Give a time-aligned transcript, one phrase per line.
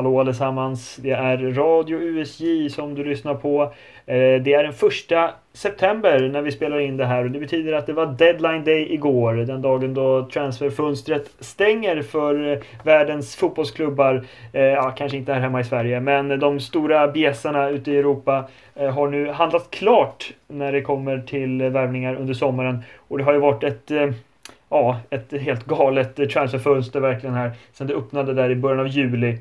[0.00, 0.96] hallå allesammans.
[0.96, 3.62] Det är Radio USJ som du lyssnar på.
[4.06, 7.72] Eh, det är den första september när vi spelar in det här och det betyder
[7.72, 9.34] att det var deadline day igår.
[9.34, 14.24] Den dagen då transferfönstret stänger för eh, världens fotbollsklubbar.
[14.52, 18.44] Eh, ja, kanske inte här hemma i Sverige, men de stora bjässarna ute i Europa
[18.94, 22.82] har nu handlat klart när det kommer till värvningar under sommaren.
[23.08, 23.90] Och det har ju varit ett
[24.68, 29.38] ja, ett helt galet transferfönster verkligen här sen det öppnade där i början av juli.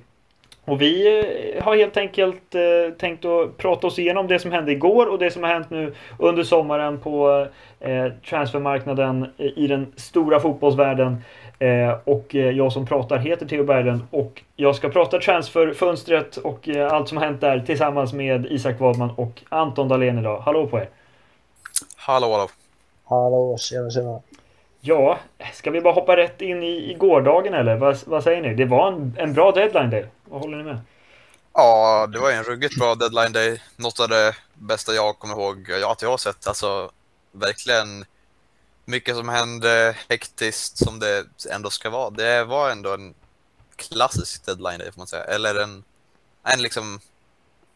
[0.69, 1.19] Och vi
[1.55, 5.19] eh, har helt enkelt eh, tänkt att prata oss igenom det som hände igår och
[5.19, 7.47] det som har hänt nu under sommaren på
[7.79, 11.23] eh, transfermarknaden i den stora fotbollsvärlden.
[11.59, 16.69] Eh, och eh, jag som pratar heter Theo Berglund och jag ska prata transferfönstret och
[16.69, 20.39] eh, allt som har hänt där tillsammans med Isak Wadman och Anton Dahlén idag.
[20.39, 20.89] Hallå på er!
[21.95, 22.47] Hallå hallå!
[23.03, 24.21] Hallå, tjena tjena!
[24.81, 25.19] Ja,
[25.53, 27.75] ska vi bara hoppa rätt in i, i gårdagen eller?
[27.77, 28.55] Vad, vad säger ni?
[28.55, 30.07] Det var en, en bra deadline day.
[30.25, 30.79] Vad håller ni med?
[31.53, 33.61] Ja, det var en ruggigt bra deadline day.
[33.75, 36.47] Något av det bästa jag kommer ihåg att jag har sett.
[36.47, 36.91] Alltså
[37.31, 38.05] verkligen
[38.85, 42.09] mycket som hände hektiskt som det ändå ska vara.
[42.09, 43.13] Det var ändå en
[43.75, 45.23] klassisk deadline day får man säga.
[45.23, 45.83] Eller en,
[46.43, 46.99] en liksom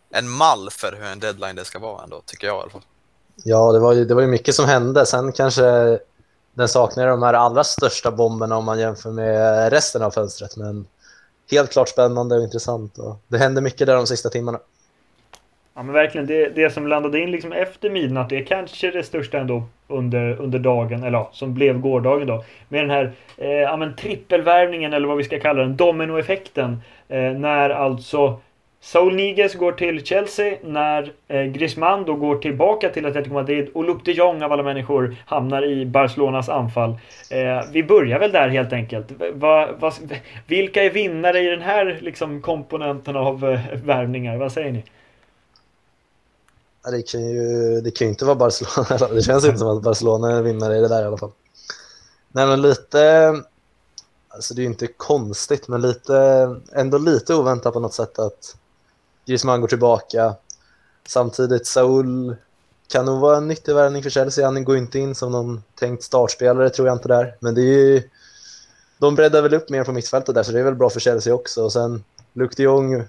[0.10, 2.82] en mall för hur en deadline day ska vara ändå, tycker jag i alla fall.
[3.36, 5.06] Ja, det var ju, det var ju mycket som hände.
[5.06, 6.00] Sen kanske
[6.54, 10.58] den saknar de här allra största bomberna om man jämför med resten av fönstret.
[10.58, 10.86] Men
[11.52, 12.98] helt klart spännande och intressant.
[12.98, 14.60] Och det hände mycket där de sista timmarna.
[15.76, 19.04] Ja men verkligen, det, det som landade in liksom efter midnatt det är kanske det
[19.04, 22.44] största ändå under, under dagen, eller ja, som blev gårdagen då.
[22.70, 26.82] Med den här eh, ja, men trippelvärvningen eller vad vi ska kalla den, dominoeffekten.
[27.08, 28.40] Eh, när alltså
[28.84, 33.84] Saul Niguez går till Chelsea när eh, Griezmann då går tillbaka till Atletico Madrid och
[33.84, 36.90] Luke de Jong av alla människor hamnar i Barcelonas anfall.
[37.30, 39.08] Eh, vi börjar väl där helt enkelt.
[40.48, 44.38] Vilka är vinnare i den här liksom, komponenten av eh, värvningar?
[44.38, 44.84] Vad säger ni?
[46.92, 49.08] Det kan, ju, det kan ju inte vara Barcelona.
[49.16, 51.32] Det känns inte som att Barcelona är vinnare i det där i alla fall.
[52.32, 53.34] Nej, men lite...
[54.28, 56.16] Alltså det är ju inte konstigt, men lite,
[56.76, 58.56] ändå lite oväntat på något sätt att
[59.26, 60.36] Griezmann går tillbaka.
[61.08, 62.36] Samtidigt Saul
[62.88, 64.46] kan nog vara en nyttig värvning för Chelsea.
[64.46, 67.36] Han går inte in som någon tänkt startspelare tror jag inte där.
[67.40, 68.10] Men det är ju,
[68.98, 71.34] de breddar väl upp mer på mittfältet där så det är väl bra för Chelsea
[71.34, 71.64] också.
[71.64, 73.04] Och sen Luke de Jong,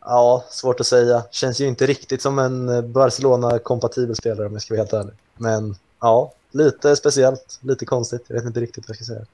[0.00, 1.22] ja svårt att säga.
[1.30, 5.14] Känns ju inte riktigt som en eh, Barcelona-kompatibel spelare om jag ska vara helt ärlig.
[5.36, 8.24] Men ja, lite speciellt, lite konstigt.
[8.26, 9.26] Jag vet inte riktigt vad jag ska säga.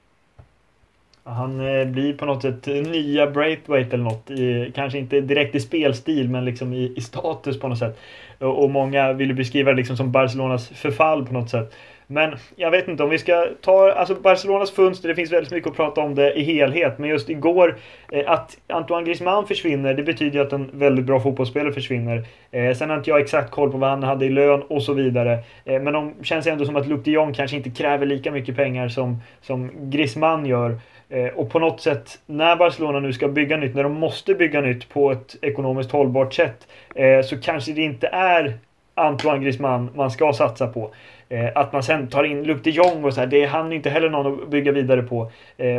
[1.27, 4.31] Han eh, blir på något sätt nya Braithwaite eller något.
[4.31, 7.99] I, kanske inte direkt i spelstil men liksom i, i status på något sätt.
[8.39, 11.73] Och, och många vill beskriva det liksom som Barcelonas förfall på något sätt.
[12.09, 15.69] Men jag vet inte om vi ska ta, alltså Barcelonas fönster, det finns väldigt mycket
[15.69, 16.97] att prata om det i helhet.
[16.97, 17.77] Men just igår,
[18.11, 22.23] eh, att Antoine Griezmann försvinner, det betyder ju att en väldigt bra fotbollsspelare försvinner.
[22.51, 24.93] Eh, sen har inte jag exakt koll på vad han hade i lön och så
[24.93, 25.39] vidare.
[25.65, 28.55] Eh, men de känns ändå som att Luc de Jong kanske inte kräver lika mycket
[28.55, 30.79] pengar som, som Griezmann gör.
[31.09, 34.61] Eh, och på något sätt, när Barcelona nu ska bygga nytt, när de måste bygga
[34.61, 38.57] nytt på ett ekonomiskt hållbart sätt, eh, så kanske det inte är
[38.95, 40.91] Antoine Griezmann man ska satsa på.
[41.29, 43.73] Eh, att man sen tar in Luc de Jong och så här, det är han
[43.73, 45.31] inte heller någon att bygga vidare på.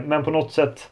[0.04, 0.90] men på något sätt,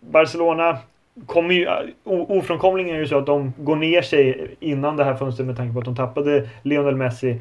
[0.00, 0.78] Barcelona
[1.26, 1.68] kommer ju,
[2.04, 5.72] ofrånkomligen är det så att de går ner sig innan det här fönstret med tanke
[5.74, 7.40] på att de tappade Lionel Messi.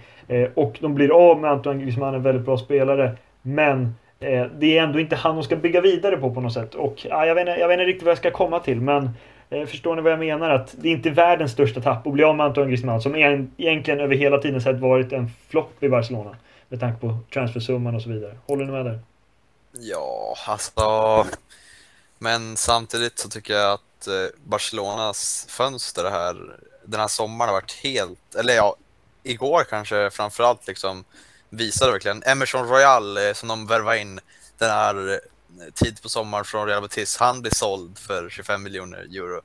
[0.53, 3.12] och de blir av med Antoine Griezmann, en väldigt bra spelare.
[3.41, 6.76] Men Eh, det är ändå inte han de ska bygga vidare på på något sätt.
[6.76, 9.09] Och ja, jag, vet inte, jag vet inte riktigt vad jag ska komma till men
[9.50, 10.50] eh, Förstår ni vad jag menar?
[10.50, 13.52] Att det är inte världens största tapp att bli av med Antoine Griezmann som en,
[13.58, 16.38] egentligen över hela tiden sett varit en flopp i Barcelona.
[16.70, 18.38] Med tanke på transfersumman och så vidare.
[18.47, 19.00] Håller ni med där?
[19.72, 21.26] Ja, alltså.
[22.20, 24.14] Men samtidigt så tycker jag att eh,
[24.44, 26.35] Barcelonas fönster här
[26.85, 28.76] den här sommaren har varit helt, eller ja,
[29.24, 31.03] igår kanske framförallt liksom
[31.52, 32.24] visade verkligen.
[32.24, 34.20] Emerson Royal eh, som de värvade in
[34.58, 38.98] den här eh, tid på sommaren från Real Betis, han blir såld för 25 miljoner
[38.98, 39.42] euro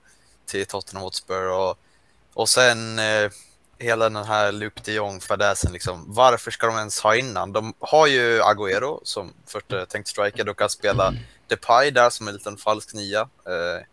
[0.46, 1.78] till Tottenham Hotspur och,
[2.34, 3.30] och sen eh,
[3.78, 6.04] hela den här Luke de Jong-fadäsen liksom.
[6.06, 7.52] Varför ska de ens ha innan?
[7.52, 11.14] De har ju Agüero som första tänkt striker då kan spela
[11.48, 13.20] Depay där som en liten falsk nia.
[13.20, 13.84] Eh,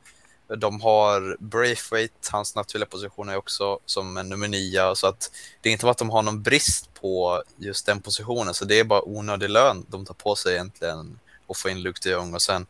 [0.48, 4.96] de har Braithwaite, hans naturliga position är också som en nummer nio.
[4.96, 5.32] Så att
[5.62, 8.54] det är inte som att de har någon brist på just den positionen.
[8.54, 12.00] Så det är bara onödig lön de tar på sig egentligen och få in Luke
[12.04, 12.34] de Jong.
[12.34, 12.66] Och sen,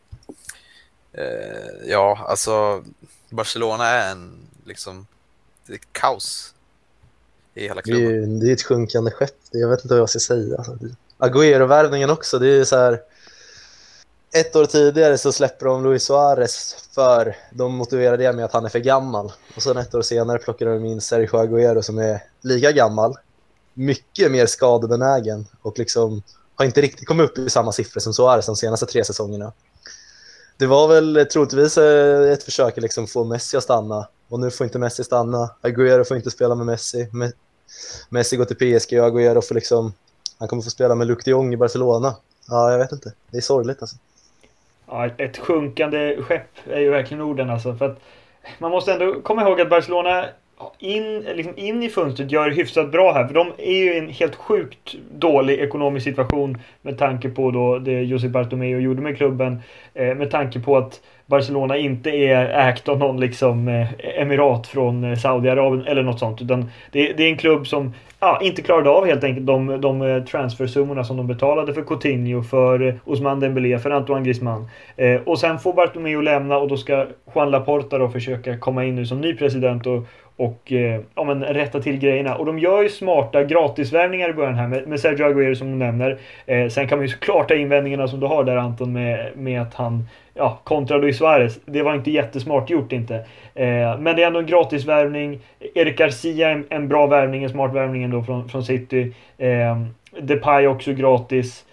[1.12, 2.84] eh, ja, alltså
[3.30, 5.06] Barcelona är en liksom,
[5.66, 6.54] det är kaos
[7.54, 8.04] i hela klubben.
[8.04, 9.36] Det är, det är ett sjunkande skepp.
[9.50, 10.64] Jag vet inte vad jag ska säga.
[11.18, 13.00] Agüero-värvningen också, det är så här
[14.34, 18.64] ett år tidigare så släpper de Luis Suarez för de motiverar det med att han
[18.64, 19.32] är för gammal.
[19.56, 23.14] Och sen ett år senare plockar de in Sergio Aguero som är lika gammal,
[23.74, 26.22] mycket mer skadebenägen och liksom
[26.54, 29.52] har inte riktigt kommit upp i samma siffror som Suarez de senaste tre säsongerna.
[30.56, 34.50] Det var väl troligtvis eh, ett försök att liksom få Messi att stanna och nu
[34.50, 35.50] får inte Messi stanna.
[35.60, 37.08] Aguero får inte spela med Messi.
[38.08, 39.92] Messi går till PSG och Aguero får liksom,
[40.38, 42.16] han kommer få spela med Luke de Jong i Barcelona.
[42.48, 43.12] Ja, jag vet inte.
[43.30, 43.96] Det är sorgligt alltså.
[44.94, 47.74] Ja, ett sjunkande skepp är ju verkligen orden alltså.
[47.74, 48.00] För att
[48.58, 50.24] man måste ändå komma ihåg att Barcelona
[50.78, 53.26] in, liksom in i fönstret gör hyfsat bra här.
[53.26, 57.78] För de är ju i en helt sjukt dålig ekonomisk situation med tanke på då
[57.78, 59.62] det Josep Bartomeu gjorde med klubben.
[59.94, 63.86] Eh, med tanke på att Barcelona inte är ägt av någon liksom eh,
[64.20, 66.42] emirat från eh, Saudiarabien eller något sånt.
[66.42, 70.02] Utan det, det, är en klubb som ja, inte klarade av helt enkelt de, de
[70.02, 74.68] eh, transfersummorna som de betalade för Coutinho, för Ousmane Dembélé, för Antoine Griezmann.
[74.96, 78.94] Eh, och sen får Bartomeu lämna och då ska Juan Laporta då försöka komma in
[78.94, 80.06] nu som ny president och,
[80.36, 82.34] och eh, ja, men rätta till grejerna.
[82.34, 85.76] Och de gör ju smarta gratisvärvningar i början här med, med Sergio Aguero som du
[85.76, 86.18] nämner.
[86.46, 89.62] Eh, sen kan man ju såklart ha invändningarna som du har där Anton med, med
[89.62, 91.60] att han ja, kontra Luis Suarez.
[91.64, 93.14] Det var inte jättesmart gjort inte.
[93.54, 95.40] Eh, men det är ändå en gratisvärvning.
[95.74, 99.12] Erik Garcia en, en bra värvning, en smart värvning ändå från, från City.
[99.38, 99.80] Eh,
[100.20, 101.64] Depay också gratis.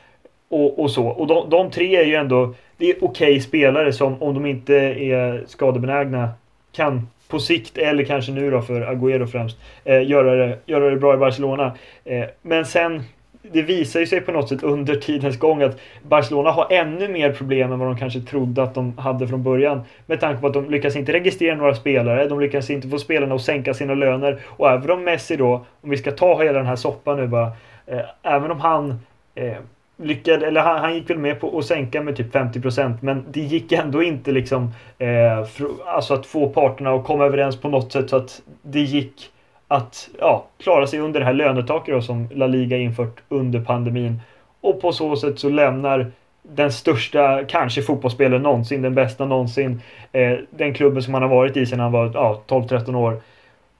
[0.50, 1.08] Och, och så.
[1.08, 4.46] Och de, de tre är ju ändå det är okej okay spelare som om de
[4.46, 6.30] inte är skadebenägna
[6.72, 10.96] kan på sikt, eller kanske nu då för Agüero främst, eh, göra, det, göra det
[10.96, 11.76] bra i Barcelona.
[12.06, 13.04] Eh, men sen,
[13.42, 17.32] det visar ju sig på något sätt under tidens gång att Barcelona har ännu mer
[17.32, 19.82] problem än vad de kanske trodde att de hade från början.
[20.06, 23.36] Med tanke på att de lyckas inte registrera några spelare, de lyckas inte få spelarna
[23.36, 24.40] att sänka sina löner.
[24.46, 27.52] Och även om Messi då, om vi ska ta hela den här soppan nu bara,
[27.88, 29.00] eh, även om han
[29.36, 29.58] eh,
[30.02, 33.40] lyckade, eller han, han, gick väl med på att sänka med typ 50% men det
[33.40, 34.64] gick ändå inte liksom
[34.98, 38.82] eh, för, alltså att få parterna att komma överens på något sätt så att det
[38.82, 39.30] gick
[39.68, 44.22] att ja, klara sig under det här lönetaket då, som La Liga infört under pandemin.
[44.62, 46.12] Och på så sätt så lämnar
[46.44, 49.82] den största, kanske fotbollsspelaren någonsin, den bästa någonsin,
[50.12, 53.22] eh, den klubben som han har varit i sedan han var ja, 12-13 år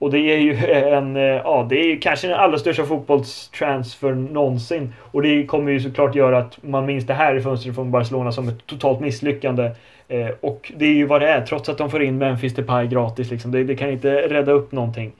[0.02, 4.12] och det är ju en, eh, ja det är ju kanske den allra största fotbollstransfer
[4.12, 4.94] någonsin.
[4.98, 8.32] Och det kommer ju såklart göra att man minns det här i fönstret från Barcelona
[8.32, 9.70] som ett totalt misslyckande.
[10.08, 12.86] Eh, och det är ju vad det är, trots att de får in Memphis Depay
[12.86, 13.50] gratis liksom.
[13.50, 15.12] Det, det kan inte rädda upp någonting.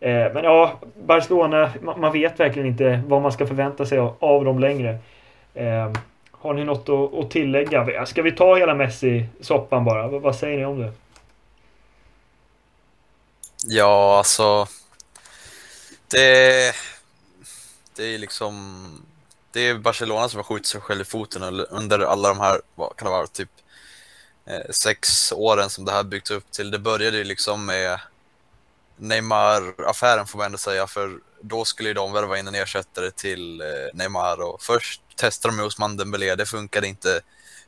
[0.00, 0.72] Eh, men ja,
[1.06, 4.98] Barcelona, man, man, vet verkligen inte vad man ska förvänta sig av, av dem längre.
[5.54, 5.92] Eh,
[6.32, 8.06] har ni något att, att tillägga?
[8.06, 10.08] Ska vi ta hela Messi-soppan bara?
[10.08, 10.92] vad säger ni om det?
[13.64, 14.68] Ja, alltså.
[16.08, 16.74] Det,
[17.96, 19.06] det är liksom.
[19.52, 22.96] Det är Barcelona som har skjutit sig själv i foten under alla de här, vad
[22.96, 23.50] kan det vara, typ
[24.46, 26.70] eh, sex åren som det här byggts upp till.
[26.70, 28.00] Det började ju liksom med
[28.96, 33.60] Neymar-affären får man ändå säga, för då skulle ju de värva in en ersättare till
[33.60, 37.20] eh, Neymar och först testade de med Osman Dembélé, det funkade inte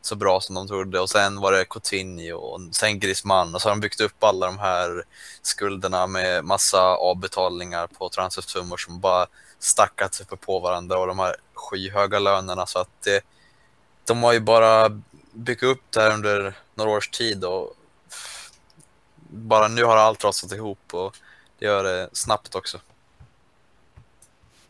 [0.02, 1.00] så bra som de trodde.
[1.00, 4.46] Och sen var det Coutinho och sen Griezmann och så har de byggt upp alla
[4.46, 5.04] de här
[5.42, 9.26] skulderna med massa avbetalningar på transfersummor som bara
[9.58, 12.66] stackat sig på varandra och de här skyhöga lönerna.
[12.66, 13.24] Så att det,
[14.04, 15.00] de har ju bara
[15.32, 17.76] byggt upp det här under några års tid och
[19.28, 21.16] bara nu har allt rasat ihop och
[21.58, 22.80] det gör det snabbt också.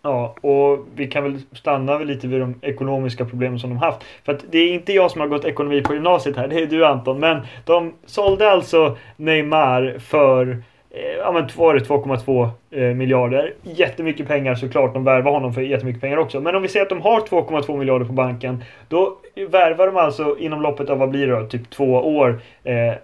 [0.03, 4.05] Ja, och vi kan väl stanna lite vid de ekonomiska problemen som de haft.
[4.25, 6.67] För att det är inte jag som har gått ekonomi på gymnasiet här, det är
[6.67, 7.21] du Anton.
[7.21, 13.55] Men de sålde alltså Neymar för eh, ja, men var det 2,2 eh, miljarder.
[13.63, 14.95] Jättemycket pengar såklart.
[14.95, 16.41] De värvar honom för jättemycket pengar också.
[16.41, 18.65] Men om vi säger att de har 2,2 miljarder på banken.
[18.89, 19.19] Då
[19.49, 22.41] värvar de alltså inom loppet av, vad blir det då, typ två år.
[22.65, 22.95] Eh,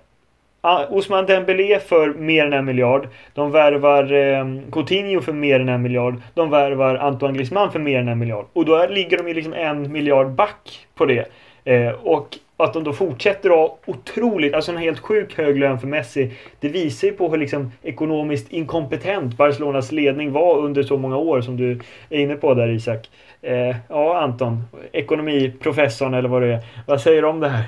[0.90, 3.08] Osman Dembélé för mer än en miljard.
[3.34, 6.14] De värvar eh, Coutinho för mer än en miljard.
[6.34, 8.46] De värvar Antoine Griezmann för mer än en miljard.
[8.52, 11.28] Och då ligger de ju liksom en miljard back på det.
[11.64, 15.80] Eh, och att de då fortsätter att ha otroligt, alltså en helt sjuk hög lön
[15.80, 16.30] för Messi.
[16.60, 21.40] Det visar ju på hur liksom ekonomiskt inkompetent Barcelonas ledning var under så många år
[21.40, 23.10] som du är inne på där Isak.
[23.42, 26.60] Eh, ja Anton, ekonomiprofessorn eller vad det är.
[26.86, 27.64] Vad säger du om det här?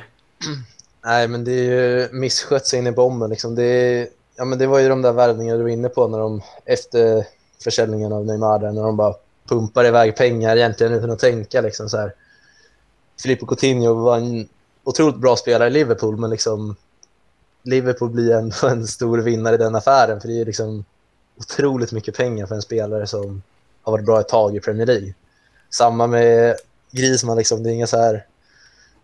[0.47, 0.80] Mm.
[1.05, 3.31] Nej, men det är ju misskött sig in i bomben.
[3.31, 3.55] Liksom.
[3.55, 6.19] Det, är, ja, men det var ju de där värvningarna du var inne på när
[6.19, 7.27] de efter
[7.65, 9.15] försäljningen av Neymar, när de bara
[9.49, 11.61] pumpar iväg pengar egentligen utan att tänka.
[11.61, 12.15] Liksom, så här.
[13.23, 14.49] Filippo Coutinho var en
[14.85, 16.77] otroligt bra spelare i Liverpool, men liksom,
[17.63, 20.85] Liverpool blir ändå en stor vinnare i den affären, för det är liksom
[21.39, 23.43] otroligt mycket pengar för en spelare som
[23.83, 25.15] har varit bra ett tag i Premier League.
[25.71, 26.57] Samma med
[26.91, 28.27] Griezmann, liksom, det är inga så här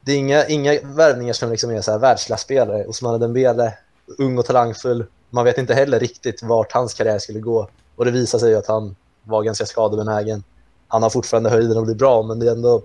[0.07, 2.85] det är inga, inga värvningar som liksom är så här världsklasspelare.
[2.85, 3.75] Osman Dembele,
[4.19, 5.05] ung och talangfull.
[5.31, 7.69] Man vet inte heller riktigt vart hans karriär skulle gå.
[7.97, 10.43] Och det visar sig att han var ganska skadebenägen.
[10.89, 12.83] Han har fortfarande höjden och blir bra, men det är ändå...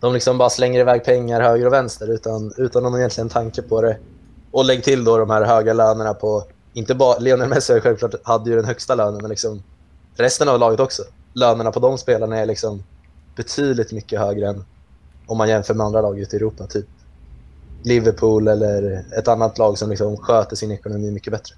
[0.00, 3.82] De liksom bara slänger iväg pengar höger och vänster utan, utan någon egentligen tanke på
[3.82, 3.98] det.
[4.50, 6.44] Och lägg till då de här höga lönerna på...
[6.72, 9.62] Inte bara Lionel Messi självklart hade ju den högsta lönen, men liksom
[10.14, 11.02] resten av laget också.
[11.32, 12.82] Lönerna på de spelarna är liksom
[13.36, 14.64] betydligt mycket högre än
[15.26, 16.66] om man jämför med andra lag ute i Europa.
[16.66, 16.86] Typ
[17.84, 21.54] Liverpool eller ett annat lag som liksom sköter sin ekonomi mycket bättre.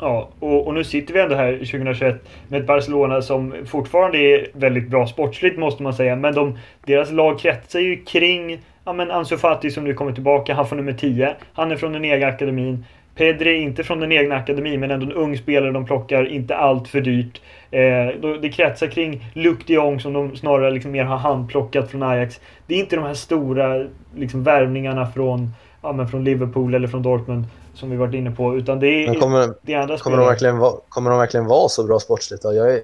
[0.00, 4.50] Ja, och, och, nu sitter vi ändå här 2021 med ett Barcelona som fortfarande är
[4.52, 6.16] väldigt bra sportsligt måste man säga.
[6.16, 10.54] Men de, deras lag kretsar ju kring ja, men Ansu Fati som nu kommer tillbaka.
[10.54, 11.36] Han får nummer 10.
[11.52, 12.84] Han är från den egna akademin.
[13.14, 16.88] Pedri inte från den egna akademin men ändå en ung spelare de plockar, inte allt
[16.88, 17.40] för dyrt.
[17.70, 22.02] Eh, det kretsar kring Luc de Jong som de snarare liksom mer har handplockat från
[22.02, 22.40] Ajax.
[22.66, 27.02] Det är inte de här stora liksom, värvningarna från, ja, men från Liverpool eller från
[27.02, 28.56] Dortmund som vi varit inne på.
[28.56, 31.46] Utan det är, men kommer, det är andra kommer, de verkligen vara, kommer de verkligen
[31.46, 32.42] vara så bra sportsligt?
[32.42, 32.54] Då?
[32.54, 32.80] Jag är,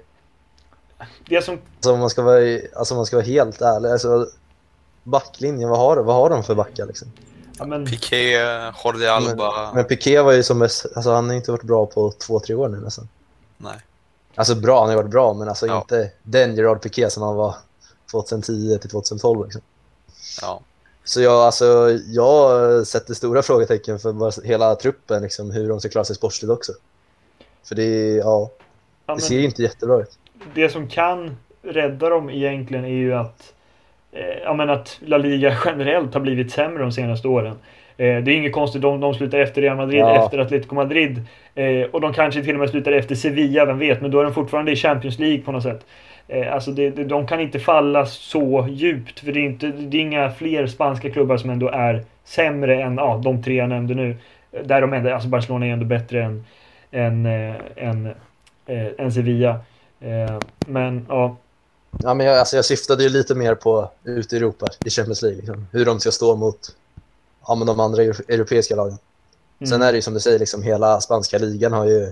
[1.29, 1.57] det som...
[1.75, 4.25] alltså, om, man ska vara, alltså, man ska vara helt ärlig, alltså,
[5.03, 6.85] backlinjen, vad har, vad har de för backar?
[6.85, 7.07] Liksom?
[7.59, 7.85] Ja, men...
[7.85, 8.31] Piqué,
[8.83, 9.63] Jordi Alba.
[9.65, 12.39] Men, men Piqué var ju som mest, alltså, han har inte varit bra på två,
[12.39, 13.07] tre år nu nästan.
[13.57, 13.75] Nej.
[14.35, 15.77] Alltså bra, han har varit bra, men alltså Ja.
[15.81, 17.55] inte den Gerard Piqué som han var
[18.11, 19.43] 2010 till 2012.
[19.43, 19.61] Liksom.
[20.41, 20.61] Ja.
[21.03, 26.05] Så jag, alltså, jag sätter stora frågetecken för hela truppen, liksom, hur de ska klara
[26.05, 26.71] sig sportsligt också.
[27.63, 28.49] För det, ja,
[29.05, 30.17] Ja, det ser ju inte jättebra ut.
[30.55, 33.53] det som kan rädda dem egentligen är ju att,
[34.43, 37.55] ja, men att La Liga generellt har blivit sämre de senaste åren.
[37.97, 40.25] Eh, det är inget konstigt, de, de slutar efter Real Madrid, Ja.
[40.25, 41.21] efter Atletico Madrid.
[41.55, 44.01] Eh, och de kanske till och med slutar efter Sevilla, vem vet?
[44.01, 45.85] Men då är de fortfarande i Champions League på något sätt.
[46.27, 50.01] Eh, alltså det, de kan inte falla så djupt, för det är, inte, det är
[50.01, 54.15] inga fler spanska klubbar som ändå är sämre än ja, de tre jag nämnde nu.
[54.51, 56.45] Eh, Där de ändå, alltså Barcelona är ändå bättre än,
[56.91, 58.05] än, eh, än,
[58.67, 59.49] eh, än Sevilla.
[60.01, 60.37] Eh,
[60.67, 61.35] men ja,
[61.97, 65.21] Ja, men jag, alltså, jag syftade ju lite mer på ute i Europa, i Champions
[65.21, 66.75] League, liksom, hur de ska stå mot
[67.47, 68.97] ja, men de andra euro- europeiska lagen.
[69.59, 69.67] mm.
[69.67, 72.11] Sen är det ju som du säger, liksom, hela spanska ligan har ju...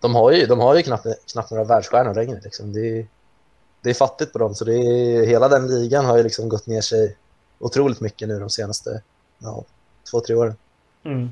[0.00, 2.40] De har ju, de har ju knappt, knappt några världsstjärnor längre.
[2.44, 2.72] Liksom.
[2.72, 3.06] Det, är,
[3.82, 6.66] det är fattigt på dem, så det är, hela den ligan har ju liksom gått
[6.66, 7.16] ner sig
[7.58, 9.02] otroligt mycket nu de senaste
[9.38, 9.64] ja,
[10.10, 10.54] två, tre åren.
[11.04, 11.30] Mm.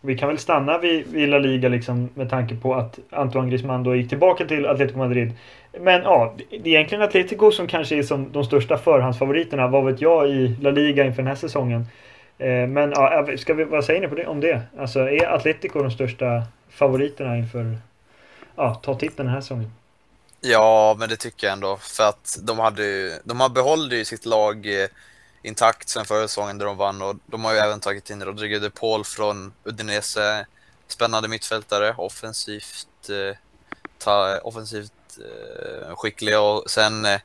[0.00, 3.82] Vi kan väl stanna vid, vid La Liga liksom, med tanke på att Antoine Griezmann
[3.82, 5.32] då gick tillbaka till Atletico Madrid.
[5.72, 10.00] Men ja, det är egentligen Atletico som kanske är som de största förhandsfavoriterna, vad vet
[10.00, 11.86] jag, i La Liga inför den här säsongen.
[12.38, 14.62] Eh, men ja, ska vi, vad säger ni på det, om det?
[14.78, 17.78] Alltså är Atletico de största favoriterna inför
[18.56, 19.72] ja, ta titeln den här säsongen?
[20.40, 21.76] Ja, men det tycker jag ändå.
[21.76, 24.88] För att de, hade, ju- de har behållit ju sitt lag eh,
[25.42, 28.58] intakt sen förra säsongen där de vann och de har ju även tagit in Rodrigo
[28.58, 30.46] de Paul från Udinese.
[30.88, 33.36] Spännande mittfältare, offensivt, eh,
[33.98, 37.20] ta, offensivt Eh, skickliga och sen eh,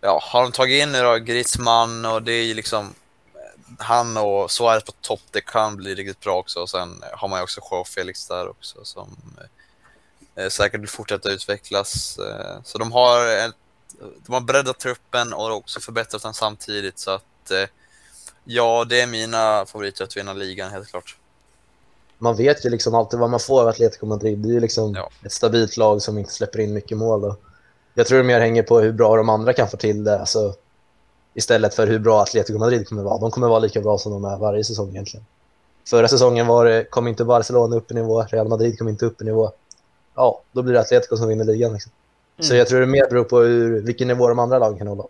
[0.00, 2.94] ja, har de tagit in nu då Griezmann och det är ju liksom
[3.34, 6.60] eh, han och Suarez på topp, det kan bli riktigt bra också.
[6.60, 9.16] Och sen har man ju också Joao Felix där också som
[10.36, 12.18] eh, säkert vill fortsätta utvecklas.
[12.18, 13.54] Eh, Så de har, ett,
[14.26, 16.98] de har breddat truppen och också förbättrat den samtidigt.
[16.98, 17.68] Så att eh,
[18.44, 21.16] ja, det är mina favoriter att vinna ligan helt klart.
[22.24, 24.38] Man vet ju liksom alltid vad man får av Atletico Madrid.
[24.38, 25.10] Det är ju liksom Ja.
[25.24, 27.24] ett stabilt lag som inte släpper in mycket mål.
[27.24, 27.36] Och
[27.94, 30.18] jag tror det mer hänger på hur bra de andra kan få till det.
[30.20, 30.54] Alltså,
[31.34, 33.18] istället för hur bra Atletico Madrid kommer vara.
[33.18, 35.26] De kommer vara lika bra som de är varje säsong egentligen.
[35.90, 39.22] Förra säsongen var det, kom inte Barcelona upp i nivå, Real Madrid kom inte upp
[39.22, 39.50] i nivå.
[40.14, 41.72] Ja, då blir det Atletico som vinner ligan.
[41.72, 41.92] Liksom.
[42.38, 42.58] Så Mm.
[42.58, 45.04] jag tror det mer beror på hur, vilken nivå de andra lagen kan hålla.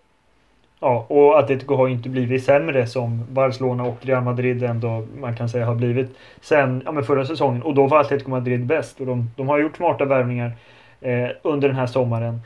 [0.85, 5.37] Ja, och Atletico har ju inte blivit sämre som Barcelona och Real Madrid ändå man
[5.37, 6.11] kan säga har blivit
[6.41, 7.63] sen ja, men förra säsongen.
[7.63, 10.53] Och då var Atletico Madrid bäst och de, de har gjort smarta värvningar
[11.01, 12.41] eh, under den här sommaren.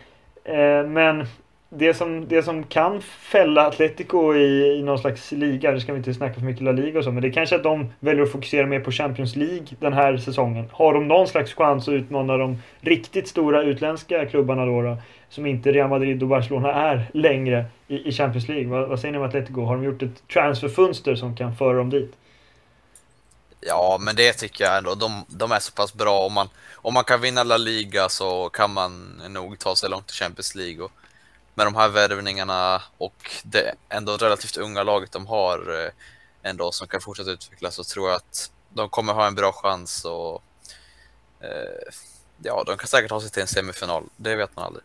[0.45, 1.27] Eh, men
[1.71, 5.99] det som, det som kan fälla Atletico i, i någon slags liga, det ska vi
[5.99, 8.23] inte snacka för mycket La Liga och så, men det är kanske att de väljer
[8.23, 10.65] att fokusera mer på Champions League den här säsongen.
[10.73, 14.97] Har de någon slags chans att utmana de riktigt stora utländska klubbarna då, då
[15.31, 18.69] som inte Real Madrid och Barcelona är längre i, i Champions League.
[18.69, 19.65] Vad, vad säger ni om Atletico?
[19.65, 22.13] Har de gjort ett transferfönster som kan föra dem dit?
[23.61, 24.95] Ja, men det tycker jag ändå.
[24.95, 26.27] De, de är så pass bra.
[26.27, 30.11] Om man, om man kan vinna La Liga så kan man nog ta sig långt
[30.11, 30.85] i Champions League.
[30.85, 30.93] Och
[31.55, 35.91] med de här värvningarna och det ändå relativt unga laget de har eh,
[36.43, 40.05] ändå som kan fortsätta utvecklas så tror jag att de kommer ha en bra chans
[40.05, 40.43] och
[41.41, 41.93] eh,
[42.43, 44.05] ja, de kan säkert ta sig till en semifinal.
[44.17, 44.85] Det vet man aldrig.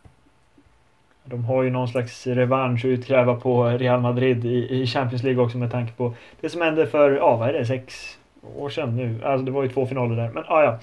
[1.25, 5.43] De har ju någon slags revansch att utkräva på Real Madrid i, i Champions League
[5.43, 8.17] också med tanke på det som hände för, ja vad är det, sex
[8.57, 9.25] år sedan nu.
[9.25, 10.29] Alltså det var ju två finaler där.
[10.33, 10.79] Men ah, ja.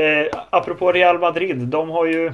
[0.00, 2.32] Eh, apropå Real Madrid, de har ju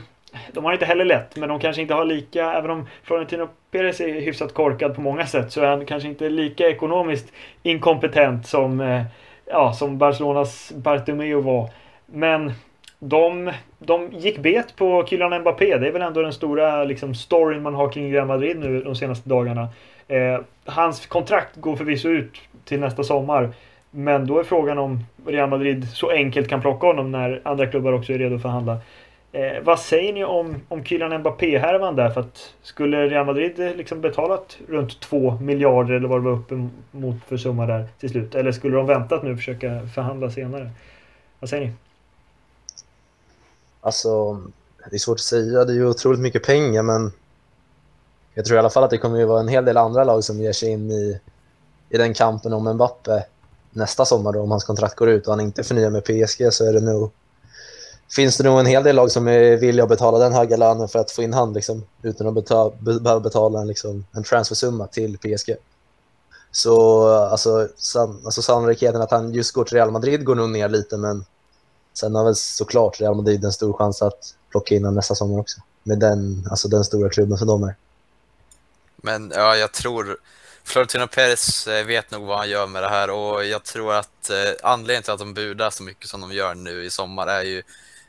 [0.52, 4.00] de har inte heller lätt, men de kanske inte har lika, även om Florentino Perez
[4.00, 8.80] är hyfsat korkad på många sätt, så är han kanske inte lika ekonomiskt inkompetent som,
[8.80, 9.02] eh,
[9.46, 11.70] ja, som Barcelonas Bartomeu var.
[12.06, 12.52] Men
[12.98, 15.78] de, de gick bet på Kylian Mbappé.
[15.78, 18.94] Det är väl ändå den stora liksom, storyn man har kring Real Madrid nu de
[18.94, 19.68] senaste dagarna.
[20.08, 23.50] Eh, hans kontrakt går förvisso ut till nästa sommar.
[23.90, 27.92] Men då är frågan om Real Madrid så enkelt kan plocka honom när andra klubbar
[27.92, 28.78] också är redo att förhandla.
[29.32, 32.10] Eh, vad säger ni om, om Kylian Mbappé-härvan där?
[32.10, 36.36] För att skulle Real Madrid eh, liksom betalat runt 2 miljarder eller vad det var
[36.36, 38.34] uppemot för summa där till slut?
[38.34, 40.70] Eller skulle de väntat nu och försöka förhandla senare?
[41.40, 41.72] Vad säger ni?
[43.80, 44.40] Alltså,
[44.90, 45.64] det är svårt att säga.
[45.64, 47.12] Det är ju otroligt mycket pengar, men
[48.34, 50.24] jag tror i alla fall att det kommer att vara en hel del andra lag
[50.24, 51.20] som ger sig in i,
[51.88, 53.24] i den kampen om Mbappe
[53.70, 56.64] nästa sommar då, om hans kontrakt går ut och han inte förnyar med PSG så
[56.68, 57.10] är det nog
[58.16, 60.88] finns det nog en hel del lag som är villiga att betala den höga lönen
[60.88, 64.86] för att få in han liksom, utan att betala, behöva betala en, liksom, en transfersumma
[64.86, 65.56] till PSG.
[66.52, 70.68] Så alltså, san, alltså sannolikheten att han just går till Real Madrid går nog ner
[70.68, 71.24] lite, men
[72.00, 75.40] sen har väl såklart Real Madrid en stor chans att plocka in honom nästa sommar
[75.40, 75.60] också.
[75.82, 77.74] Med den, alltså den stora klubben som de är.
[78.96, 80.18] Men ja, jag tror
[80.64, 84.30] Florentino Perez eh, vet nog vad han gör med det här och jag tror att
[84.30, 87.42] eh, anledningen till att de budar så mycket som de gör nu i sommar är
[87.42, 87.62] ju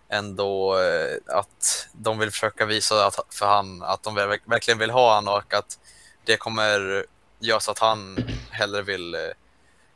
[0.10, 4.15] ändå eh, att de vill försöka visa att, för han att de
[4.46, 5.79] verkligen vill ha han och att
[6.25, 7.05] det kommer
[7.39, 8.18] göra så att han
[8.50, 9.20] hellre vill eh,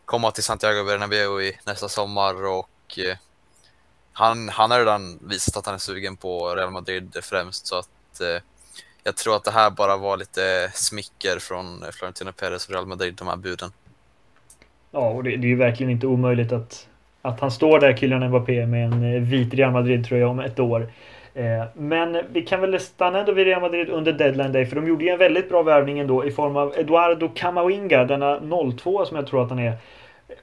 [0.05, 3.17] komma till Santiago Bernabéu i nästa sommar och eh,
[4.17, 8.21] han, han har redan visat att han är sugen på Real Madrid främst så att
[8.21, 8.41] eh,
[9.03, 13.15] jag tror att det här bara var lite smicker från Florentino Perez och Real Madrid,
[13.15, 13.71] de här buden.
[14.91, 16.87] Ja, och det, det är ju verkligen inte omöjligt att
[17.25, 20.87] att han står där, Kylian Mbappé, med en eh, vit Real Madrid-tröja om ett år.
[21.33, 24.87] Eh, men vi kan väl stanna ändå vid Real Madrid under deadline day, för de
[24.87, 28.39] gjorde ju en väldigt bra värvning ändå i form av Eduardo Camavinga, denna
[28.77, 29.73] 02 som jag tror att han är.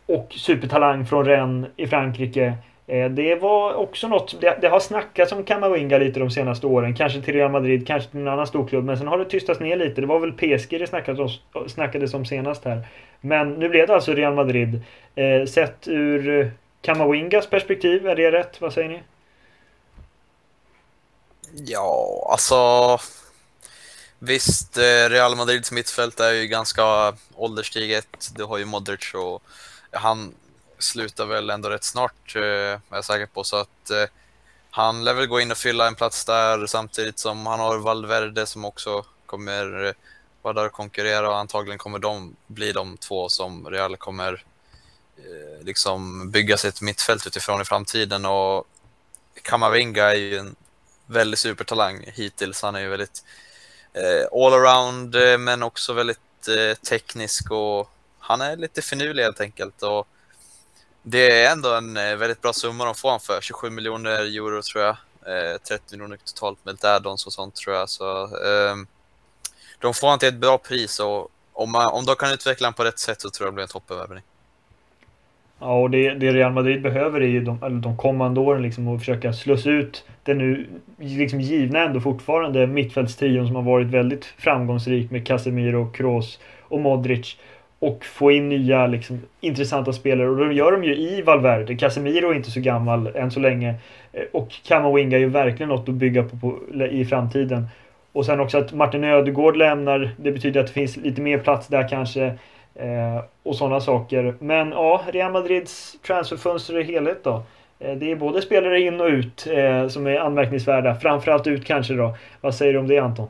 [0.06, 2.54] Och supertalang från Rennes i Frankrike.
[2.86, 6.94] Eh, det var också något, det, det har snackats om Camavinga lite de senaste åren.
[6.94, 8.84] Kanske till Real Madrid, kanske till en annan storklubb.
[8.84, 10.00] Men sen har det tystats ner lite.
[10.00, 11.20] Det var väl PSG det snackades
[11.54, 12.86] om, snackades om senast här.
[13.20, 14.82] Men nu blev det alltså Real Madrid.
[15.14, 16.48] Eh, sett ur eh,
[16.80, 18.60] Kamawingas perspektiv, är det rätt?
[18.60, 19.02] Vad säger ni?
[21.66, 22.98] Ja, alltså...
[24.18, 28.30] Visst, eh, Real Madrids mittfält är ju ganska ålderstiget.
[28.36, 29.42] Du har ju Modric och
[29.90, 30.34] han
[30.82, 33.44] slutar väl ändå rätt snart, eh, är jag säker på.
[33.44, 34.04] Så att eh,
[34.70, 38.46] han lär väl gå in och fylla en plats där samtidigt som han har Valverde
[38.46, 39.92] som också kommer eh,
[40.42, 44.44] vara där och konkurrera och antagligen kommer de bli de två som Real kommer
[45.16, 48.66] Eh, liksom bygga sitt mittfält utifrån i framtiden och
[49.42, 50.56] Kamavinga är ju en
[51.06, 52.62] väldigt supertalang hittills.
[52.62, 53.24] Han är ju väldigt
[53.92, 59.82] eh, allround eh, men också väldigt eh, teknisk och han är lite finurlig helt enkelt.
[59.82, 60.08] Och
[61.02, 64.62] det är ändå en eh, väldigt bra summa de får han för, 27 miljoner euro
[64.62, 64.96] tror jag.
[65.26, 67.88] Eh, 30 miljoner totalt med lite add-ons och sånt tror jag.
[67.88, 68.86] Så, um,
[69.78, 72.74] de får han till ett bra pris och om, man, om de kan utveckla honom
[72.74, 74.22] på rätt sätt så tror jag det blir en toppenvärvning.
[75.58, 79.00] Ja, och det, det Real Madrid behöver är ju de, de kommande åren liksom att
[79.00, 80.66] försöka slussa ut den nu
[80.98, 87.38] liksom givna ändå fortfarande mittfältstrion som har varit väldigt framgångsrik med Casemiro, Kroos och Modric.
[87.82, 91.76] Och få in nya liksom, intressanta spelare och det gör de ju i Valverde.
[91.76, 93.74] Casemiro är inte så gammal än så länge.
[94.12, 96.58] Eh, och Kamavinga är ju verkligen något att bygga på, på
[96.90, 97.66] i framtiden.
[98.12, 100.10] Och sen också att Martin Ödegård lämnar.
[100.16, 102.24] Det betyder att det finns lite mer plats där kanske.
[102.74, 104.34] Eh, och sådana saker.
[104.38, 107.42] Men ja, Real Madrids transferfönster i helhet då.
[107.78, 110.94] Eh, det är både spelare in och ut eh, som är anmärkningsvärda.
[110.94, 112.16] Framförallt ut kanske då.
[112.40, 113.28] Vad säger du om det Anton?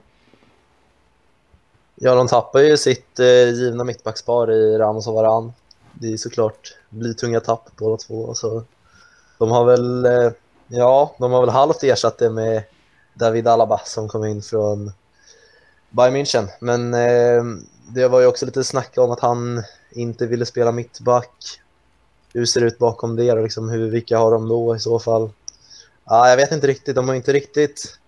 [2.05, 5.53] Ja, de tappar ju sitt eh, givna mittbackspar i Ramos och Varan.
[5.93, 8.35] Det är såklart blytunga tunga tapp båda två.
[8.35, 8.62] Så
[9.38, 10.33] de har väl, eh,
[10.67, 12.62] ja, de har väl halvt ersatt det med
[13.15, 14.93] David Alaba som kom in från
[15.91, 16.49] Bayern München.
[16.61, 17.45] Men eh,
[17.95, 21.61] det var ju också lite snack om att han inte ville spela mittback.
[22.35, 23.35] Hur ser det ut bakom det?
[23.35, 25.31] Liksom, hur, vilka har de då i så fall?
[26.05, 26.97] Ah, jag vet inte riktigt.
[26.97, 27.99] De har inte riktigt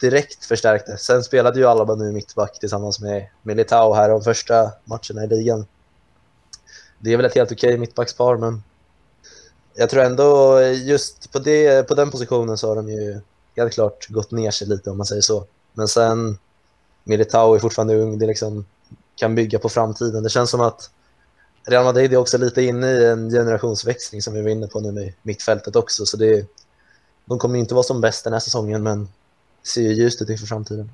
[0.00, 0.96] direkt förstärkte.
[0.96, 5.66] Sen spelade ju Alaba nu mittback tillsammans med Militao här de första matcherna i ligan.
[6.98, 8.62] Det är väl ett helt okej mittbackspar, men
[9.74, 13.20] jag tror ändå just på, det, på den positionen så har de ju
[13.56, 15.44] helt klart gått ner sig lite om man säger så.
[15.72, 16.38] Men sen
[17.04, 18.66] Militao är fortfarande ung, det liksom
[19.16, 20.22] kan bygga på framtiden.
[20.22, 20.90] Det känns som att
[21.64, 24.92] Real Madrid är också lite inne i en generationsväxling som vi var inne på nu
[24.92, 26.06] med mittfältet också.
[26.06, 26.46] Så det,
[27.24, 29.08] de kommer inte vara som bäst den här säsongen, men
[29.62, 30.90] ser ju ljust ut inför framtiden.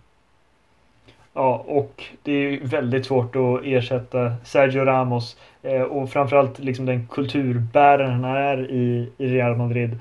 [1.35, 7.07] Ja, och det är väldigt svårt att ersätta Sergio Ramos eh, och framförallt liksom den
[7.07, 9.99] kulturbäraren han är i, i Real Madrid.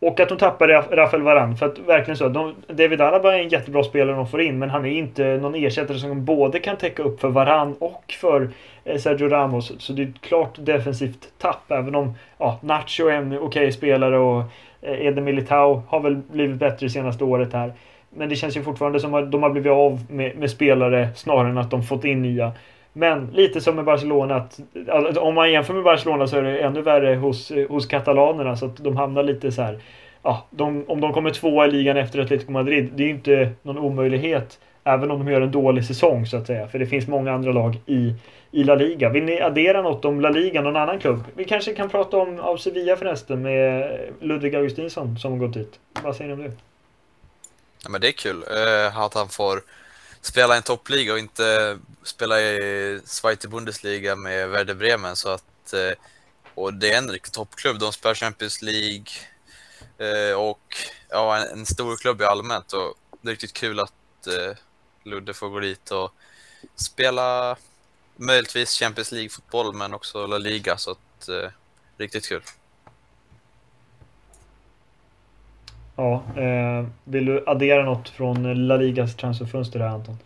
[0.00, 1.56] Och att de tappar Rafael Varane.
[1.56, 2.28] För att verkligen så.
[2.28, 4.58] De, David Alaba är en jättebra spelare de får in.
[4.58, 8.50] Men han är inte någon ersättare som både kan täcka upp för Varane och för
[8.84, 9.72] eh, Sergio Ramos.
[9.78, 11.70] Så det är ett klart defensivt tapp.
[11.70, 14.42] Även om ja, Nacho är en okej okay spelare och
[14.82, 17.72] eh, Eden Militao har väl blivit bättre det senaste året här.
[18.10, 21.48] Men det känns ju fortfarande som att de har blivit av med, med spelare snarare
[21.48, 22.52] än att de fått in nya.
[22.92, 26.58] Men lite som med Barcelona, att, alltså, om man jämför med Barcelona så är det
[26.58, 28.56] ännu värre hos, eh, hos katalanerna.
[28.56, 29.78] Så att de hamnar lite så här.
[30.22, 33.50] Ja, de, om de kommer tvåa i ligan efter Atletico Madrid, det är ju inte
[33.62, 34.58] någon omöjlighet.
[34.84, 36.66] Även om de gör en dålig säsong så att säga.
[36.68, 38.14] För det finns många andra lag i,
[38.50, 39.08] i La Liga.
[39.08, 41.20] Vill ni addera något om La Liga, någon annan klubb?
[41.34, 43.90] Vi kanske kan prata om av Sevilla förresten med
[44.20, 45.80] Ludvig Augustinsson som har gått dit.
[46.04, 46.67] Vad säger ni om det?
[47.82, 49.62] Ja, men det är kul uh, att han får
[50.20, 55.16] spela i en toppliga och inte spela i Zweite Bundesliga med Werder Bremen.
[55.16, 55.92] Så att, uh,
[56.54, 57.78] och det är en riktig toppklubb.
[57.78, 59.06] De spelar Champions League
[60.00, 60.76] uh, och
[61.08, 62.72] ja, en, en, stor klubb i allmänt.
[62.72, 63.92] Och det är riktigt kul att
[65.02, 66.12] Ludde får gå dit och
[66.76, 67.56] spela
[68.16, 70.76] möjligtvis Champions League-fotboll men också La Liga.
[70.76, 71.28] Så att,
[71.96, 72.42] riktigt kul.
[75.98, 80.18] Ja, eh, vill du addera något från La Ligas transferfönster här Anton?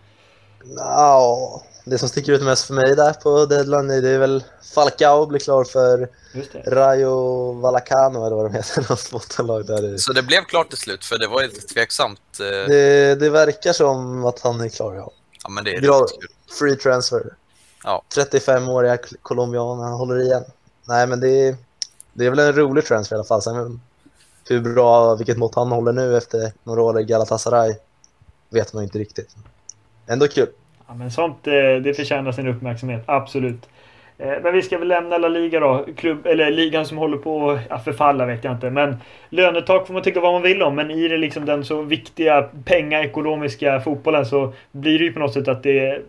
[0.77, 5.27] Ja, det som sticker ut mest för mig där på deadline det är väl Falcao
[5.27, 6.09] blir klar för
[6.67, 9.97] Rayo Vallecano eller vad de heter, något bottenlag där.
[9.97, 12.21] Så det blev klart till slut, för det var lite tveksamt.
[12.41, 12.69] Eh.
[12.69, 15.13] Det, det verkar som att han är klar, ja.
[15.43, 16.07] Ja, men det är Bra,
[16.59, 17.23] Free transfer.
[17.85, 18.03] Ja.
[18.17, 20.45] 35-åriga colombian, han håller igen.
[20.85, 21.57] Nej, men det är,
[22.13, 23.43] det är väl en rolig transfer i alla fall.
[23.43, 23.81] Sen
[24.51, 27.75] hur bra, vilket mått han håller nu efter några år i Galatasaray
[28.51, 29.37] vet man inte riktigt.
[30.07, 30.49] Ändå kul.
[30.89, 31.53] Ja, men sånt eh,
[31.83, 33.69] det förtjänar sin uppmärksamhet, absolut.
[34.19, 35.87] Eh, men vi ska väl lämna La Liga då.
[35.97, 38.71] Klubb, eller ligan som håller på att förfalla vet jag inte.
[38.71, 38.97] Men
[39.29, 40.75] lönetak får man tycka vad man vill om.
[40.75, 45.35] Men i det liksom den så viktiga pengaekonomiska fotbollen så blir det ju på något
[45.35, 46.03] sätt att det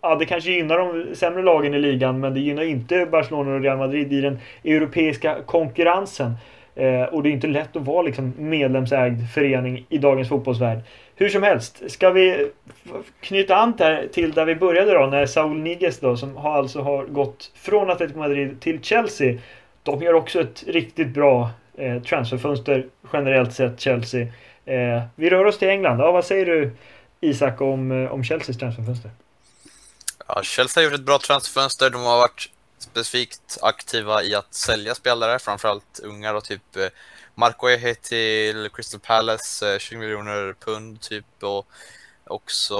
[0.00, 3.60] Ja, det kanske gynnar de sämre lagen i ligan, men det gynnar inte Barcelona och
[3.60, 6.34] Real Madrid i den europeiska konkurrensen.
[6.78, 10.78] Eh, och det är inte lätt att vara liksom medlemsägd förening i dagens fotbollsvärld.
[11.14, 12.50] Hur som helst, ska vi
[13.20, 13.74] knyta an
[14.12, 17.90] till där vi började då när Saul Niguez då som har alltså har gått från
[17.90, 19.38] Atletico Madrid till Chelsea.
[19.82, 24.26] De gör också ett riktigt bra eh, transferfönster generellt sett Chelsea.
[24.64, 26.00] Eh, vi rör oss till England.
[26.00, 26.70] Ja, vad säger du
[27.20, 29.10] Isak om, eh, om Chelseas transferfönster?
[30.28, 31.90] Ja, Chelsea har gjort ett bra transferfönster.
[31.90, 36.88] De har varit specifikt aktiva i att sälja spelare, framförallt unga då, typ eh,
[37.34, 41.66] Marco Ehe till Crystal Palace, eh, 20 miljoner pund typ och
[42.24, 42.76] också,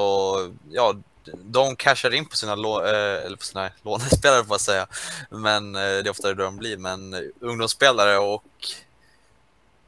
[0.71, 0.95] ja,
[1.35, 4.87] de cashar in på sina, lå eh, eller på sina lånespelare får jag säga,
[5.31, 8.45] men det är ofta det de blir, men ungdomsspelare och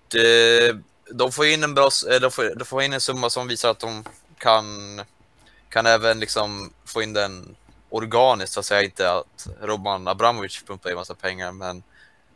[0.08, 0.76] det,
[1.10, 3.80] de får in en bra, de får, de får in en summa som visar att
[3.80, 4.04] de
[4.38, 5.00] kan,
[5.68, 7.56] kan även liksom få in den
[7.90, 11.82] organiskt så att säga, inte att Roman Abramovic pumpar in massa pengar, men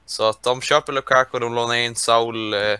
[0.06, 2.78] så att de köper Lukaku, de lånar in Saul, eh,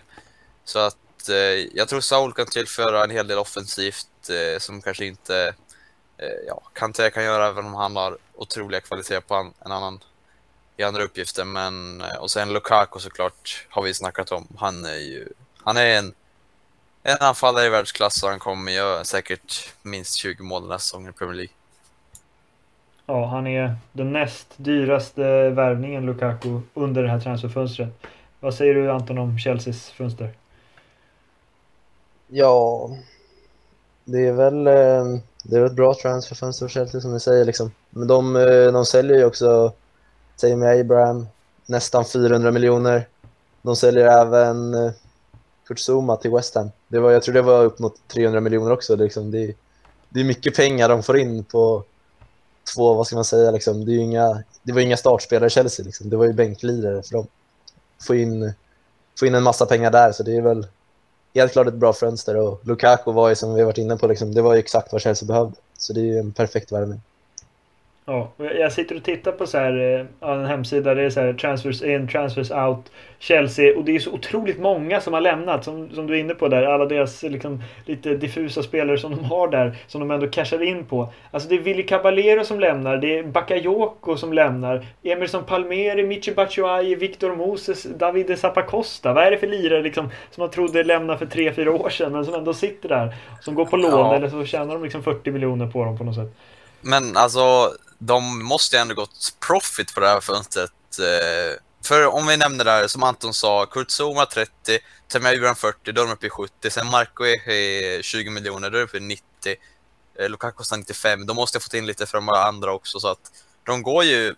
[0.63, 1.35] så att eh,
[1.73, 5.53] jag tror Saul kan tillföra en hel del offensivt eh, som kanske inte
[6.17, 9.99] eh, ja, Kanté kan göra även om han har otroliga kvaliteter på en, en annan
[10.77, 14.47] i andra uppgifter, men eh, och sen Lukaku såklart har vi snackat om.
[14.57, 15.27] Han är ju,
[15.63, 16.13] han är en
[17.07, 21.11] en anfallare i världsklass och han kommer göra säkert minst 20 mål nästa säsong i
[21.11, 21.53] Premier League.
[23.05, 27.89] Ja, han är den näst dyraste värvningen Lukaku under det här transferfönstret.
[28.39, 30.29] Vad säger du Anton om Chelseas fönster?
[32.27, 32.89] Ja,
[34.05, 37.45] det är väl eh, det är ett bra transferfönster för Chelsea som ni säger.
[37.45, 37.71] Liksom.
[37.89, 39.73] Men de, eh, de säljer ju också
[40.37, 41.27] Tammy Abraham
[41.65, 43.07] nästan 400 miljoner.
[43.61, 44.91] De säljer även eh,
[45.67, 46.71] Kurt Zuma till West Ham.
[46.87, 48.95] Det var, jag tror det var upp mot 300 miljoner också.
[48.95, 49.53] Det, liksom, det,
[50.09, 51.83] det är mycket pengar de får in på
[52.73, 55.85] två, vad ska man säga, liksom, det, är inga, det var inga startspelare i Chelsea,
[55.85, 56.09] liksom.
[56.09, 57.27] det var ju bänklirare för dem.
[58.07, 58.53] Få in,
[59.19, 60.67] få in en massa pengar där, så det är väl
[61.35, 62.35] helt klart ett bra fönster.
[62.35, 65.01] Och Lukaku var ju, som vi varit inne på, liksom, det var ju exakt vad
[65.01, 65.55] Chelsea behövde.
[65.77, 67.01] Så det är ju en perfekt värvning.
[68.07, 70.95] Ja, jag sitter och tittar på så här, eh, en hemsida.
[70.95, 72.91] Det är så här transfers in, transfers out.
[73.19, 73.77] Chelsea.
[73.77, 75.63] Och det är så otroligt många som har lämnat.
[75.63, 76.63] Som, som du är inne på där.
[76.63, 79.77] Alla deras liksom, lite diffusa spelare som de har där.
[79.87, 81.13] Som de ändå cashar in på.
[81.31, 82.97] Alltså det är Willy Caballero som lämnar.
[82.97, 84.85] Det är Bakayoko som lämnar.
[85.03, 89.13] Emerson Palmeri, Michi Batshuayi, Victor Moses, Davide Zappacosta.
[89.13, 92.11] Vad är det för lirare liksom, som man trodde lämnade för 3-4 år sedan.
[92.11, 93.15] Men som ändå sitter där.
[93.41, 93.91] Som går på lån.
[93.91, 94.15] Ja.
[94.15, 96.35] Eller så tjänar de liksom 40 miljoner på dem på något sätt.
[96.81, 97.41] Men alltså,
[97.97, 100.71] de måste ju ändå gått profit på det här fönstret.
[100.99, 104.51] Eh, för om vi nämner där, som Anton sa, Kurt Zuma 30,
[105.07, 106.69] Temja Djurgården 40, då är de uppe i 70.
[106.69, 109.55] Sen Marco är 20 miljoner, då är de uppe i 90.
[110.19, 111.25] Eh, Lukaku kostar 95.
[111.25, 113.31] De måste ha fått in lite för de andra också, så att
[113.63, 114.35] de går ju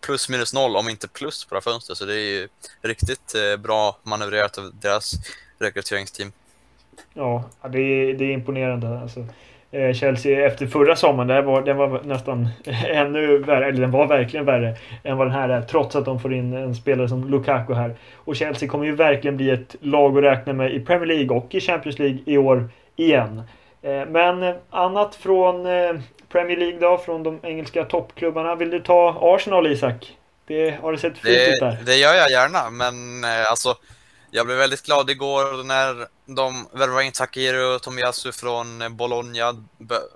[0.00, 1.98] plus minus noll, om inte plus på det här fönstret.
[1.98, 2.48] Så det är ju
[2.82, 5.12] riktigt eh, bra manövrerat av deras
[5.58, 6.32] rekryteringsteam.
[7.14, 9.00] Ja, det är, det är imponerande.
[9.00, 9.26] Alltså,
[9.94, 12.48] Chelsea efter förra sommaren, där var, den var nästan
[12.86, 15.62] ännu värre, eller den var verkligen värre än vad den här är.
[15.62, 17.94] Trots att de får in en spelare som Lukaku här.
[18.14, 21.54] Och Chelsea kommer ju verkligen bli ett lag att räkna med i Premier League och
[21.54, 23.42] i Champions League i år igen.
[23.82, 25.92] Eh, men eh, annat från eh,
[26.28, 28.54] Premier League då, från de engelska toppklubbarna.
[28.54, 30.16] Vill du ta Arsenal Isak?
[30.46, 31.78] Det har det sett fint ut där.
[31.86, 33.74] det gör jag gärna, men eh, alltså,
[34.34, 39.64] jag blev väldigt glad igår när de värvade in Takeru och Tomiyasu från Bologna.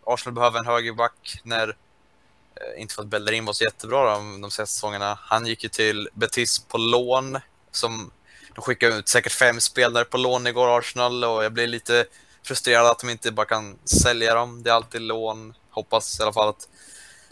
[0.07, 4.51] Arsenal behöver en högerback när, eh, inte för att Bellerin var så jättebra de, de
[4.51, 5.19] senaste säsongerna.
[5.23, 7.39] Han gick ju till Betis på lån,
[7.71, 8.11] som
[8.55, 12.05] de skickade ut säkert fem spelare på lån igår, Arsenal, och jag blir lite
[12.43, 14.63] frustrerad att de inte bara kan sälja dem.
[14.63, 15.55] Det är alltid lån.
[15.71, 16.69] Hoppas i alla fall att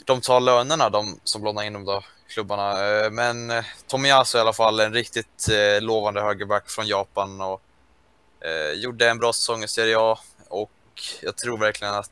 [0.03, 2.87] de tar lönerna, de som lånar in dem då, klubbarna.
[2.87, 7.61] Eh, men eh, Tomiyasu i alla fall, en riktigt eh, lovande högerback från Japan och
[8.75, 10.71] gjorde en bra säsong i Serie A och
[11.21, 12.11] jag tror verkligen att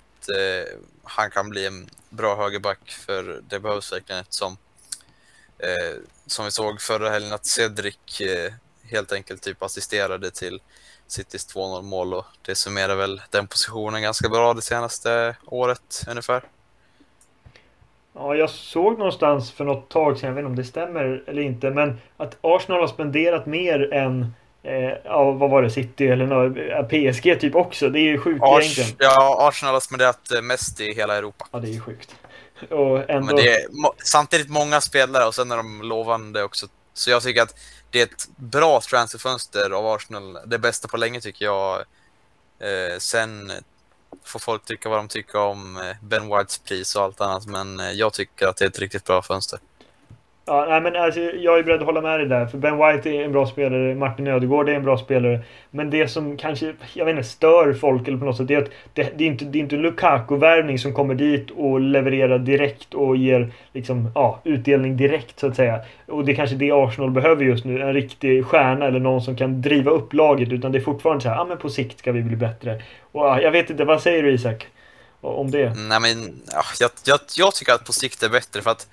[1.04, 4.58] han kan bli en bra högerback för det behövs verkligen eftersom
[5.58, 10.62] eh, som vi såg förra helgen att Cedric eh, helt enkelt typ assisterade till
[11.08, 16.44] Citys 2-0 mål och det summerar väl den positionen ganska bra det senaste året ungefär.
[18.16, 21.42] Ja, jag såg någonstans för något tag sedan, jag vet inte om det stämmer eller
[21.42, 26.58] inte, men att Arsenal har spenderat mer än eh, ja, vad var det, City eller
[26.70, 27.90] ja, PSG typ också.
[27.90, 29.12] Det är ju sjukt Ars egentligen.
[29.12, 31.48] ja, Arsenal har spenderat eh, mest i hela Europa.
[31.52, 32.16] Ja, det är ju sjukt.
[32.70, 33.36] Och ändå...
[33.36, 33.62] Det är
[34.04, 36.68] samtidigt många spelare och sen är de lovande också.
[36.94, 37.56] Så jag tycker att
[37.92, 40.38] det är ett bra transferfönster av Arsenal.
[40.46, 41.80] Det bästa på länge tycker jag.
[42.60, 43.52] Eh, sen
[44.26, 47.46] får folk tycka vad de tycker om eh, Ben Whites pris och allt annat.
[47.46, 49.60] Men eh, jag tycker att det är ett riktigt bra fönster.
[50.46, 52.46] Ja, nej, men alltså, jag är beredd att hålla med dig där.
[52.46, 55.40] För Ben White är en bra spelare, Martin Ödegård är en bra spelare.
[55.72, 58.62] Men det som kanske, jag vet inte, stör folk eller på något sätt, det är
[58.62, 62.94] att det, det är inte, det är inte Lukaku-värvning som kommer dit och levererar direkt
[62.94, 65.80] och ger liksom, ja, utdelning direkt så att säga.
[66.08, 69.36] Och det är kanske det Arsenal behöver just nu, en riktig stjärna eller någon som
[69.36, 70.52] kan driva upp laget.
[70.52, 72.82] Utan det är fortfarande så här, ja men på sikt ska vi bli bättre.
[73.12, 74.68] Och ja, jag vet inte, vad säger du Isak?
[75.22, 75.74] Om det?
[75.76, 78.88] Nej, men ja, jag, jag, jag tycker att på sikt är bättre för att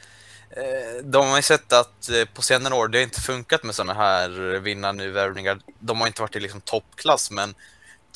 [0.51, 3.75] Eh, de har ju sett att eh, på senare år det har inte funkat med
[3.75, 5.61] sådana här vinna värvningar.
[5.79, 7.55] De har inte varit i liksom toppklass, men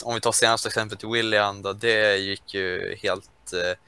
[0.03, 3.79] om vi tar senaste exemplet till William, då, det gick ju helt, eh,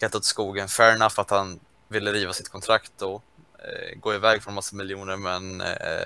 [0.00, 0.68] helt åt skogen.
[0.68, 3.22] Fair enough att han ville riva sitt kontrakt och
[3.58, 6.04] eh, gå iväg från massa miljoner, men eh,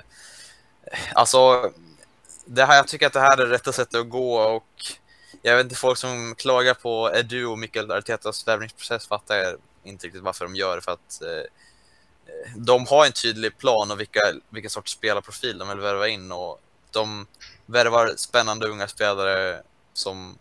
[1.13, 1.71] alltså,
[2.45, 4.97] det här, jag tycker att det här är rätta sättet att gå och
[5.41, 10.23] jag vet inte, folk som klagar på Edu och Mikael Artetas värvningsprocess fattar inte riktigt
[10.23, 10.81] varför de gör det.
[10.81, 11.43] För att eh,
[12.55, 16.31] de har en tydlig plan och vilka, vilken sorts spelarprofil de vill värva in.
[16.31, 16.59] Och
[16.91, 17.27] de
[17.65, 19.61] värvar spännande unga spelare
[19.93, 20.37] som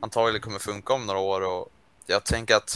[0.00, 1.40] antagligen kommer funka om några år.
[1.40, 1.68] Och
[2.06, 2.74] jag tänker att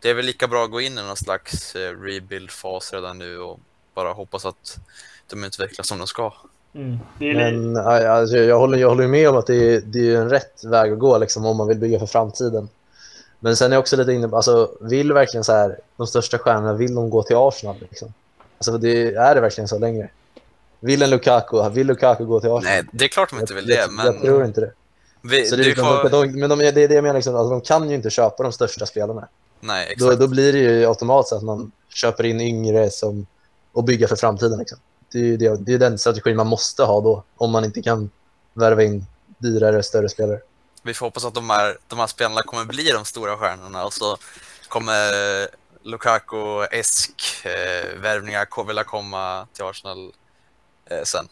[0.00, 3.38] det är väl lika bra att gå in i någon slags eh, rebuild-fas redan nu
[3.38, 3.60] och
[3.94, 4.78] bara hoppas att
[5.30, 6.32] de utvecklas som de ska.
[6.74, 6.98] Mm.
[7.18, 10.64] Men alltså, jag, håller, jag håller med om att det är, det är en rätt
[10.64, 12.68] väg att gå liksom, om man vill bygga för framtiden.
[13.44, 16.38] Men sen är jag också lite inne på, alltså, vill verkligen så här, de största
[16.38, 17.76] stjärnorna, vill de gå till Arsenal?
[17.80, 18.12] Liksom?
[18.58, 20.10] Alltså, det, är det verkligen så längre?
[20.80, 22.62] Vill en Lukaku, vill Lukaku gå till Arsenal?
[22.64, 24.72] Nej, det är klart de inte vill jag, det, men jag tror inte det.
[25.22, 26.08] vi, Så det, liksom, får...
[26.10, 28.42] de, men de, det är det jag menar, liksom, alltså, de kan ju inte köpa
[28.42, 29.28] de största spelarna.
[29.60, 30.10] Nej, exakt.
[30.10, 33.26] Då, då blir det ju automatiskt att man köper in yngre som,
[33.72, 34.58] och bygger för framtiden.
[34.58, 34.78] Liksom.
[35.12, 37.82] Det, är ju det, det är den strategin man måste ha då, om man inte
[37.82, 38.10] kan
[38.54, 39.06] värva in
[39.38, 40.40] dyrare, större spelare.
[40.82, 43.92] Vi får hoppas att de här, de här spelarna kommer bli de stora stjärnorna och
[43.92, 44.16] så
[44.68, 45.12] kommer
[45.82, 50.12] Lukaku-esk eh, värvningar vilja komma till Arsenal
[50.90, 51.28] eh, sen.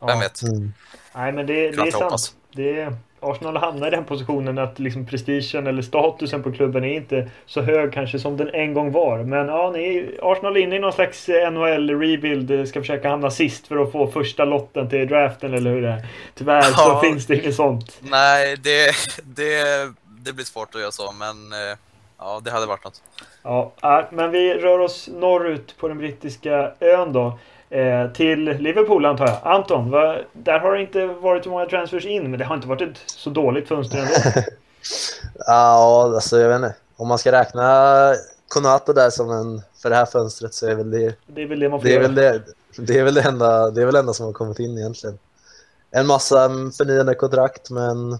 [0.00, 0.18] Vem ja.
[0.18, 0.42] vet?
[0.42, 0.72] Mm.
[1.14, 2.34] Nej, men det, det är sant.
[2.52, 7.30] Det, Arsenal hamnar i den positionen att liksom prestigen eller statusen på klubben är inte
[7.46, 9.18] så hög kanske som den en gång var.
[9.18, 12.66] Men ja, ni, Arsenal är inne i någon slags NHL-rebuild.
[12.68, 16.06] Ska försöka hamna sist för att få första lotten till draften eller hur det är.
[16.34, 17.00] Tyvärr så Ja.
[17.04, 17.98] finns det inget sånt.
[18.00, 18.90] Nej, det,
[19.24, 19.64] det,
[20.06, 21.76] det blir svårt att göra så, men eh,
[22.18, 23.02] ja, det hade varit något.
[23.42, 27.38] Ja, ja, men vi rör oss norrut på den brittiska ön då.
[27.70, 29.38] Eh, till Liverpool antar jag.
[29.42, 32.68] Anton, vad, där har det inte varit så många transfers in, men det har inte
[32.68, 34.12] varit ett så dåligt fönster ändå.
[35.46, 36.74] Ja, alltså jag vet inte.
[36.96, 38.14] Om man ska räkna
[38.48, 41.60] Konata där som en för det här fönstret så är väl det Det är väl
[41.60, 42.02] det man får det är göra.
[42.02, 42.42] väl det,
[42.78, 45.18] det är väl det enda det är väl det enda som har kommit in egentligen.
[45.90, 46.48] En massa
[46.78, 48.18] förnyade kontrakt men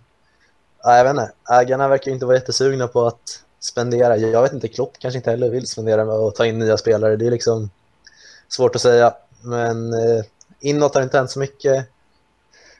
[0.83, 1.33] ja, jag vet inte.
[1.51, 4.17] Ägarna verkar inte vara jättesugna på att spendera.
[4.17, 7.17] Jag vet inte, Klopp kanske inte heller vill spendera att ta in nya spelare.
[7.17, 7.71] Det är liksom
[8.49, 9.15] svårt att säga.
[9.47, 10.25] Men eh,
[10.61, 11.87] inåt har det inte hänt så mycket.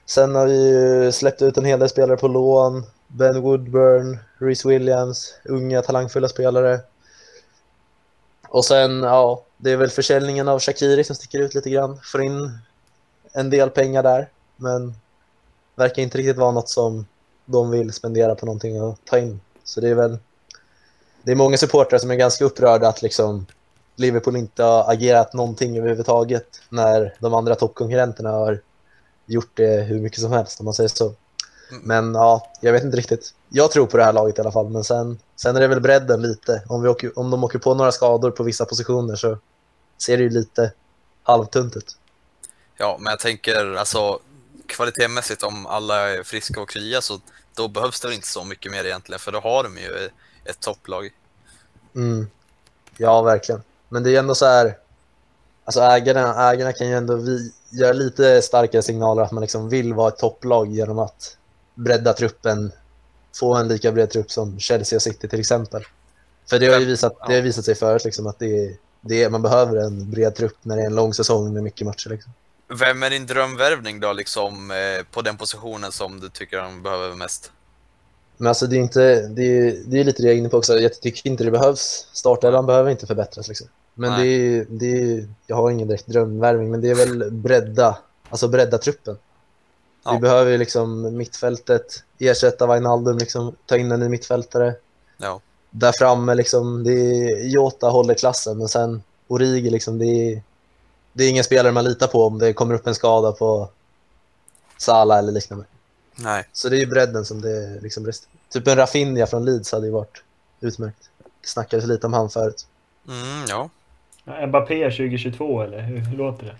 [0.05, 2.83] Sen har vi ju släppt ut en hel del spelare på lån.
[3.07, 6.79] Ben Woodburn, Reece Williams, unga talangfulla spelare.
[8.47, 11.99] Och sen, ja, det är väl försäljningen av Shakiri som sticker ut lite grann.
[12.03, 12.59] Får in
[13.33, 14.95] en del pengar där, men
[15.75, 17.05] verkar inte riktigt vara något som
[17.45, 19.39] de vill spendera på någonting och ta in.
[19.63, 20.17] Så det är väl,
[21.23, 23.45] det är många supportrar som är ganska upprörda att liksom
[23.97, 28.61] Liverpool inte har agerat någonting överhuvudtaget när de andra toppkonkurrenterna har
[29.25, 31.13] gjort det hur mycket som helst om man säger så.
[31.83, 33.33] Men ja, jag vet inte riktigt.
[33.49, 35.81] Jag tror på det här laget i alla fall, men sen, sen är det väl
[35.81, 36.63] bredden lite.
[36.67, 39.37] Om, vi åker, om de åker på några skador på vissa positioner så
[39.97, 40.71] ser det ju lite
[41.23, 41.97] halvtunt ut.
[42.77, 44.19] Ja, men jag tänker alltså
[44.67, 47.19] kvalitetsmässigt om alla är friska och krya så
[47.55, 50.09] då behövs det väl inte så mycket mer egentligen för då har de ju
[50.45, 51.09] ett topplag.
[51.95, 52.29] Mm.
[52.97, 53.61] Ja, verkligen.
[53.89, 54.77] Men det är ändå så här,
[55.65, 59.93] alltså ägarna, ägarna kan ju ändå vi, göra lite starkare signaler att man liksom vill
[59.93, 61.37] vara ett topplag genom att
[61.75, 62.71] bredda truppen,
[63.39, 65.83] få en lika bred trupp som Chelsea och City till exempel.
[66.49, 69.23] För det har ju visat, det har visat sig förut liksom att det är, det
[69.23, 72.09] är, man behöver en bred trupp när det är en lång säsong med mycket matcher.
[72.09, 72.33] Liksom.
[72.79, 77.15] Vem är din drömvärvning då liksom eh, på den positionen som du tycker de behöver
[77.15, 77.51] mest?
[78.37, 80.57] Men alltså det är inte, det är, det är lite det jag är inne på
[80.57, 80.79] också.
[80.79, 82.07] Jag tycker inte det behövs.
[82.13, 83.67] Startelvan behöver inte förbättras liksom.
[83.93, 84.23] Men Nej.
[84.23, 87.97] det är, det är, jag har ingen direkt drömvärvning, men det är väl bredda,
[88.29, 89.17] alltså bredda truppen.
[90.05, 90.13] Ja.
[90.13, 94.75] Vi behöver ju liksom mittfältet, ersätta Wijnaldum, liksom, ta in en ny mittfältare.
[95.17, 95.41] Ja.
[95.69, 100.41] Där framme liksom, det är, Jota håller klassen, men sen Origi liksom, det är,
[101.13, 103.69] det är ingen spelare man litar på om det kommer upp en skada på
[104.77, 105.65] Salah eller liknande.
[106.19, 106.47] Nej.
[106.53, 108.29] Så det är ju bredden som det liksom brister.
[108.49, 110.23] Typ en Rafinha från Leeds hade ju varit
[110.61, 111.09] utmärkt.
[111.41, 112.67] Det snackades lite om han förut.
[113.07, 113.69] Mm, ja.
[114.47, 116.55] Mbappé 2022 eller hur, låter det?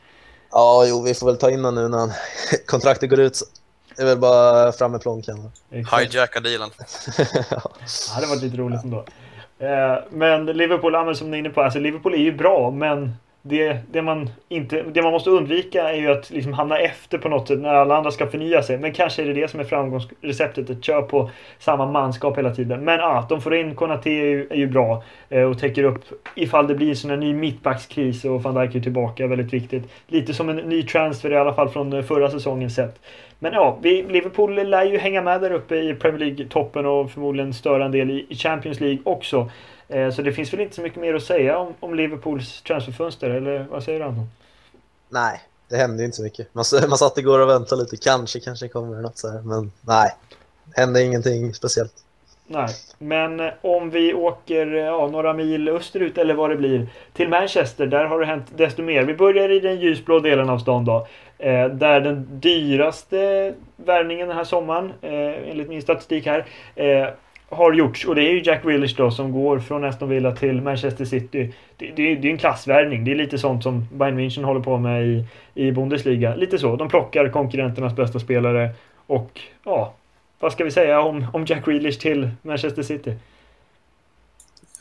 [0.51, 2.11] Ja, jo, vi får väl ta in honom nu när han,
[2.65, 3.41] kontraktet går ut.
[3.95, 5.51] Det är väl bara fram med plånkan.
[5.69, 6.69] Hijacka dealen.
[7.49, 7.61] ja.
[8.07, 9.05] Det hade varit lite roligt ändå.
[9.59, 13.15] Eh, men Liverpool, som ni är inne på, alltså Liverpool är ju bra men
[13.49, 17.29] det, det, man inte, det man måste undvika är ju att liksom hamna efter på
[17.29, 18.77] något sätt när alla andra ska förnya sig.
[18.77, 21.29] Men kanske är det det som är framgångsreceptet, att köra på
[21.59, 22.83] samma manskap hela tiden.
[22.83, 25.83] Men ja, att de får in Konate är ju, är ju bra eh, och täcker
[25.83, 26.03] upp
[26.35, 29.83] ifall det blir en sån här ny mittbackskris och van Dijk är tillbaka, väldigt viktigt.
[30.07, 32.99] Lite som en ny transfer i alla fall från eh, förra säsongen sett.
[33.39, 37.53] Men ja, vi, Liverpool lär ju hänga med där uppe i Premier League-toppen och förmodligen
[37.53, 39.49] störa en del i Champions League också.
[39.89, 43.29] Eh, så det finns väl inte så mycket mer att säga om, om Liverpools transferfönster,
[43.29, 44.29] eller vad säger du Anton?
[45.09, 46.53] Nej, det hände ju inte så mycket.
[46.53, 47.97] Man, man satt igår och väntade lite.
[47.97, 49.41] Kanske, kanske kommer det något så här.
[49.41, 50.09] Men nej,
[50.75, 51.93] hände ingenting speciellt.
[52.47, 56.87] Nej, men eh, om vi åker eh, ja, några mil österut eller vad det blir
[57.13, 59.03] till Manchester, där har det hänt desto mer.
[59.03, 61.07] Vi börjar i den ljusblå delen av stan då.
[61.37, 66.45] Eh, där den dyraste värvningen den här sommaren, eh, enligt min statistik här,
[66.75, 67.07] eh,
[67.49, 68.05] har gjorts.
[68.05, 71.53] Och det är ju Jack Grealish då som går från Aston Villa till Manchester City.
[71.77, 73.05] Det, det, det är en klassvärvning.
[73.05, 76.35] Det är lite sånt som Bayern München håller på med i, i Bundesliga.
[76.35, 76.75] Lite så.
[76.75, 78.69] De plockar konkurrenternas bästa spelare
[79.07, 79.93] och ja,
[80.39, 83.15] vad ska vi säga om, om Jack Grealish till Manchester City?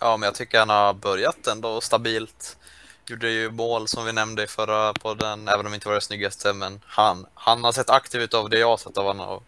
[0.00, 2.56] Ja, men jag tycker han har börjat ändå stabilt.
[3.10, 6.00] Gjorde ju mål som vi nämnde i förra podden, även om det inte var det
[6.00, 6.52] snyggaste.
[6.52, 9.40] Men han, han har sett aktiv ut av det jag har sett av honom.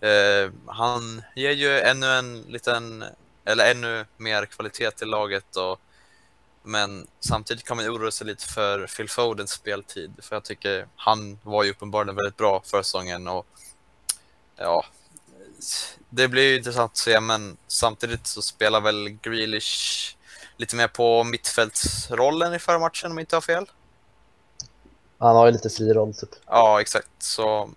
[0.00, 3.04] Eh, han ger ju ännu en liten,
[3.44, 5.56] eller ännu mer kvalitet till laget.
[5.56, 5.80] Och,
[6.62, 10.12] men samtidigt kan man oroa sig lite för Phil Fodens speltid.
[10.22, 13.28] För jag tycker han var ju uppenbarligen väldigt bra förra säsongen.
[13.28, 13.46] Och,
[14.56, 14.84] ja,
[16.10, 20.16] det blir ju intressant att se, men samtidigt så spelar väl Grealish
[20.56, 23.66] lite mer på mittfältsrollen i förra matchen om jag inte har fel.
[25.18, 26.28] Han har ju lite fri roll typ.
[26.46, 27.08] Ja, exakt.
[27.18, 27.70] Så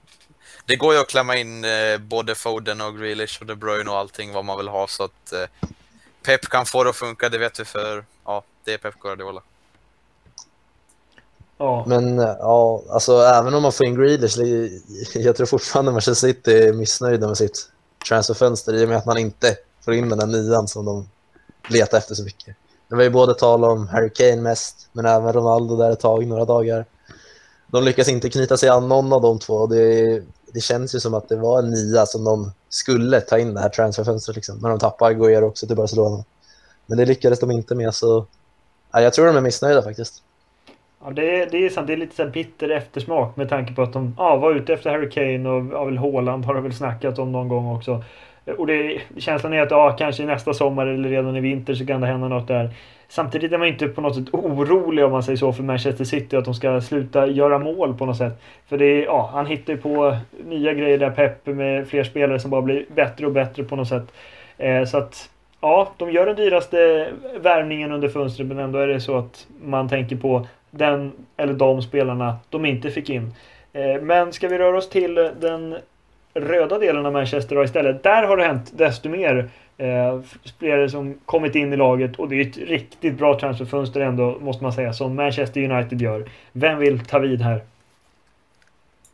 [0.72, 3.98] det går ju att klämma in eh, både Foden och Grealish och De Bruyne och
[3.98, 5.70] allting vad man vill ha så att eh,
[6.26, 9.42] Pep kan få det att funka, det vet vi för ja, det är Pep Guardiola.
[11.58, 11.86] Ja.
[11.88, 14.38] Men ja, alltså även om man får in Grealish,
[15.14, 17.70] jag tror fortfarande Manchester City är missnöjda med sitt
[18.08, 19.56] transferfönster i och med att man inte
[19.86, 21.10] får in den där nian som de
[21.70, 22.56] letar efter så mycket.
[22.88, 26.28] Det var ju både tal om Harry Kane mest, men även Ronaldo där ett tag,
[26.28, 26.86] några dagar.
[27.68, 29.68] De lyckas inte knyta sig an någon av de två.
[29.68, 30.22] Det,
[30.54, 33.62] det känns ju som att det var en nia som de skulle ta in det
[33.62, 34.58] här transferfönstret liksom.
[34.62, 36.24] Men de tappar Aguero också till Barcelona.
[36.86, 38.26] Men det lyckades de inte med så
[38.92, 40.24] ja, jag tror de är missnöjda faktiskt.
[41.04, 41.88] Ja, det, är, det är sant.
[41.88, 44.90] Det är lite så bitter eftersmak med tanke på att de ja, var ute efter
[44.90, 48.04] Harry Kane och ja, väl Haaland har de väl snackat om någon gång också.
[48.58, 52.02] Och det, känslan är att ja, kanske nästa sommar eller redan i vinter så kan
[52.02, 52.76] det hända något där.
[53.12, 56.36] Samtidigt är man inte på något sätt orolig om man säger så för Manchester City
[56.36, 58.42] att de ska sluta göra mål på något sätt.
[58.70, 62.40] För det är, ja, han hittar ju på nya grejer där Pep med fler spelare
[62.40, 64.04] som bara blir bättre och bättre på något sätt.
[64.58, 65.30] Eh, så att
[65.62, 67.08] ja, de gör den dyraste
[67.40, 71.82] värvningen under fönstret men ändå är det så att man tänker på den eller de
[71.82, 73.34] spelarna de inte fick in.
[73.74, 75.76] Eh, men ska vi röra oss till den
[76.34, 78.04] röda delen av Manchester istället.
[78.04, 79.50] Där har det hänt desto mer.
[79.82, 84.40] Eh, spelare som kommit in i laget och det är ett riktigt bra transferfönster ändå
[84.40, 86.32] måste man säga som Manchester United gör.
[86.52, 87.64] Vem vill ta vid här?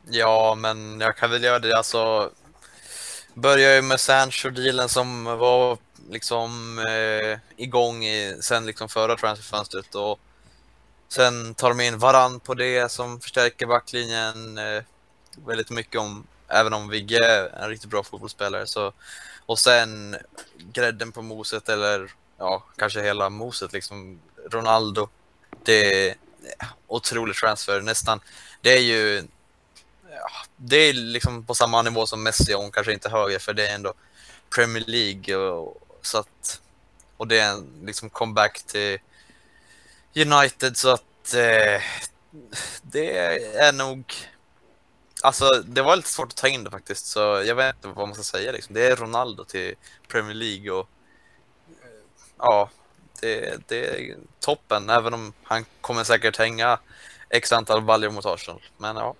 [0.09, 1.77] Ja, men jag kan väl göra det.
[1.77, 2.29] Alltså,
[3.33, 5.77] börjar ju med Sancho-dealen som var
[6.09, 10.19] liksom eh, igång i, sen liksom förra transferfönstret och
[11.09, 14.83] sen tar de in Varann på det som förstärker backlinjen eh,
[15.45, 18.67] väldigt mycket om även om Vigge är en riktigt bra fotbollsspelare.
[18.67, 18.93] Så,
[19.47, 20.17] och sen
[20.57, 24.19] grädden på moset eller ja, kanske hela moset liksom.
[24.51, 25.09] Ronaldo.
[25.63, 26.15] Det är
[26.87, 27.81] otrolig transfer.
[27.81, 28.19] Nästan.
[28.61, 29.27] Det är ju
[30.09, 33.67] ja, det är liksom på samma nivå som Messi och kanske inte högre för det
[33.67, 33.93] är ändå
[34.55, 36.61] Premier League och, så att
[37.17, 38.99] och det är en liksom comeback till
[40.15, 41.81] United så att eh,
[42.81, 43.17] det
[43.57, 44.13] är nog
[45.27, 48.07] Alltså, det var lite svårt att ta in det faktiskt, så jag vet inte vad
[48.07, 48.51] man ska säga.
[48.51, 48.75] Liksom.
[48.75, 49.73] Det är Ronaldo till
[50.07, 50.89] Premier League och
[52.37, 52.69] ja,
[53.21, 56.79] det, det är toppen, även om han kommer säkert hänga
[57.29, 58.61] x antal baljor mot Arsenal.
[58.77, 59.15] Men ja.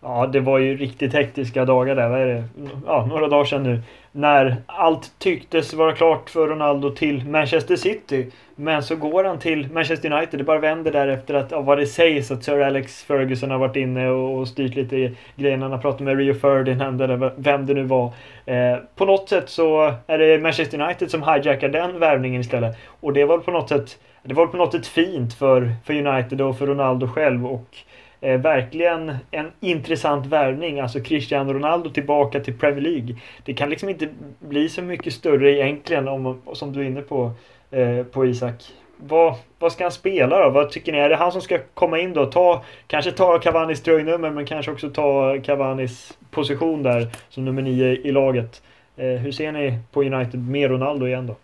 [0.00, 2.08] Ja, det var ju riktigt hektiska dagar där.
[2.08, 2.48] Vad är det?
[2.86, 3.82] Ja, några dagar sedan nu.
[4.18, 8.26] När allt tycktes vara klart för Ronaldo till Manchester City.
[8.54, 10.40] Men så går han till Manchester United.
[10.40, 11.34] Det bara vänder därefter.
[11.34, 14.96] att, av vad det sägs att Sir Alex Ferguson har varit inne och, styrt lite
[14.96, 15.64] i grejerna.
[15.64, 18.12] Han har pratat med Rio Ferdinand eller vem det nu var.
[18.46, 22.76] Eh, på något sätt så är det Manchester United som hijackar den värvningen istället.
[23.00, 26.40] Och det var på något sätt, det var på något sätt fint för, för United
[26.40, 27.46] och för Ronaldo själv.
[27.46, 27.76] Och
[28.20, 30.80] Eh, verkligen en intressant värvning.
[30.80, 33.16] Alltså Cristiano Ronaldo tillbaka till Premier League.
[33.44, 34.08] Det kan liksom inte
[34.38, 37.30] bli så mycket större egentligen om, som du är inne på,
[37.70, 38.72] eh, på Isak.
[38.96, 40.50] Vad, vad ska han spela då?
[40.50, 40.98] Vad tycker ni?
[40.98, 42.26] Är det han som ska komma in då?
[42.26, 47.86] Ta, kanske ta Cavanis tröjnummer men kanske också ta Cavanis position där som nummer nio
[47.86, 48.62] i laget.
[48.96, 51.36] Eh, hur ser ni på United med Ronaldo igen då?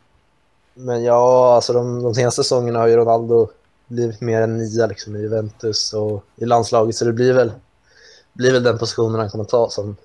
[0.75, 3.49] Men ja, alltså de, de senaste säsongerna har ju Ronaldo
[3.95, 6.97] blivit mer än nia liksom, i Juventus och i landslaget.
[6.97, 7.53] Så det blir väl,
[8.33, 9.97] blir väl den positionen han kommer ta som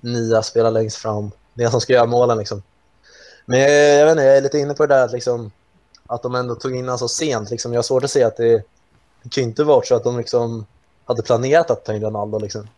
[0.00, 1.30] nia, spela längst fram.
[1.54, 2.62] Det är som ska göra målen liksom.
[3.46, 5.50] Men jag, jag, vet inte, jag är lite inne på det där att, liksom,
[6.06, 7.50] att de ändå tog in honom så sent.
[7.50, 7.72] Liksom.
[7.72, 8.62] Jag har svårt att se att det,
[9.22, 10.66] det kan inte varit så att de liksom
[11.04, 12.38] hade planerat att ta in Ronaldo.
[12.38, 12.68] Liksom.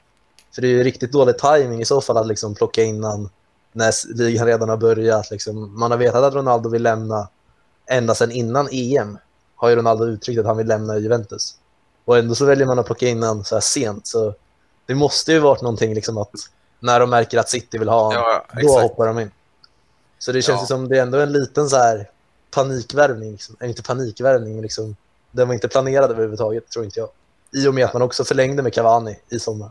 [0.55, 3.31] För det är ju riktigt dålig timing i så fall att liksom plocka in honom
[3.73, 5.31] när ligan redan har börjat.
[5.31, 5.79] Liksom.
[5.79, 7.29] Man har vetat att Ronaldo vill lämna
[7.87, 9.19] ända sedan innan EM
[9.57, 11.57] har ju Ronaldo uttryckt att han vill lämna Juventus.
[12.05, 14.07] Och ändå så väljer man att plocka in honom så här sent.
[14.07, 14.35] Så
[14.87, 16.31] det måste ju varit någonting liksom att
[16.81, 19.31] när de märker att City vill ha honom, ja, då hoppar de in.
[20.19, 20.67] Så det känns ja.
[20.67, 22.11] som det är ändå en liten så här
[22.51, 23.33] panikvärvning.
[23.33, 23.57] Liksom.
[23.63, 24.97] Inte panikvärvning, men liksom,
[25.31, 27.09] den var inte planerad överhuvudtaget, tror inte jag.
[27.53, 29.71] I och med att man också förlängde med Cavani i sommar.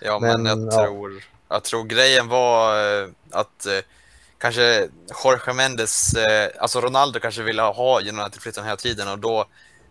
[0.00, 0.84] Ja, men, men jag, ja.
[0.86, 3.72] Tror, jag tror grejen var eh, att eh,
[4.40, 4.88] kanske
[5.24, 9.44] Jorge Mendes, eh, alltså Ronaldo kanske ville ha United-flytten hela tiden och då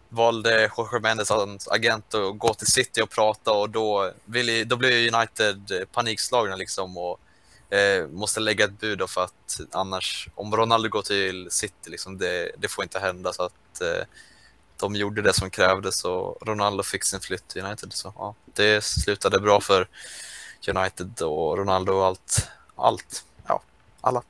[0.09, 4.75] valde Jorge Mendes hans agent att gå till City och prata och då, ville, då
[4.75, 7.19] blev United panikslagna liksom och
[7.73, 12.51] eh, måste lägga ett bud för att annars, om Ronaldo går till City, liksom, det,
[12.57, 14.05] det får inte hända så att eh,
[14.79, 17.93] de gjorde det som krävdes och Ronaldo fick sin flytt till United.
[17.93, 19.87] Så ja, det slutade bra för
[20.67, 22.47] United och Ronaldo och allt.
[22.75, 23.23] Allt.
[23.47, 23.61] Ja,
[24.01, 24.23] alla.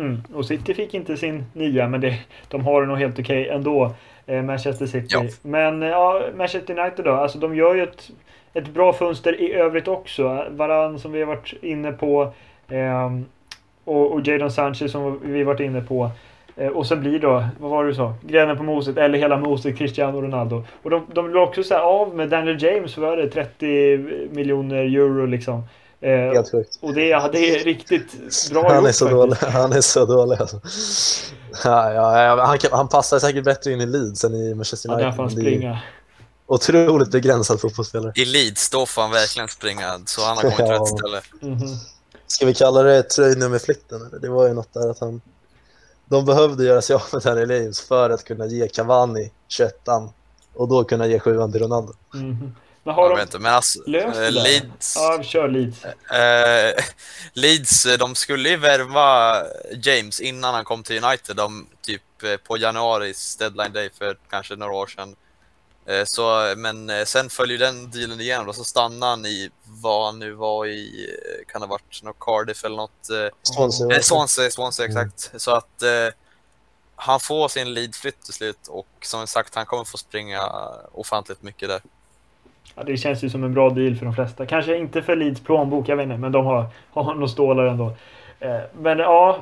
[0.00, 0.22] Mm.
[0.34, 2.14] Och City fick inte sin nya, men det,
[2.48, 3.94] de har det nog helt okej okay ändå.
[4.26, 5.06] eh, Manchester City.
[5.10, 5.22] Ja.
[5.42, 8.10] Men eh, ja, Manchester United då, alltså de gör ju ett,
[8.54, 10.44] ett bra fönster i övrigt också.
[10.50, 12.32] Varann som vi har varit inne på
[12.68, 13.24] ehm,
[13.84, 16.10] och, och Jadon Sanchez som vi varit inne på.
[16.56, 18.14] Eh, Och sen blir då, vad var det du sa?
[18.22, 20.64] Grädden på moset, eller hela moset, Cristiano Ronaldo.
[20.82, 23.28] Och de, de blev också så av med Daniel James, vad var det?
[23.28, 23.98] 30
[24.30, 25.62] miljoner euro liksom.
[26.02, 26.78] Eh, Helt sjukt.
[26.80, 29.40] och det, ja, det är riktigt bra Han är gjort så faktiskt.
[29.40, 29.52] dålig.
[29.52, 30.60] Han är så dålig alltså.
[31.64, 34.88] Ja, ja, ja, han, kan, han passar säkert bättre in i Leeds än i Manchester
[34.88, 35.10] Ja, United.
[35.10, 35.78] där får han är springa.
[36.46, 38.12] Otroligt begränsad fotbollsspelare.
[38.16, 40.00] I Leeds, då får han verkligen springa.
[40.06, 40.72] Så han har kommit Ja.
[40.72, 41.20] rätt ställe.
[41.54, 41.76] Mhm.
[42.26, 44.06] Ska vi kalla det tröjnummerflykten?
[44.06, 44.18] eller?
[44.18, 45.20] Det var ju något där att han...
[46.08, 49.74] De behövde göra sig av med Daniel James för att kunna ge Cavani 21
[50.54, 51.92] och då kunna ge 7 till Ronaldo.
[52.14, 52.54] Mhm.
[52.84, 54.30] Men har Jag de inte, men alltså, eh?
[54.32, 55.84] Leeds, Ja, kör Leeds.
[55.84, 56.84] eh,
[57.32, 59.42] Leeds, eh, de skulle ju värva
[59.82, 61.36] James innan han kom till United.
[61.36, 65.16] De, typ eh, på januaris deadline day för kanske några år sedan.
[65.86, 70.18] Eh, Så, men sen följer den dealen igenom och så stannade han i vad han
[70.18, 71.06] nu var i,
[71.48, 73.10] kan det ha varit något Cardiff eller något.
[73.10, 73.96] eh, Swansea.
[73.96, 74.96] Eh, Swansea, Swansea Mm.
[75.08, 75.42] exakt.
[75.42, 76.08] Så att eh,
[76.96, 80.50] han får sin lead-flytt till slut och som sagt han kommer få springa
[80.92, 81.82] ofantligt mycket där.
[82.80, 84.46] Ja, det känns ju som en bra deal för de flesta.
[84.46, 87.92] Kanske inte för Leeds plånbok, jag vet inte, men de har, har några stålar ändå.
[88.40, 89.38] Eh, men ja,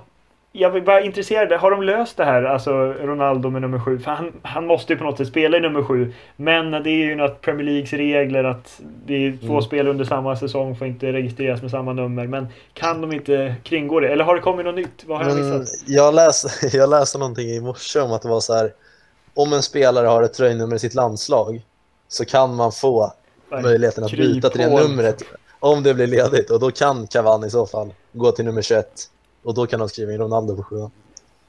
[0.52, 1.52] jag vill bara intresserad.
[1.60, 3.98] Har de löst det här, alltså Ronaldo med nummer sju?
[3.98, 6.12] För han, han måste ju på något sätt spela i nummer sju.
[6.36, 9.62] Men det är ju något Premier Leagues regler att det är två Mm.
[9.62, 12.26] spel under samma säsong får inte registreras med samma nummer.
[12.26, 14.08] Men kan de inte kringgå det?
[14.08, 15.04] Eller har det kommit något nytt?
[15.06, 15.68] Vad har jag missat?
[15.86, 18.72] jag läste, jag läste någonting i morse om att det var så här.
[19.34, 21.60] Om en spelare har ett tröjnummer i sitt landslag
[22.08, 23.12] så kan man få
[23.50, 25.22] möjligheten att byta till det numret
[25.60, 29.10] om det blir ledigt och då kan Cavani i så fall gå till nummer 21
[29.42, 30.90] och då kan de skriva in Ronaldo på 7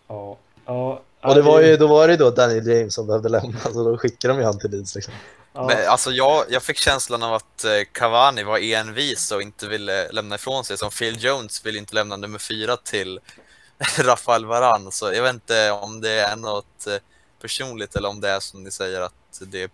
[0.07, 0.37] Ja.
[0.65, 1.01] ja.
[1.21, 3.97] Och det var ju, då var det då Daniel James som behövde lämna så då
[3.97, 5.13] skickade de ju han till Leeds liksom.
[5.53, 5.67] Ja.
[5.67, 10.11] Men, alltså jag, jag fick känslan av att eh, Cavani var envis och inte ville
[10.11, 10.77] lämna ifrån sig.
[10.77, 13.19] Som Phil Jones vill inte lämna nummer fyra till
[13.99, 14.91] Rafael Varane.
[14.91, 16.93] Så jag vet inte om det är något eh,
[17.41, 19.71] personligt eller om det är som ni säger att det,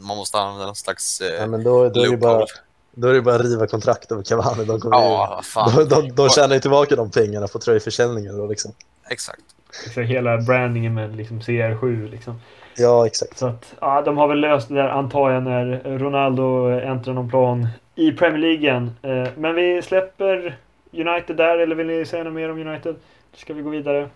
[0.00, 2.46] man måste använda någon slags eh, Ja, men då, då, är det bara,
[2.92, 4.64] då är det bara att riva kontrakt över Cavani.
[4.64, 5.72] De, kommer Ja, ju, fan.
[5.76, 8.72] de, de, de tjänar ju tillbaka de pengarna på tröjförsäljningen då liksom.
[9.10, 9.40] Exakt.
[9.84, 12.40] Liksom hela brandingen med liksom CR7 liksom.
[12.76, 13.38] Ja, exakt.
[13.38, 17.30] Så att, ja, de har väl löst det där antar jag när Ronaldo äntrar någon
[17.30, 18.90] plan i Premier League.
[19.02, 20.58] Eh, Men vi släpper
[20.92, 22.94] United där, eller vill ni säga något mer om United?
[23.36, 24.08] Ska vi gå vidare?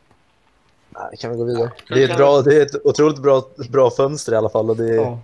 [0.89, 1.71] Nej, kan vi gå vidare.
[1.89, 4.71] Det är, ett bra, det är ett otroligt bra, bra fönster i alla fall.
[4.71, 5.19] Och det är, Ja.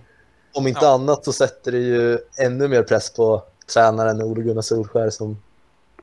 [0.53, 0.93] Om inte Ja.
[0.93, 3.43] annat så sätter det ju ännu mer press på
[3.73, 5.37] tränaren Ole Gunnar Solskär som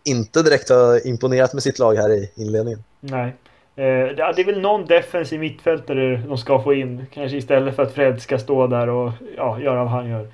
[0.05, 2.85] inte direkt har imponerat med sitt lag här i inledningen.
[3.01, 3.35] Nej.
[3.77, 3.85] Eh,
[4.17, 7.07] det är väl någon defensiv mittfältare de ska få in.
[7.13, 10.29] Kanske istället för att Fred ska stå där och ja, göra vad han gör.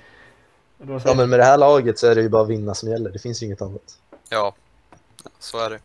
[1.04, 3.10] Ja, men med det här laget så är det ju bara att vinna som gäller.
[3.10, 3.98] Det finns ju inget annat.
[4.28, 4.54] Ja,
[5.38, 5.78] så är det.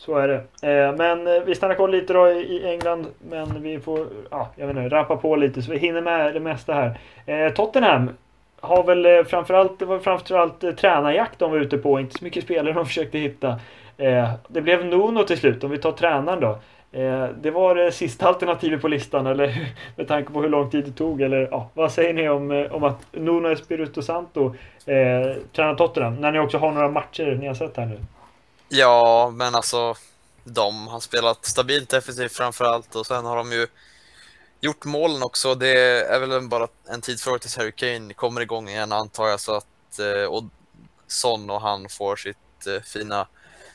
[0.00, 0.68] Så är det.
[0.68, 3.06] Eh, men eh, vi stannar kvar lite då i England.
[3.30, 6.40] Men vi får, ja, jag vet inte, rappa på lite så vi hinner med det
[6.40, 6.98] mesta här.
[7.26, 8.10] Eh, Tottenham
[8.60, 12.00] har väl framförallt, det var framförallt tränarjakt de var ute på.
[12.00, 13.60] Inte så mycket spelare de försökte hitta.
[14.48, 16.58] Det blev Nuno till slut, om vi tar tränaren då.
[17.40, 20.92] Det var det sista alternativet på listan, eller med tanke på hur lång tid det
[20.92, 21.22] tog.
[21.22, 24.54] Eller ja, vad säger ni om, om att Nuno Espirito Santo
[24.86, 26.14] eh, tränar Tottenham?
[26.14, 27.98] När ni också har några matcher ni har sett här nu.
[28.72, 29.94] Ja, men alltså
[30.44, 33.66] de har spelat stabilt defensivt framför allt och sen har de ju
[34.60, 35.54] gjort målen också.
[35.54, 39.54] Det är väl bara en tidsfråga tills Harry Kane kommer igång igen antar jag så
[39.54, 40.44] att eh, och
[41.06, 43.26] Son och han får sitt eh, fina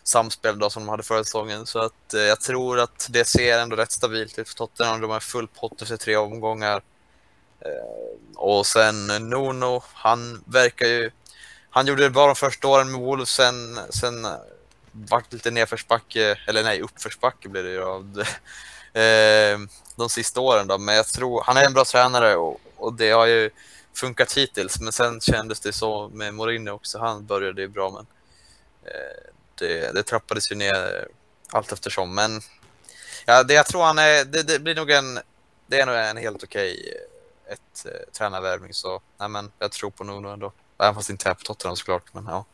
[0.03, 1.65] samspel då som de hade förra säsongen.
[1.65, 5.01] Så att eh, jag tror att det ser ändå rätt stabilt ut för Tottenham.
[5.01, 6.81] De har full pott efter tre omgångar.
[8.35, 11.11] Och sen Nuno, han verkar ju
[11.69, 14.27] han gjorde det bra de första åren med Wolves, sen, sen
[14.95, 18.27] vart lite nedförsbacke, eller nej, uppförsbacke blev det ju av det.
[18.97, 20.77] Ehm, de sista åren då.
[20.77, 23.49] Men jag tror, han är en bra tränare och, och det har ju
[23.93, 24.79] funkat hittills.
[24.79, 26.99] Men sen kändes det så med Mourinho också.
[26.99, 28.05] Han började ju bra men
[28.83, 31.07] eh, det, det trappades ju ner
[31.49, 32.15] allt eftersom.
[32.15, 32.41] Men
[33.25, 35.19] ja, det jag tror han är, det, det blir nog en,
[35.67, 39.89] det är nog en helt okej eh, ett eh, tränarvärvning så nej men jag tror
[39.89, 40.51] på Nuno ändå.
[40.79, 42.45] Även fast inte är på Tottenham såklart men ja.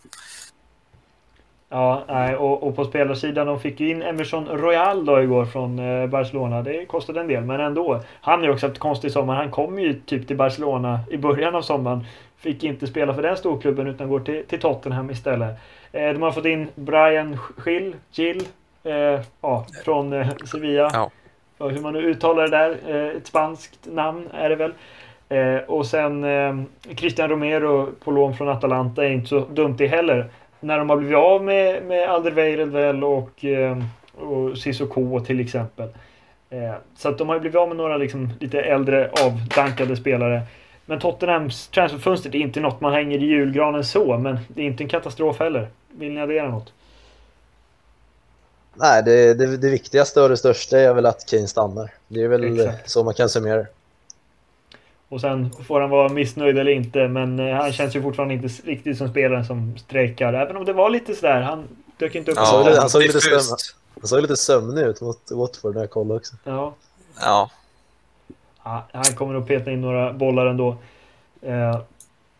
[1.73, 5.79] Ja, nej, och, och på spelarsidan, de fick ju in Emerson Royal då igår från
[5.79, 6.61] eh, Barcelona.
[6.61, 8.01] Det kostade en del, men ändå.
[8.21, 9.35] Han har ju också haft konstig sommar.
[9.35, 12.05] Han kom ju typ till Barcelona i början av sommaren.
[12.37, 15.59] Fick inte spela för den storklubben utan går till, till Tottenham istället.
[15.91, 18.43] Eh, de har fått in Brian Gill, Gill
[18.83, 20.89] eh, ja, från eh, Sevilla.
[20.93, 21.11] Ja.
[21.67, 22.77] hur man nu uttalar det där.
[22.87, 24.73] Eh, ett spanskt namn är det väl.
[25.29, 26.55] Eh, och sen eh,
[26.95, 30.29] Christian Romero på lån från Atalanta är inte så dumt det heller.
[30.61, 33.77] När de har blivit av med, med Alderweireld och, eh,
[34.15, 35.89] och Cissoko till exempel.
[36.49, 40.41] Eh, så att de har blivit av med några liksom, lite äldre avdankade spelare.
[40.85, 44.83] Men Tottenhams transferfönster är inte något man hänger i julgranen så, men det är inte
[44.83, 45.67] en katastrof heller.
[45.89, 46.73] Vill ni addera något?
[48.73, 51.91] Nej, det, det, det viktigaste och det största är väl att Kane stannar.
[52.07, 52.89] Det är väl Exakt.
[52.89, 53.67] så man kan summera det.
[55.11, 58.47] Och sen får han vara missnöjd eller inte, men eh, han känns ju fortfarande inte
[58.47, 60.33] riktigt som spelaren som strejkar.
[60.33, 61.63] Även om det var lite sådär, han
[61.97, 62.37] dök inte upp.
[62.37, 63.19] Ja, han såg lite.
[63.99, 66.35] Han såg lite sömnig ut mot Watford när jag kollade också.
[66.43, 66.73] Ja.
[67.21, 67.49] Ja,
[68.63, 70.77] Ja, han kommer att peta in några bollar ändå.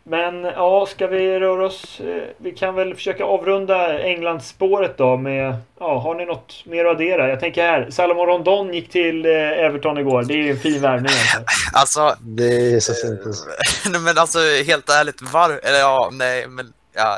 [0.06, 2.00] Eh, Men ja, ska vi röra oss?
[2.00, 5.56] eh, Vi kan väl försöka avrunda Englandsspåret då med...
[5.80, 7.30] Ja, har ni något mer att addera?
[7.30, 10.24] Jag tänker här, Salomon Rondon gick till eh, Everton igår.
[10.24, 11.44] Det är en fin värvning alltså.
[11.74, 13.26] alltså, Det är så fint.
[13.26, 13.46] alltså.
[13.90, 17.18] nej, men alltså helt ärligt, var, eller ja, nej, men ja,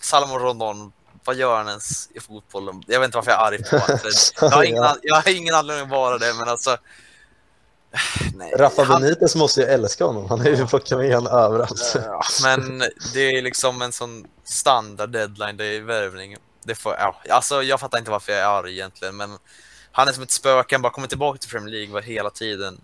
[0.00, 0.92] Salomon Rondon,
[1.24, 2.82] vad gör han ens i fotbollen?
[2.86, 3.98] Jag vet inte varför jag är arg på honom.
[4.40, 6.76] Jag har ingen, jag har ingen anledning att vara det, men alltså.
[8.34, 10.26] Nej, Rafa han- Benitez måste ju älska honom.
[10.28, 11.92] Han har ju plockat med honom överallt.
[11.94, 12.78] Ja, men
[13.14, 16.36] det är liksom en sån standard deadline, det är värvning.
[16.64, 19.38] Det får, ja, alltså jag fattar inte varför jag är arg egentligen, men
[19.92, 22.80] han är som ett spöke, han bara kommer tillbaka till Premier League var hela tiden.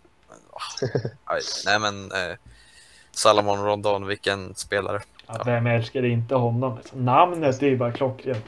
[1.67, 2.37] Nej men, eh,
[3.13, 5.01] Salomon Rondon, vilken spelare.
[5.27, 6.79] Ja, vem älskar inte honom?
[6.93, 8.45] Namnet är ju bara klockrent.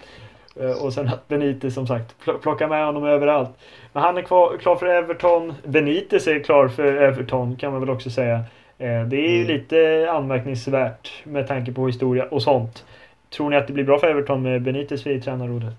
[0.57, 3.51] Eh, Och sen att Benitez som sagt pl- plockar med honom överallt.
[3.93, 5.55] Men han är kvar, klar för Everton.
[5.65, 8.35] Benitez är klar för Everton kan man väl också säga.
[8.79, 9.47] Eh, Det är ju Mm.
[9.49, 12.85] lite anmärkningsvärt med tanke på historia och sånt.
[13.37, 15.75] Tror ni att det blir bra för Everton med Benitez vid tränarrodret?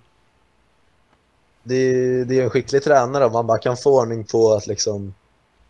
[1.64, 3.26] Det är, det är en skicklig tränare.
[3.26, 5.14] Om man bara kan få ordning på att liksom,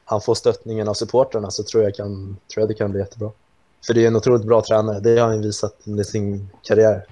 [0.05, 3.31] han får stöttningen av supporterna så tror jag, kan, tror jag det kan bli jättebra.
[3.87, 4.99] För det är en otroligt bra tränare.
[4.99, 7.05] Det har han visat under sin karriär.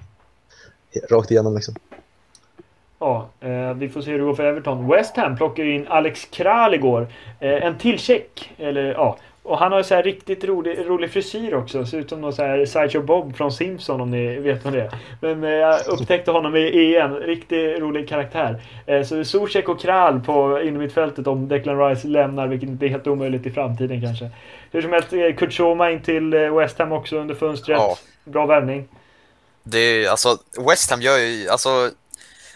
[1.10, 1.74] Rakt igenom liksom.
[2.98, 4.88] Ja, eh, vi får se hur det går för Everton.
[4.88, 7.06] West Ham plockar ju in Alex Kral igår.
[7.40, 8.52] Eh, en till tjeck.
[8.58, 9.16] Eller ja.
[9.42, 11.86] Och han har ju så här riktigt rolig, rolig frisyr också.
[11.86, 14.80] Ser ut som någon så här Sideshow Bob från Simpson om ni vet vem det
[14.80, 14.90] är.
[15.20, 17.14] Men eh, jag upptäckte honom i EM.
[17.14, 18.62] Riktigt rolig karaktär.
[18.86, 23.06] Eh, så Zuzek och Kral på innermittfältet om Declan Rice lämnar, vilket inte är helt
[23.06, 24.30] omöjligt i framtiden kanske.
[24.70, 27.78] Hur som helst, eh, Kurt Schoma in till West Ham också under fönstret.
[27.78, 27.96] Ja.
[28.24, 28.88] Bra värvning.
[29.62, 31.90] Det är, alltså, West Ham gör ju, alltså,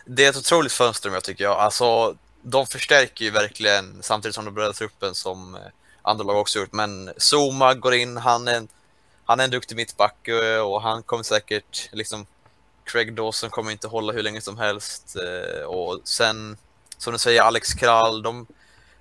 [0.06, 1.58] det är ett otroligt fönster jag tycker jag.
[1.58, 5.60] Alltså, de förstärker ju verkligen samtidigt som de breddar truppen som eh,
[6.02, 6.72] andra lag också gjort.
[6.72, 8.68] Men Zuma går in, han är en,
[9.24, 12.26] han är en duktig mittback eh, och han kommer säkert, liksom,
[12.84, 15.16] Craig Dawson kommer inte hålla hur länge som helst.
[15.16, 16.56] Eh, och sen,
[16.98, 18.46] som du säger, Alex Kral, de,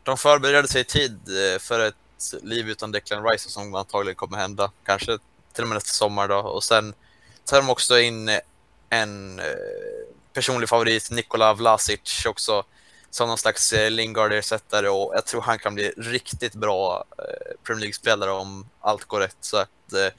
[0.04, 1.20] de förberedde sig i tid
[1.60, 1.96] för ett
[2.42, 4.72] liv utan Declan Rice som antagligen kommer hända.
[4.86, 5.18] Kanske
[5.54, 6.38] till och med nästa sommar då.
[6.38, 6.94] Och sen
[7.46, 8.40] tar de också in
[8.90, 9.46] en eh,
[10.34, 12.64] personlig favorit, Nikola Vlasic också,
[13.10, 17.24] som någon slags eh, Lingard-ersättare och jag tror han kan bli riktigt bra eh,
[17.64, 19.38] Premier League-spelare om allt går rätt.
[19.42, 20.14] Så att eh,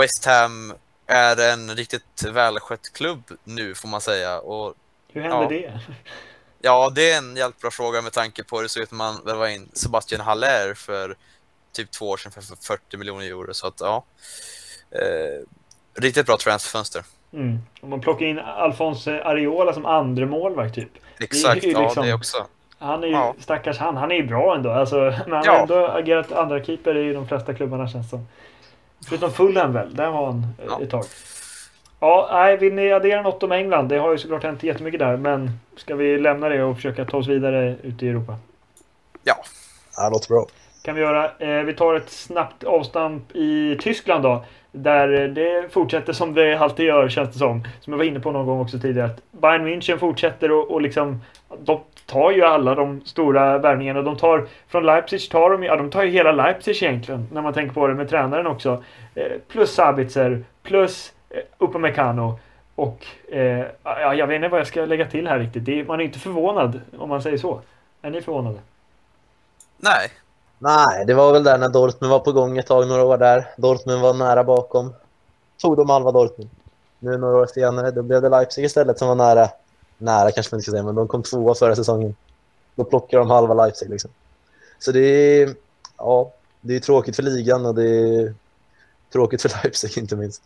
[0.00, 0.74] West Ham
[1.06, 4.38] är en riktigt välskött klubb nu får man säga.
[4.40, 4.74] Och
[5.12, 5.48] Hur hände Ja.
[5.48, 5.80] det?
[6.60, 8.96] ja, det är en jävligt bra fråga med tanke på hur det såg ut när
[8.98, 11.16] man värvade in Sebastian Haller för
[11.72, 13.54] typ två år sedan för 40 miljoner euro.
[13.54, 14.04] Så att ja,
[14.90, 15.42] eh,
[16.00, 17.02] riktigt bra transferfönster.
[17.32, 17.58] Mm.
[17.80, 20.88] Om man plockar in Alphonse Areola som andra målvakt typ.
[21.20, 22.36] Exakt, ju ja liksom- det också.
[22.78, 23.34] Han är ju, Ja.
[23.38, 24.70] stackars han, han är ju bra ändå.
[24.70, 24.96] Alltså,
[25.26, 25.52] men han Ja.
[25.52, 28.26] har ändå agerat andra keeper i de flesta klubbarna känns som.
[29.08, 30.80] Förutom Fulham väl, där var han eh, Ja.
[30.82, 31.04] ett tag.
[32.00, 33.88] Ja, nej, vill ni addera något om England?
[33.88, 37.16] Det har ju såklart hänt jättemycket där, men ska vi lämna det och försöka ta
[37.16, 38.36] oss vidare ut i Europa?
[39.24, 39.34] Ja,
[39.96, 40.46] det låter bra.
[40.82, 41.30] kan vi göra.
[41.38, 44.44] Eh, vi tar ett snabbt avstamp i Tyskland då.
[44.82, 47.64] Där eh, det fortsätter som det alltid gör känns det som.
[47.80, 49.06] Som jag var inne på någon gång också tidigare.
[49.06, 51.20] Att Bayern München fortsätter och, och liksom
[51.64, 54.02] de tar ju alla de stora värvningarna.
[54.02, 57.28] De tar från Leipzig tar de, ja, de tar ju hela Leipzig egentligen.
[57.32, 58.84] När man tänker på det med tränaren också.
[59.14, 62.38] Eh, plus Sabitzer, plus eh, Upamecano.
[62.74, 65.64] Och eh, ja, jag vet inte vad jag ska lägga till här riktigt.
[65.64, 67.60] Det är, man är inte förvånad om man säger så.
[68.02, 68.58] Är ni förvånade?
[69.76, 70.10] Nej,
[70.58, 73.46] Nej, det var väl där när Dortmund var på gång ett tag, några år där.
[73.56, 74.94] Dortmund var nära bakom.
[75.62, 76.50] Tog de halva Dortmund.
[76.98, 79.48] Nu några år senare, då blev det Leipzig istället som var nära.
[79.98, 82.16] Nära kanske man inte ska säga, men de kom tvåa förra säsongen.
[82.74, 84.10] Då plockar de halva Leipzig liksom.
[84.78, 85.54] Så det är,
[85.96, 88.34] ja, det är tråkigt för ligan och det är
[89.12, 90.42] tråkigt för Leipzig inte minst.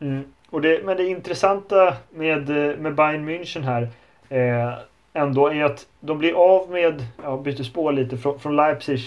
[0.00, 0.24] Mm.
[0.50, 3.90] Och det, men det intressanta med, eh, med Bayern München här.
[4.28, 4.78] Eh,
[5.12, 9.00] ändå är att de blir av med, jag byter spår lite från, från Leipzig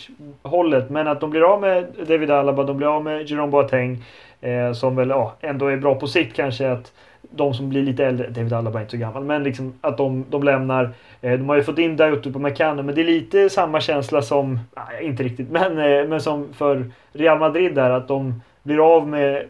[0.43, 4.03] hållet, men att de blir av med David Alaba, de blir av med Jerome Boateng
[4.41, 6.93] eh, som väl ja, ändå är bra på sikt kanske att
[7.32, 10.26] de som blir lite äldre, David Alaba är inte så gammal, men liksom att de,
[10.30, 10.84] de lämnar.
[11.22, 14.22] Eh, de har ju fått in Dayot på McCann, men det är lite samma känsla
[14.22, 18.95] som, nej, inte riktigt, men, eh, men som för Real Madrid där att de blir
[18.95, 19.45] av med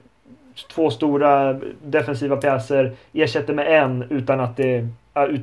[0.69, 1.53] två stora
[1.83, 4.89] defensiva pjäser, ersätter med en utan att det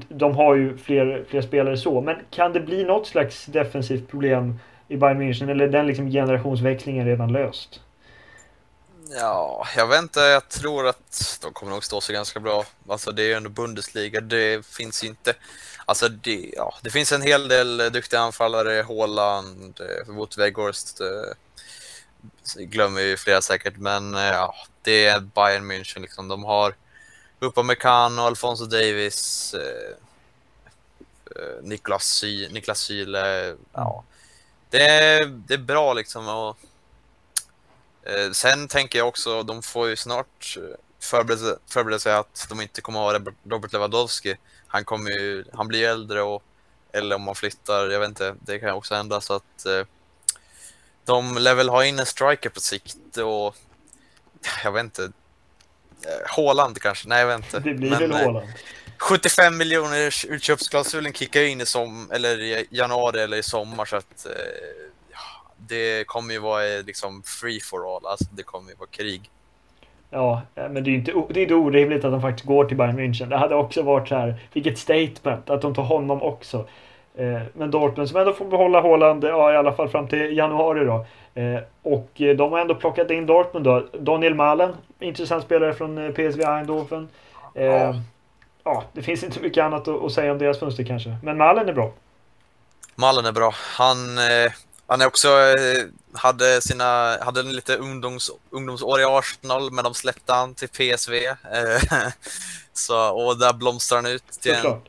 [0.08, 4.58] de har ju fler, fler spelare så, men kan det bli något slags defensivt problem
[4.88, 7.80] i Bayern München eller är den liksom generationsväxlingen redan löst?
[9.14, 10.20] Ja, jag vet inte.
[10.20, 12.64] Jag tror att de kommer nog stå sig ganska bra.
[12.88, 14.20] Alltså det är ju ändå Bundesliga.
[14.20, 15.34] Det finns ju inte...
[15.84, 18.84] Alltså det, ja, det finns en hel del duktiga anfallare.
[18.88, 21.00] Haaland, eh, Wout Weghorst.
[21.00, 21.06] Eh,
[22.58, 26.28] Eh, glömmer ju flera säkert, men eh, ja, det är Bayern München liksom.
[26.28, 26.74] De har
[27.38, 29.96] Upamecano, Alfonso Davis, eh,
[31.62, 33.56] Niklas, Sy Niklas Syle.
[33.72, 34.04] Ja.
[34.70, 36.28] Det, är, det är bra liksom.
[36.28, 36.58] Och,
[38.02, 42.60] Eh, sen tänker jag också, de får ju snart eh, förbereda, förbereda sig att de
[42.60, 44.36] inte kommer att ha Robert Lewandowski.
[44.66, 46.42] Han, kommer ju, han blir äldre och
[46.92, 49.86] eller om man flyttar, jag vet inte, det kan också hända så att eh,
[51.04, 53.56] de lär väl ha in en striker på sikt och
[54.64, 55.02] jag vet inte.
[55.02, 57.08] Eh, Håland kanske?
[57.08, 57.60] Nej, jag vet inte.
[57.60, 58.48] Det blir Men, väl Håland.
[58.98, 64.26] 75 miljoner utköpsklausulen kickar in i som, eller i januari eller i sommar så att
[64.26, 64.32] eh,
[65.56, 69.30] det kommer ju vara eh, liksom free for all, alltså det kommer ju vara krig.
[70.10, 72.76] Ja, men det är ju inte, det är inte orimligt att de faktiskt går till
[72.76, 73.28] Bayern München.
[73.28, 76.68] Det hade också varit så här, vilket statement att de tar honom också.
[77.14, 80.84] Eh, men Dortmund som ändå får behålla Haaland, ja i alla fall fram till januari
[80.84, 81.06] då.
[81.34, 83.86] Eh, och de har ändå plockat in Dortmund då.
[83.98, 87.08] Daniel Malen, intressant spelare från PSV Eindhoven.
[87.54, 87.94] Ja.
[88.64, 91.16] ja, det finns inte mycket annat att säga om deras fönster kanske.
[91.22, 91.92] Men Malen är bra.
[92.94, 93.54] Malen är bra.
[93.54, 93.98] Han
[94.92, 99.94] han är också, eh, hade, sina, hade en lite ungdoms, ungdomsår i Arsenal, men de
[99.94, 101.26] släppte han till PSV.
[101.26, 101.82] Eh,
[102.72, 104.80] så, och där blomstrar han ut till en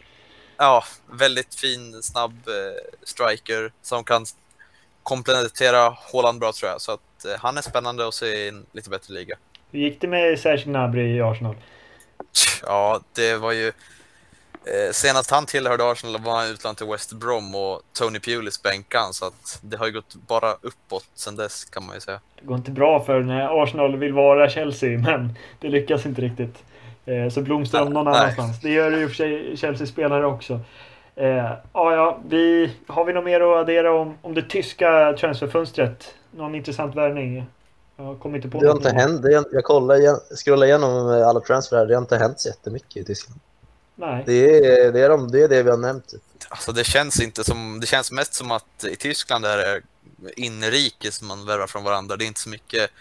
[0.57, 4.25] ja, väldigt fin, snabb eh, striker som kan
[5.03, 6.81] komplettera Haaland bra tror jag.
[6.81, 9.35] Så att han är spännande att se i en lite bättre liga.
[9.71, 11.55] Hur gick det med Serge Gnabry i Arsenal?
[12.61, 13.71] Ja, det var ju
[14.65, 19.13] Eh, senast han tillhörde Arsenal var han utlånad till West Brom och Tony Pulis bänkan
[19.13, 22.19] så att det har ju gått bara uppåt sen dess kan man ju säga.
[22.39, 26.63] Det går inte bra för när Arsenal vill vara Chelsea men det lyckas inte riktigt.
[27.05, 28.15] Eh, så blomstrar de någon nej.
[28.15, 28.61] annanstans.
[28.61, 30.59] Det gör ju för sig Chelsea-spelare också.
[31.15, 31.27] Eh,
[31.73, 36.13] ja, ja, vi, har vi något mer att addera om, om det tyska transferfönstret?
[36.31, 37.45] Någon intressant värvning?
[37.97, 39.21] Jag kommer inte på det har inte hänt.
[39.51, 41.85] Jag kollar, scrollar igenom alla transferar.
[41.85, 43.39] Det har inte hänt så jättemycket i Tyskland.
[43.95, 44.23] Nej.
[44.25, 46.13] Det är det, är de, det, är det vi har nämnt.
[46.49, 49.81] Alltså det känns inte som, det känns mest som att i Tyskland är det
[50.35, 52.17] inrikes man värvar från varandra.
[52.17, 52.91] Det är inte så mycket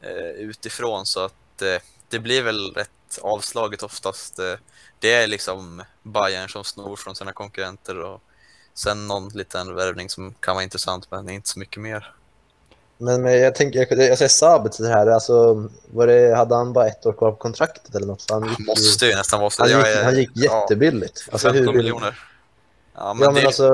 [0.00, 4.38] eh, utifrån så att eh, det blir väl rätt avslaget oftast.
[4.38, 4.54] Eh,
[4.98, 8.20] det är liksom Bayern som snor från sina konkurrenter och
[8.74, 12.14] sen någon liten värvning som kan vara intressant men inte så mycket mer.
[12.98, 17.12] Men jag tänker, jag säger Sabitz här, alltså, var det, hade han bara ett år
[17.12, 18.24] kvar på kontraktet eller något?
[18.30, 19.62] Han gick, måste ju nästan vara så.
[19.62, 21.24] Han gick, är, han gick jättebilligt.
[21.26, 22.18] Ja, alltså, 15 hur miljoner.
[22.94, 23.68] Ja, men, ja, men det, alltså,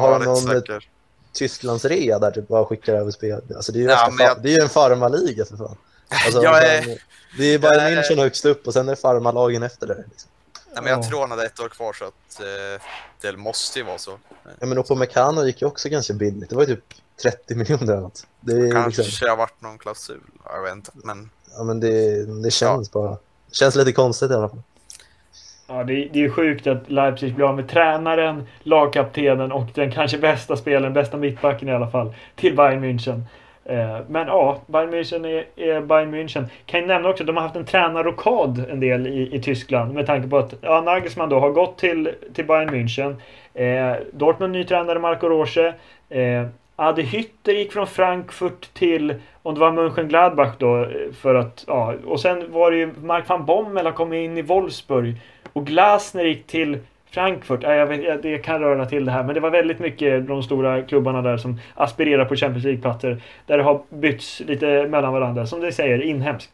[0.00, 0.88] har han någon säker.
[1.32, 3.40] Tysklands rea där typ bara skickar över spel?
[3.56, 4.42] Alltså, det är ju, ja, jag...
[4.42, 5.76] det en farmarliga för fan.
[6.10, 6.98] Alltså, jag är...
[7.38, 7.96] Det är bara är...
[7.96, 10.04] München högst upp och sen är det farmarlagen efter det.
[10.08, 10.30] Liksom.
[10.74, 12.82] Ja, men jag tror han hade ett år kvar så att eh,
[13.20, 14.18] det måste ju vara så.
[14.60, 16.50] Ja, men på Mekano gick ju också ganska billigt.
[16.50, 16.84] Det var ju typ
[17.22, 18.26] 30 miljoner eller något.
[18.40, 19.28] Det kanske liksom...
[19.28, 20.90] har varit någon klausul, jag vet inte.
[20.94, 23.00] Men, ja, men det, det känns ja.
[23.00, 23.10] bara.
[23.48, 24.62] Det känns lite konstigt i alla fall.
[25.66, 30.18] Ja, det, det är sjukt att Leipzig blir av med tränaren, lagkaptenen och den kanske
[30.18, 33.22] bästa spelaren, bästa mittbacken i alla fall, till Bayern München.
[33.70, 36.44] Eh, men ja, Bayern München är, är Bayern München.
[36.66, 39.94] Kan jag nämna också att de har haft en tränarrokad en del i, i Tyskland
[39.94, 43.16] med tanke på att ja, Nagelsmann då har gått till, till Bayern München.
[43.54, 45.74] Eh, Dortmund ny tränare Marco Roche.
[46.08, 46.46] Eh,
[46.76, 51.94] Adi Hütter gick från Frankfurt till, om det var Mönchengladbach då, eh, för att, ja,
[52.06, 55.14] och sen var det ju Mark van Bommel har kommit in i Wolfsburg.
[55.52, 56.78] Och Glasner gick till
[57.10, 60.26] Frankfurt, ja, jag vet, det kan röra till det här, men det var väldigt mycket
[60.26, 63.22] de stora klubbarna där som aspirerar på Champions League-platser.
[63.46, 66.50] Där det har bytts lite mellan varandra, som det säger, inhemskt.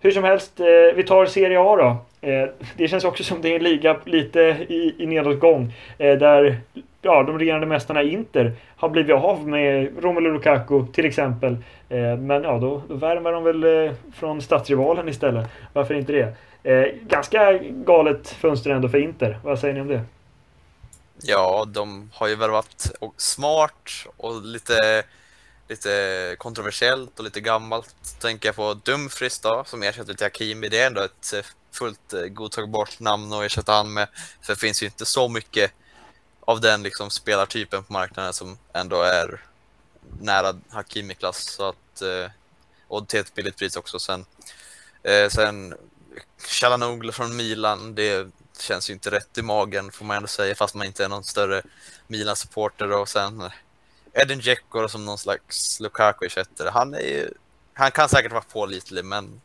[0.00, 1.96] Hur som helst, eh, vi tar Serie A då.
[2.28, 5.74] Eh, det känns också som det är en liga lite i, i nedåtgång.
[5.98, 6.56] Eh, där
[7.02, 11.56] ja, de regerande mästarna Inter har blivit av med Romelu Lukaku till exempel.
[11.88, 15.46] Eh, men ja, då, då värmer de väl eh, från stadsrivalen istället.
[15.72, 16.34] Varför inte det?
[16.64, 19.40] Eh, ganska galet fönster ändå för Inter.
[19.44, 20.04] Vad säger ni om det?
[21.22, 25.02] Ja, de har ju värvat smart och lite,
[25.68, 27.94] lite kontroversiellt och lite gammalt.
[28.20, 30.68] Tänker jag på Dumfries då, som ersätter till Hakimi.
[30.68, 34.08] Det är ändå ett eh, fullt eh, godtagbart namn att ersätta han med.
[34.40, 35.72] För det finns ju inte så mycket
[36.40, 39.40] av den liksom spelartypen på marknaden som ändå är
[40.20, 41.36] nära Hakimi-klass.
[41.36, 42.30] Så att, eh,
[42.88, 43.98] och till ett billigt pris också.
[43.98, 44.24] Sen,
[45.30, 45.74] sen
[46.38, 50.74] Chalanoglu från Milan, det känns ju inte rätt i magen får man ändå säga fast
[50.74, 51.62] man inte är någon större
[52.06, 53.50] Milan-supporter och sen
[54.12, 56.70] Edin Dzeko som någon slags Lukaku-ersättare.
[56.70, 57.30] Han är ju,
[57.74, 59.40] han kan säkert vara pålitlig men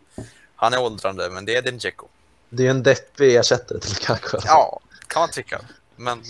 [0.55, 2.07] han är åldrande men det är Edin Dzeko.
[2.49, 4.37] Det är en deppig ersättare till Lukaku.
[4.45, 5.61] Ja, kan man tycka.
[5.95, 6.23] Men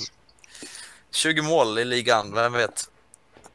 [1.12, 2.90] 20 mål i ligan, vem vet?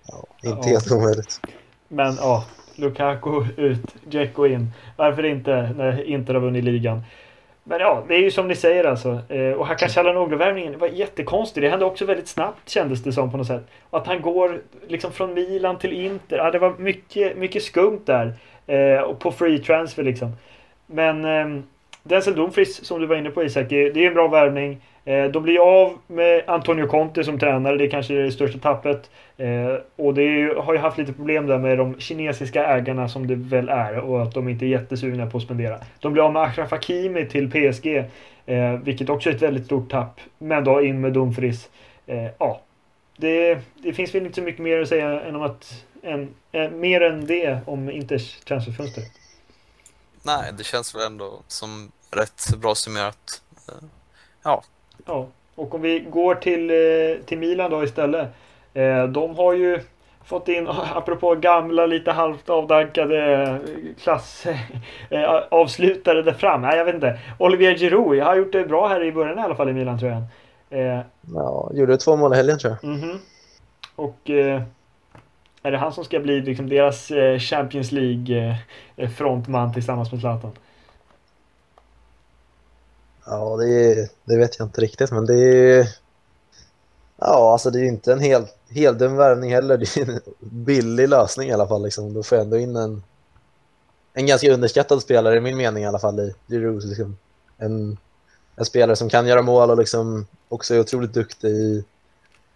[0.06, 1.40] Ja, inte helt omöjligt.
[1.88, 2.44] Men ja,
[2.82, 4.72] Lukaku ut, Dzeko in.
[4.96, 7.02] Varför inte när Inter har vunnit ligan?
[7.64, 9.20] Men ja, det är ju som ni säger alltså.
[9.28, 11.62] Eh, och Hakan Calhanoglu-värvningen var jättekonstig.
[11.62, 13.66] Det hände också väldigt snabbt kändes det som på något sätt.
[13.90, 16.36] Och att han går liksom från Milan till Inter.
[16.36, 18.34] Ja, det var mycket, mycket skumt där.
[18.66, 20.32] Eh, och på free transfer liksom.
[20.86, 21.62] Men ehm,
[22.02, 24.80] Denzel Dumfries som du var inne på Isak, det är en bra värvning.
[25.04, 28.58] Eh, de blir av med Antonio Conte som tränare, det är kanske är det största
[28.58, 29.10] tappet.
[29.36, 33.26] Eh, och det ju, har ju haft lite problem där med de kinesiska ägarna som
[33.26, 35.80] det väl är och att de inte är jättesugna på att spendera.
[36.00, 37.86] De blir av med Achraf Hakimi till PSG,
[38.46, 40.20] eh, vilket också är ett väldigt stort tapp.
[40.38, 41.68] Men då in med Dumfries.
[42.38, 42.60] Ja,
[43.16, 46.34] det, det, finns väl inte så mycket mer att säga än om att än,
[46.80, 49.02] mer än det om Inters transferfönster.
[50.22, 53.42] Nej, det känns väl ändå som rätt bra summerat.
[54.42, 54.62] Ja,
[55.06, 58.28] Ja, och om vi går till, eh, till Milan då istället.
[58.74, 59.80] Eh, de har ju
[60.24, 63.58] fått in, apropå gamla lite halvt avdankade
[64.02, 64.46] klass
[65.10, 66.62] eh, avslutare där fram.
[66.62, 67.18] Nej, jag vet inte.
[67.38, 70.10] Olivier Giroud har gjort det bra här i början i alla fall i Milan tror
[70.10, 70.22] jag.
[71.34, 72.90] Ja, gjorde två mål i helgen tror jag.
[72.90, 73.18] Mm -hmm.
[73.96, 74.30] Och
[75.62, 78.56] är det han som ska bli liksom deras Champions League
[79.16, 80.52] frontman tillsammans med Zlatan?
[83.24, 85.86] Ja, det, det vet jag inte riktigt, men det är
[87.24, 89.76] Ja, alltså det är ju inte en hel helt dum värvning heller.
[89.94, 91.82] Det är en billig lösning i alla fall.
[91.82, 92.14] Liksom.
[92.14, 93.02] Då får jag ändå in en,
[94.14, 96.84] en ganska underskattad spelare i min mening i alla fall i Giroud.
[96.84, 97.16] Liksom.
[97.58, 97.98] En,
[98.56, 101.84] en spelare som kan göra mål och liksom också är otroligt duktig i,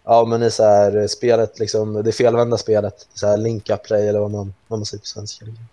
[0.03, 3.07] ja, men i så här, spelet, liksom, det felvända spelet.
[3.13, 5.45] Så här link-up play eller vad man, vad man säger på svenska.
[5.45, 5.65] Liksom.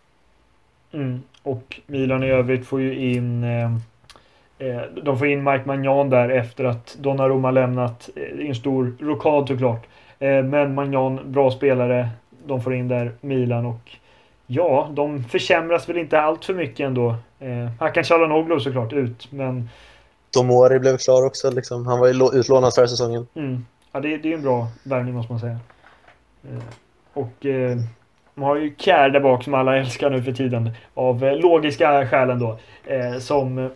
[0.92, 1.22] Mm.
[1.42, 3.70] Och Milan i övrigt får ju in Eh,
[5.02, 8.10] de får in Mike Magnan där efter att Donnarumma lämnat.
[8.14, 9.86] Det är en stor rokad såklart.
[10.18, 12.08] Eh, men Magnan, bra spelare.
[12.46, 13.90] De får in där Milan och
[14.46, 17.14] ja, de försämras väl inte allt för mycket ändå.
[17.38, 19.68] Eh, Hakan Calhanoglu såklart ut, men...
[20.30, 21.86] Tomori blev klar också liksom.
[21.86, 23.26] Han var ju utlånad förra säsongen.
[23.34, 23.66] Mm.
[23.92, 25.58] Ja, det, det är en bra värvning måste man säga.
[27.12, 27.76] Och eh,
[28.34, 30.70] man har ju Kjär där bak som alla älskar nu för tiden.
[30.94, 32.58] Av eh, logiska skäl ändå.
[32.84, 33.70] Eh, som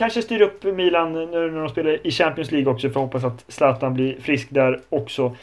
[0.00, 2.90] kanske styr upp Milan nu när de spelar i Champions League också.
[2.90, 5.36] För hoppas att Zlatan blir frisk där också.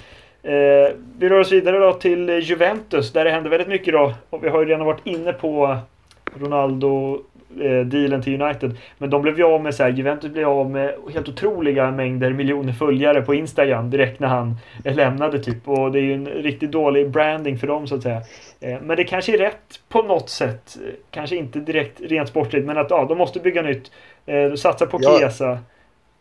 [0.43, 4.43] Eh, vi rör oss vidare då till Juventus där det händer väldigt mycket idag Och
[4.43, 5.77] vi har ju redan varit inne på
[6.39, 7.21] Ronaldo
[7.61, 8.77] eh, dealen till United.
[8.97, 12.33] Men de blev ju av med så här, Juventus blev av med helt otroliga mängder
[12.33, 15.67] miljoner följare på Instagram direkt när han lämnade typ.
[15.67, 18.21] Och det är ju en riktigt dålig branding för dem så att säga.
[18.59, 20.77] Eh, men det kanske är rätt på något sätt.
[21.11, 23.91] Kanske inte direkt rent sportligt men att ja, de måste bygga nytt.
[24.25, 25.59] Eh, satsa på ja, Chiesa.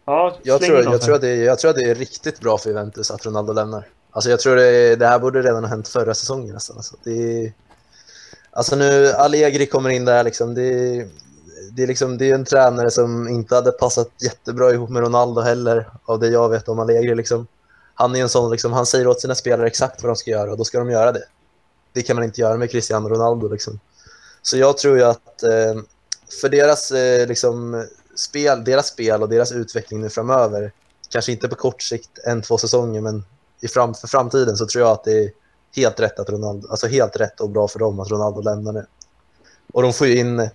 [0.05, 2.59] Ja, jag, tror, jag, tror att det är, jag tror att det är riktigt bra
[2.59, 3.85] för Juventus att Ronaldo lämnar.
[4.11, 6.77] Alltså jag tror det, det här borde redan ha hänt förra säsongen nästan.
[6.77, 7.53] Alltså, det
[8.51, 10.55] alltså nu, Allegri kommer in där liksom.
[10.55, 11.07] Det,
[11.73, 15.41] det, är liksom, det är en tränare som inte hade passat jättebra ihop med Ronaldo
[15.41, 17.15] heller, av det jag vet om Allegri.
[17.15, 17.47] Liksom.
[17.95, 20.51] Han är en sån, liksom, han säger åt sina spelare exakt vad de ska göra
[20.51, 21.25] och då ska de göra det.
[21.93, 23.49] Det kan man inte göra med Cristiano Ronaldo.
[23.49, 23.81] Liksom.
[24.43, 25.75] Så jag tror ju att eh,
[26.41, 27.87] för deras, eh, liksom,
[28.17, 30.73] spel, deras spel och deras utveckling nu framöver,
[31.09, 33.25] kanske inte på kort sikt, en, två säsonger, men
[33.61, 35.31] i fram, för framtiden så tror jag att det är
[35.77, 38.87] helt rätt att Ronaldo, alltså helt rätt och bra för dem att Ronaldo lämnar nu.
[39.73, 40.51] Och de får ju in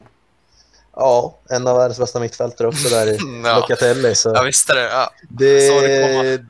[0.96, 3.56] ja, en av världens bästa mittfältare också där i ja.
[3.56, 4.16] Locatelli.
[4.16, 4.90] Så ja, visst är det.
[4.90, 5.12] Ja.
[5.30, 6.46] Det, det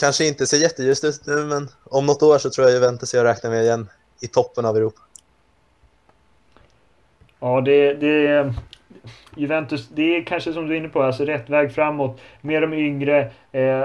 [0.00, 3.24] kanske inte ser jätteljust ut nu, men om något år så tror jag Juventus jag
[3.24, 3.88] räknar med igen
[4.20, 5.00] i toppen av Europa.
[7.40, 8.54] Ja, det, det,
[9.36, 12.20] Juventus, det är kanske som du är inne på, alltså rätt väg framåt.
[12.40, 13.20] Med de yngre.
[13.20, 13.30] Eh,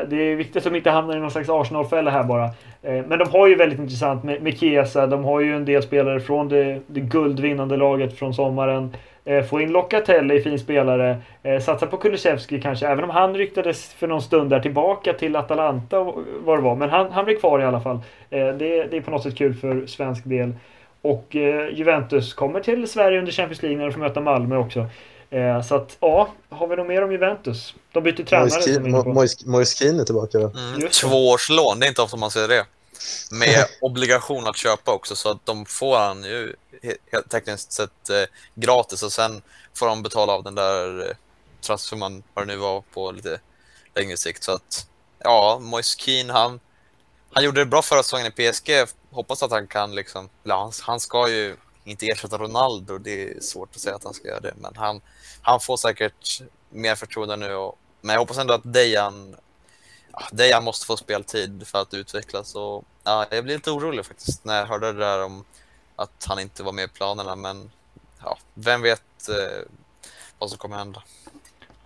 [0.09, 2.45] det är viktigt att de inte hamnar i någon slags Arsenal-fälla här bara.
[2.81, 5.07] Eh, men de har ju väldigt intressant med, med Chiesa.
[5.07, 8.95] De har ju en del spelare från det, det guldvinnande laget från sommaren.
[9.27, 11.17] Eh, få in Locatelli, fin spelare.
[11.43, 15.35] Eh, satsa på Kulusevski kanske, även om han ryktades för någon stund där tillbaka till
[15.35, 16.75] Atalanta och vad det var.
[16.75, 17.99] Men han, han blir kvar i alla fall.
[18.29, 20.53] Eh, det, det är på något sätt kul för svensk del.
[21.01, 21.35] Och
[21.71, 24.85] Juventus kommer till Sverige under Champions League när de får möta Malmö också.
[25.65, 27.75] Så att ja, har vi något mer om Juventus?
[27.91, 29.13] De byter tränare.
[29.45, 30.51] Moise Keane är tillbaka va?
[30.55, 31.07] Mm, Just det.
[31.07, 32.65] tvåårslån, det är inte ofta man ser det.
[33.31, 36.55] Med obligation att köpa också, så att de får han ju
[37.29, 38.23] tekniskt sett eh,
[38.55, 39.41] gratis och sen
[39.73, 41.15] får de betala av den där eh,
[41.61, 43.39] transferman, vad det nu var, på lite
[43.95, 44.43] längre sikt.
[44.43, 44.87] Så att,
[45.19, 46.59] ja, Moise Keane, han,
[47.33, 48.71] han gjorde det bra förra säsongen i PSG.
[49.11, 53.75] Hoppas att han kan liksom, han, han ska ju inte ersätta Ronaldo, det är svårt
[53.75, 55.01] att säga att han ska göra det, men han,
[55.41, 57.55] han får säkert mer förtroende nu.
[57.55, 59.41] Och, men jag hoppas ändå att Dejan ja,
[60.31, 62.55] Dejan måste få speltid för att utvecklas.
[62.55, 65.43] Och, ja, jag blev lite orolig faktiskt när jag hörde det där om
[65.95, 67.35] att han inte var med i planerna.
[67.35, 67.71] Men
[68.23, 69.65] ja, vem vet eh,
[70.39, 71.03] vad som kommer hända.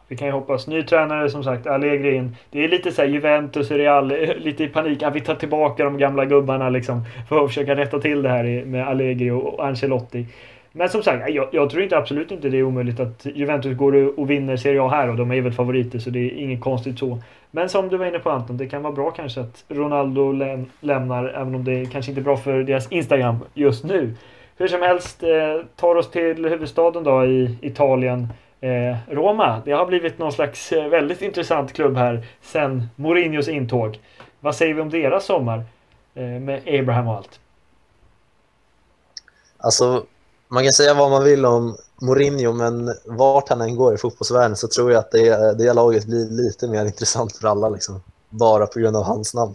[0.08, 0.68] Vi kan ju hoppas.
[0.68, 2.36] Ny tränare som sagt, Allegri in.
[2.50, 5.04] Det är lite så här Juventus och Real, eh, lite i panik.
[5.04, 7.04] Att vi tar tillbaka de gamla gubbarna liksom.
[7.30, 10.28] För att försöka rätta till det här med Allegri och och Ancelotti.
[10.72, 14.20] Men som sagt, jag, jag tror inte absolut inte det är omöjligt att Juventus går
[14.20, 17.00] och- vinner Serie A här och de är väl favoriter så det är inget konstigt
[17.00, 17.20] så.
[17.52, 20.66] Men som du var inne på Anton, det kan vara bra kanske att Ronaldo läm-
[20.80, 24.14] lämnar även om det kanske inte är bra för deras Instagram just nu.
[24.58, 28.28] Hur som helst, eh, tar oss till huvudstaden då i Italien.
[28.62, 34.00] Eh, Roma, det har blivit någon slags eh, väldigt intressant klubb här sen Mourinhos intåg.
[34.40, 35.64] Vad säger vi om deras sommar?
[36.16, 37.40] Eh, med Abraham och allt.
[39.58, 40.06] Alltså,
[40.52, 44.58] man kan säga vad man vill om Mourinho, men vart han än går i fotbollsvärlden
[44.58, 48.04] så tror jag att det, det laget blir lite mer intressant för alla, liksom.
[48.30, 49.54] bara på grund av hans namn.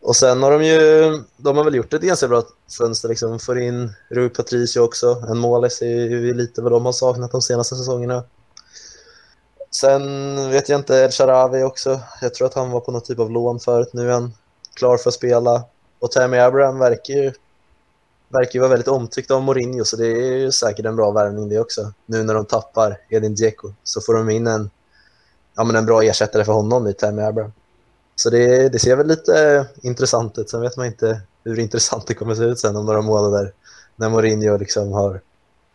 [0.00, 2.42] Och sen har de ju, de har väl gjort ett ganska bra
[2.78, 3.38] fönster, liksom.
[3.38, 7.42] får in Rui Patricio också, en målis är ju lite vad de har saknat de
[7.42, 8.24] senaste säsongerna.
[9.70, 13.18] Sen vet jag inte, El Sharawi också, jag tror att han var på någon typ
[13.18, 14.32] av lån förut, nu är han
[14.74, 15.64] klar för att spela.
[15.98, 17.32] Och Tammy Abraham verkar ju
[18.34, 21.48] verkar ju vara väldigt omtyckt av Mourinho, så det är ju säkert en bra värvning
[21.48, 21.92] det också.
[22.06, 24.70] Nu när de tappar Edin Dzeko så får de in en,
[25.56, 27.52] ja, men en bra ersättare för honom i Tammy Abraham.
[28.16, 30.50] Så det, det ser väl lite eh, intressant ut.
[30.50, 33.52] Sen vet man inte hur intressant det kommer se ut sen om några månader
[33.96, 35.20] när Mourinho liksom har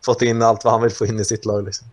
[0.04, 1.64] fått in allt vad han vill få in i sitt lag.
[1.64, 1.86] Liksom.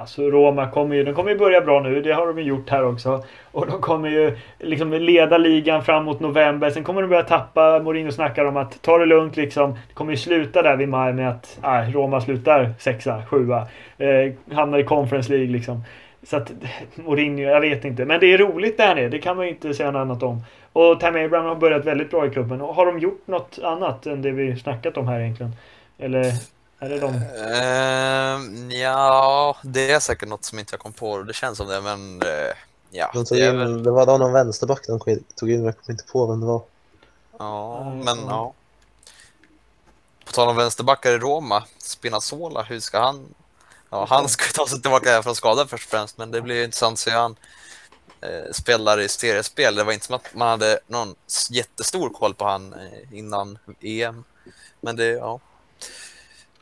[0.00, 2.70] Alltså Roma kommer ju, de kommer ju börja bra nu, det har de ju gjort
[2.70, 3.24] här också.
[3.52, 6.70] Och de kommer ju liksom leda ligan fram mot november.
[6.70, 7.78] Sen kommer de börja tappa.
[7.78, 9.72] Mourinho snackar om att ta det lugnt liksom.
[9.88, 13.66] Det kommer ju sluta där vid maj med att äh, Roma slutar sexa, sjua.
[13.98, 15.84] Eh, hamnar i Conference League liksom.
[16.22, 16.52] Så att
[16.94, 18.04] Mourinho, jag vet inte.
[18.04, 20.42] Men det är roligt där nere, det kan man ju inte säga något annat om.
[20.72, 22.60] Och Tammy Abraham har börjat väldigt bra i klubben.
[22.60, 25.52] Och har de gjort något annat än det vi snackat om här egentligen?
[25.98, 26.24] Eller
[26.80, 27.14] är det de?
[27.14, 31.22] Ehm, ja, det är säkert något som inte jag kom på.
[31.22, 32.54] Det känns som det, men eh,
[32.90, 33.10] ja.
[33.14, 34.98] De tog det in, väl, det var någon vänsterback de
[35.34, 36.62] tog in, jag kommer inte på vem det var.
[37.38, 38.54] ja, men ja.
[40.24, 43.34] På tal om vänsterbackar i Roma, Spinazzola, hur ska han...
[43.90, 46.56] Ja, han ska ju ta sig tillbaka från skada först och främst, men det blir
[46.56, 47.36] ju intressant att se han
[48.20, 49.74] eh, spelar i seriespel.
[49.74, 51.14] Det var inte som att man hade någon
[51.50, 54.24] jättestor koll på han eh, innan EM.
[54.80, 55.40] Men det, ja,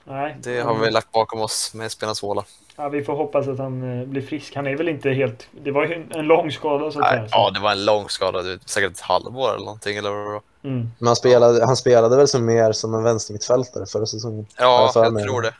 [0.08, 0.36] Nej.
[0.42, 2.44] det har vi lagt bakom oss med Spinazzola.
[2.76, 4.54] Ja, vi får hoppas att han eh, blir frisk.
[4.56, 5.48] Han är väl inte helt...
[5.62, 7.20] Det var ju en, lång skada så att säga.
[7.20, 9.96] Nej, så- ja, det var en lång skada, det var säkert ett halvår eller någonting.
[9.96, 10.42] Eller vad.
[10.64, 10.90] Mm.
[10.98, 14.46] Men han spelade, han spelade väl som mer som en vänstermittfältare förra säsongen.
[14.58, 15.24] Ja, jag för jag mig.
[15.24, 15.52] tror det.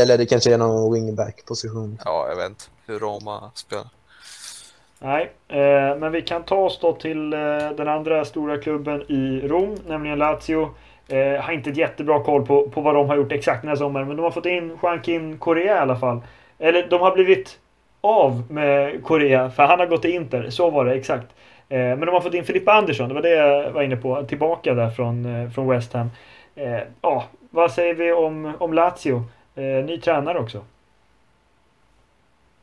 [0.00, 1.98] Eller det kanske är någon wingback-position.
[2.04, 3.86] Ja, jag vet inte hur Roma spelar.
[4.98, 7.38] Nej, eh, men vi kan ta oss då till eh,
[7.76, 10.74] den andra stora klubben i Rom, nämligen Lazio.
[11.08, 13.76] Eh, har inte ett jättebra koll på, på vad de har gjort exakt den här
[13.76, 16.20] sommaren, men de har fått in Jean-Kin Korea i alla fall.
[16.58, 17.58] Eller de har blivit
[18.00, 20.50] av med Korea, för han har gått till Inter.
[20.50, 21.26] Så var det exakt.
[21.68, 24.22] Eh, men de har fått in Filippa Andersson, det var det jag var inne på.
[24.22, 26.10] Tillbaka där från, eh, från West Ham.
[26.54, 29.24] Eh, Ja, vad säger vi om, om Lazio?
[29.54, 30.64] Eh, ny tränare också.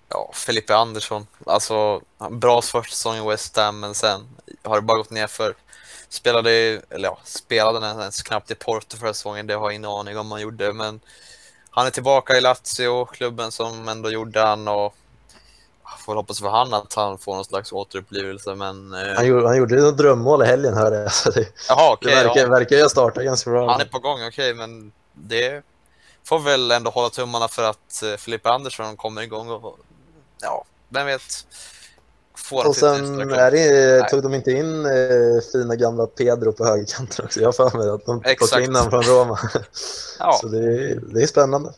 [0.09, 1.27] Ja, Felipe Andersson.
[1.45, 4.21] Alltså, bra första säsong i West Ham, men sen
[4.63, 5.53] har det bara gått ner för
[6.09, 9.85] Spelade, eller ja, spelade han ens knappt i Porto förra säsongen, det har jag ingen
[9.89, 10.99] aning om han gjorde, men
[11.69, 14.95] han är tillbaka i Lazio, klubben som ändå gjorde han och
[15.83, 18.93] jag får hoppas för han att han får någon slags återupplivelse, men...
[18.93, 21.11] eh, Han gjorde, han gjorde ett drömmål i helgen hörde jag.
[21.13, 22.15] Så det, Jaha, det okej.
[22.15, 22.47] verkar, ja.
[22.47, 23.71] verkar ju ha startat ganska bra.
[23.71, 25.63] Han är på gång, okej, men det
[26.23, 29.79] får väl ändå hålla tummarna för att eh, Filippa Andersson kommer igång och
[30.41, 31.45] ja, vem vet.
[32.45, 34.91] Får Och sen är det, tog de inte in eh,
[35.53, 37.39] fina gamla Pedro på högerkanten också.
[37.39, 39.37] Jag har för mig att de plockade in honom från Roma.
[40.19, 41.69] Ja, Så det, det är spännande.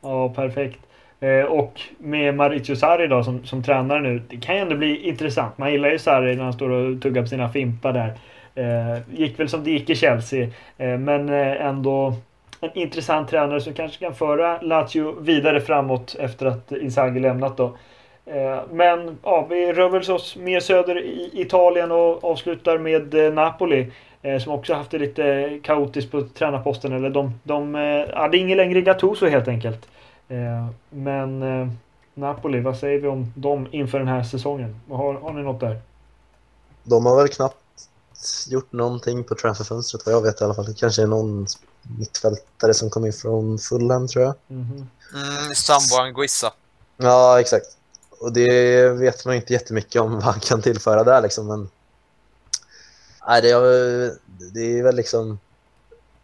[0.00, 0.78] Ja, perfekt.
[1.20, 4.22] Eh, och med Maurizio Sarri då som, som tränare nu.
[4.28, 5.58] Det kan ju ändå bli intressant.
[5.58, 8.18] Man gillar ju Sarri när han står och tuggar på sina fimpar där.
[8.54, 10.48] Eh, gick väl som det gick i Chelsea.
[10.78, 12.14] Eh, men eh, ändå
[12.60, 17.76] en intressant tränare som kanske kan föra Lazio vidare framåt efter att Inzaghi lämnat då.
[18.30, 23.32] Eh, men ja, vi rör väl oss mer söder i Italien och avslutar med eh,
[23.32, 23.92] Napoli.
[24.22, 26.92] Eh, som också haft det lite kaotiskt på tränarposten.
[26.92, 27.74] Eller de, de
[28.12, 29.88] ja, det är ingen längre Gattuso helt enkelt.
[30.90, 31.44] Men
[32.14, 34.80] Napoli, vad säger vi om dem inför den här säsongen?
[34.90, 35.80] Har, har ni något där?
[36.84, 37.56] De har väl knappt
[38.48, 40.64] gjort någonting på transferfönstret vad jag vet i alla fall.
[40.64, 41.46] Det kanske är någon
[41.98, 44.34] mittfältare som kom in från Fulham tror jag.
[44.50, 46.52] Mm, mm Sambo Anguissa.
[46.96, 47.77] Ja, exakt.
[48.20, 51.68] Och det vet man inte jättemycket om vad han kan tillföra där liksom, men...
[53.28, 54.12] Nej, det är,
[54.54, 55.38] det är väl liksom...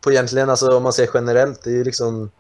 [0.01, 2.31] På egentligen, alltså om man ser generellt, det är ju liksom...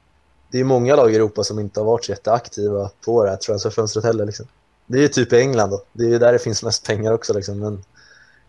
[0.50, 3.36] Det är många lag i Europa som inte har varit så jätteaktiva på det här
[3.36, 4.46] transferfönstret heller liksom.
[4.86, 5.82] Det är ju typ i England då.
[5.92, 7.84] Det är ju där det finns mest pengar också liksom, men...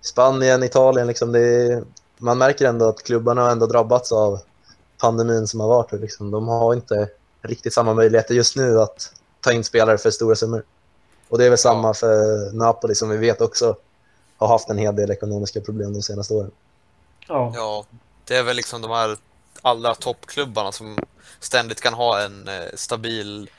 [0.02, 1.84] Spanien, Italien, liksom, det är,
[2.18, 4.40] man märker ändå att klubbarna har ändå drabbats av
[5.02, 5.92] pandemin som har varit.
[5.92, 6.32] Liksom.
[6.32, 7.10] De har inte
[7.42, 10.64] riktigt samma möjligheter just nu att ta in spelare för stora summor.
[11.30, 13.76] Och det är väl samma för Napoli som vi vet också
[14.38, 16.52] har haft en hel del ekonomiska problem de senaste åren.
[17.28, 17.86] Ja, ja
[18.26, 19.18] det är väl liksom de här
[19.62, 20.98] allra toppklubbarna som
[21.40, 23.50] ständigt kan ha en eh, stabil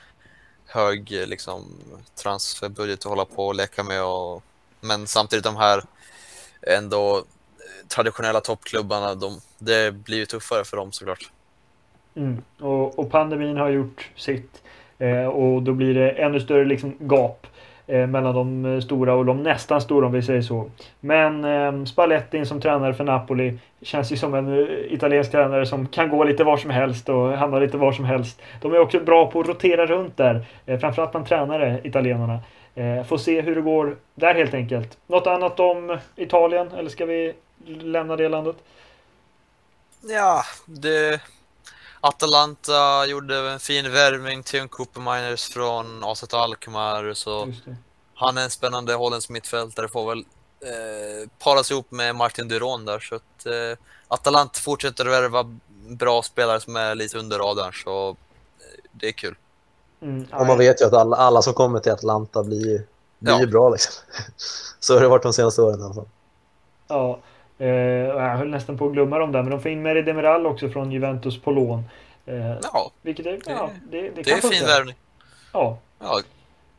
[0.65, 1.65] hög liksom,
[2.15, 4.03] transferbudget att hålla på och leka med.
[4.03, 4.43] Och,
[4.81, 5.83] men samtidigt de här
[6.61, 7.23] ändå
[7.87, 11.31] traditionella toppklubbarna, de, det blir ju tuffare för dem såklart.
[12.15, 12.43] Mm.
[12.59, 14.61] Och, och, pandemin har gjort sitt
[14.97, 17.47] eh, och då blir det ännu större liksom, gap
[17.87, 20.69] eh, mellan de eh, stora och de nästan stora om vi säger så.
[20.99, 25.87] Men eh, Spalletti som tränare för Napoli känns ju som en eh, italiensk tränare som
[25.87, 28.41] kan gå lite var som helst och hamna lite var som helst.
[28.61, 32.39] De är också bra på att rotera runt där, eh, framförallt bland tränare, italienarna.
[32.75, 34.97] Eh, får se hur det går där helt enkelt.
[35.07, 37.33] Något annat om Italien eller ska vi
[37.67, 38.55] lämna det landet?
[40.01, 41.21] Ja, det...
[42.07, 47.13] Atalanta gjorde en fin värvning till en Cooper Miners från AZ Alkmaar.
[47.13, 47.53] Så
[48.15, 49.87] han är en spännande holländsk mittfältare.
[49.87, 50.19] Får väl
[50.61, 52.99] eh, paras ihop med Martin Duron där.
[52.99, 53.77] Så att eh,
[54.07, 55.55] Atalanta fortsätter att värva
[55.87, 57.73] bra spelare som är lite under radarn.
[57.83, 58.15] Så eh,
[58.91, 59.35] det är kul.
[60.01, 62.83] Mm, och man vet ju att alla, alla som kommer till Atlanta blir,
[63.19, 63.45] blir ja.
[63.45, 63.93] bra liksom.
[64.79, 66.09] Så har det varit de senaste åren i alla fall.
[66.87, 67.19] Ja,
[67.59, 70.45] eh, jag höll nästan på att glömma dem där, men de får in Meri Demiral
[70.45, 71.83] också från Juventus på lån.
[72.25, 74.95] Eh, ja, vilket är, ja, det, det, det är fin värvning.
[75.53, 75.77] Ja.
[75.99, 76.21] ja.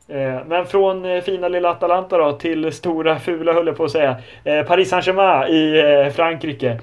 [0.08, 3.90] Eh, men från eh, fina lilla Atalanta då till stora fula höll jag på att
[3.90, 4.16] säga.
[4.44, 6.80] Eh, Paris Saint-Germain i Frankrike.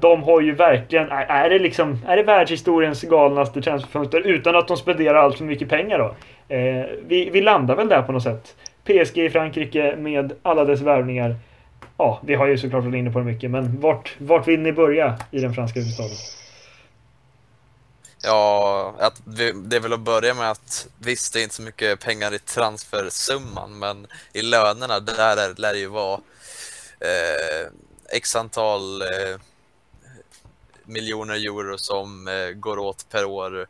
[0.00, 4.76] De har ju verkligen, är det liksom, är det världshistoriens galnaste transferfönster utan att de
[4.76, 6.14] spenderar allt för mycket pengar då?
[7.06, 8.56] Vi, vi landar väl där på något sätt.
[8.84, 11.36] PSG i Frankrike med alla dess värvningar.
[12.02, 14.72] Ja, vi har ju såklart varit inne på det mycket, men vart, vart vill ni
[14.72, 16.16] börja i den franska huvudstaden?
[18.22, 21.62] Ja, att vi, det är väl att börja med att visst, det är inte så
[21.62, 26.20] mycket pengar i transfersumman, men i lönerna där är, lär det ju vara
[27.00, 27.70] eh,
[28.10, 29.38] x antal eh,
[30.84, 33.66] miljoner euro som eh, går åt per år.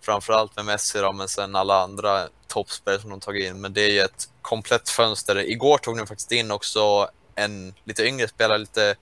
[0.00, 3.60] Framförallt med Messi då, men sen alla andra toppspelare som de tagit in.
[3.60, 5.50] Men det är ju ett komplett fönster.
[5.50, 7.10] Igår tog de faktiskt in också
[7.44, 8.96] en lite yngre spelare, lite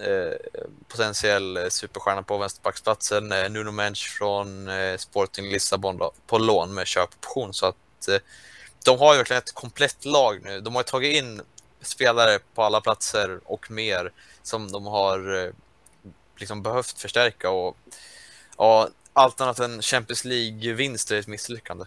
[0.00, 3.32] Eh, potentiell eh, superstjärna på vänsterbacksplatsen.
[3.32, 7.54] Eh, Nuno Mensch från eh, Sporting Lissabon då, på lån med köpoption.
[7.54, 8.18] Så att eh,
[8.84, 10.60] de har ju verkligen ett komplett lag nu.
[10.60, 11.40] De har tagit in
[11.80, 14.12] spelare på alla platser och mer
[14.42, 15.52] som de har
[16.36, 17.50] liksom behövt förstärka.
[17.50, 17.76] Och,
[18.56, 21.84] ja, allt annat än Champions League-vinst är ett misslyckande.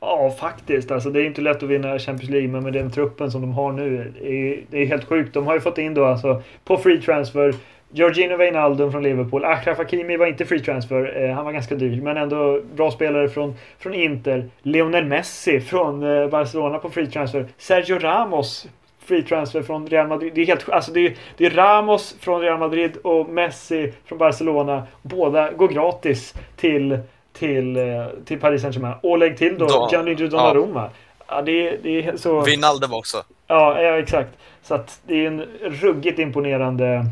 [0.00, 0.90] Ja, faktiskt.
[0.90, 3.52] Alltså, det är inte lätt att vinna Champions League, men med den truppen som de
[3.52, 5.34] har nu, det är, det är helt sjukt.
[5.34, 7.54] De har ju fått in då alltså, på free transfer,
[7.90, 9.44] Georgino Wijnaldum från Liverpool.
[9.44, 13.28] Achraf Hakimi var inte free transfer, eh, han var ganska dyr, men ändå bra spelare
[13.28, 14.50] från, från Inter.
[14.62, 17.46] Lionel Messi från eh, Barcelona på free transfer.
[17.58, 18.68] Sergio Ramos
[19.06, 20.32] free transfer från Real Madrid.
[20.34, 24.18] Det är, helt, alltså det är, det är Ramos från Real Madrid och Messi från
[24.18, 24.86] Barcelona.
[25.02, 26.98] Båda går gratis till
[27.38, 28.94] till, eh, till Paris Saint-Germain.
[29.02, 30.90] Och lägg till då, då Gianluigi Donnarumma.
[31.28, 31.36] Ja.
[31.36, 32.40] ja, det, det är så...
[32.40, 33.22] Wijnaldum också.
[33.46, 34.30] Ja, ja, exakt.
[34.62, 37.06] Så att det är en ruggigt imponerande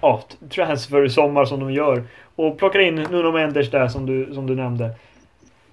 [0.00, 2.04] ja, transfer-sommar som de gör.
[2.36, 4.90] Och plockar in Nuno Mendes där som du, som du nämnde.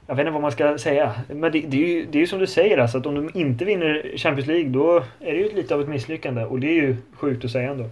[0.08, 1.12] Jag vet inte vad man ska säga.
[1.28, 3.66] Men det, det är ju det är som du säger alltså, att om de inte
[3.66, 6.46] vinner Champions League då är det ju lite av ett misslyckande.
[6.46, 7.90] Och det är ju sjukt att säga ändå.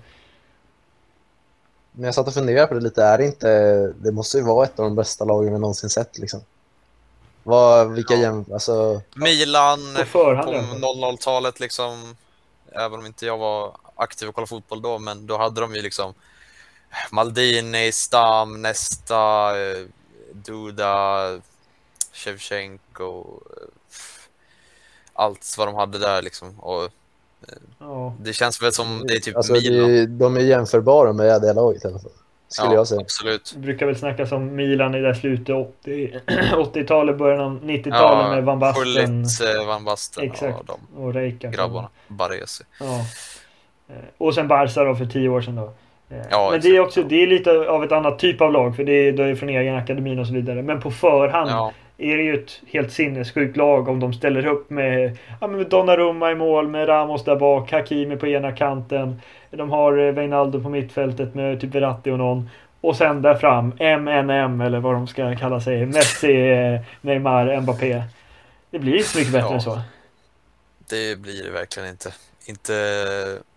[1.95, 3.47] Men jag satt och funderade på det lite, är det inte,
[3.97, 6.41] det måste ju vara ett av de bästa lagen vi någonsin sett liksom.
[7.43, 8.19] Vad, vilka Ja.
[8.21, 10.79] jäm, alltså, Milan På förhand på i alla fall.
[10.81, 12.15] 00-talet liksom,
[12.71, 15.81] även om inte jag var aktiv och kollade fotboll då, men då hade de ju
[15.81, 16.13] liksom
[17.11, 19.85] Maldini, Stam, Nesta, eh,
[20.33, 21.17] Duda,
[22.13, 23.25] Shevchenko,
[23.57, 23.67] eh,
[25.13, 26.59] allt vad de hade där liksom.
[26.59, 26.89] Och
[27.79, 28.13] Ja.
[28.19, 29.89] det känns väl som det är typ alltså Milan.
[29.91, 32.11] är- de är jämförbara med det laget i alla fall.
[32.47, 33.01] Skulle jag säga.
[33.01, 33.51] absolut.
[33.55, 36.19] Det brukar väl snackas om Milan i det slutet 80
[36.55, 40.59] 80-talet, början av 90-talet med Van Basten Gullit, eh, Van Basten Exakt.
[40.59, 41.53] och de och Rijkaard.
[41.55, 41.89] grabbarna.
[42.07, 42.63] Baresi.
[42.79, 42.99] Ja.
[43.89, 45.73] Eh, Och sen Barca då för tio år sedan då.
[46.09, 48.75] Eh, Ja, men det är också det är lite av ett annat typ av lag
[48.75, 50.61] för det är, det är från egen akademin och så vidare.
[50.61, 54.69] Men på förhand Ja, är det ju ett helt sinnessjukt lag om de ställer upp
[54.69, 59.21] med, ja, med Donnarumma i mål, med Ramos där bak, Hakimi på ena kanten.
[59.51, 62.49] De har eh, Wijnaldum på mittfältet med typ Verratti och någon.
[62.81, 65.85] Och sen där fram MNM eller vad de ska kalla sig.
[65.85, 68.03] Messi, eh, Neymar, Mbappé.
[68.69, 69.53] Det blir inte så mycket bättre Ja.
[69.53, 69.81] än så.
[70.89, 72.13] det blir det verkligen inte.
[72.45, 72.73] Inte...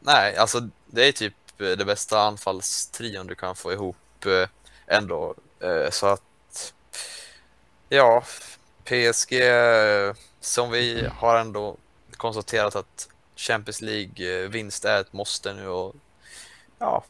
[0.00, 3.96] Nej, alltså det är typ eh, det bästa anfallstrion du kan få ihop
[4.86, 5.34] ändå.
[5.90, 6.22] Så att...
[7.88, 8.22] Ja,
[8.84, 9.34] PSG
[10.40, 11.76] som vi har ändå
[12.10, 15.94] konstaterat att Champions League-vinst eh, är ett måste nu och
[16.78, 17.04] ja,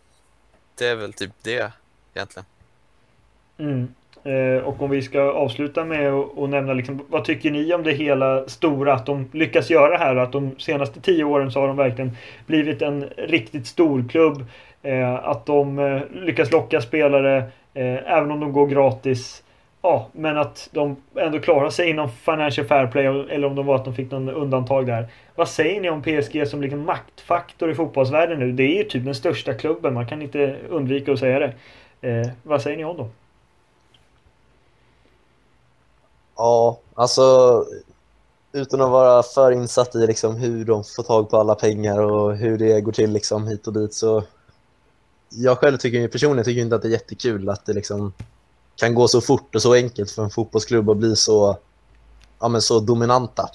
[0.79, 1.73] det är väl typ det
[2.15, 2.47] egentligen.
[3.59, 3.95] Mm.
[4.25, 7.93] Eh, och om vi ska avsluta med att nämna liksom, vad tycker ni om det
[7.93, 10.17] hela stora att de lyckas göra här?
[10.17, 12.17] Att de senaste tio åren så har de verkligen
[12.47, 14.45] blivit en riktigt stor klubb.
[14.83, 17.37] Eh, att de eh, lyckas locka spelare
[17.75, 19.43] eh, även om de går gratis.
[19.87, 23.75] Ja, men att de ändå klarar sig inom Financial Fair Play eller om de var
[23.75, 25.09] att de fick någon undantag där.
[25.35, 28.53] Vad säger ni om PSG som liksom maktfaktor i fotbollsvärlden nu?
[28.53, 31.55] Det är ju typ den största klubben, man kan inte undvika att säga det.
[32.09, 33.11] Eh, vad säger ni om dem?
[36.37, 37.23] Ja, alltså
[38.53, 42.37] utan att vara för insatt i liksom hur de får tag på alla pengar och
[42.37, 44.23] hur det går till liksom hit och dit så
[45.29, 48.13] jag själv tycker personligen tycker inte att det är jättekul att det liksom
[48.77, 51.59] kan gå så fort och så enkelt för en fotbollsklubb att bli så,
[52.39, 53.51] ja, men så dominanta.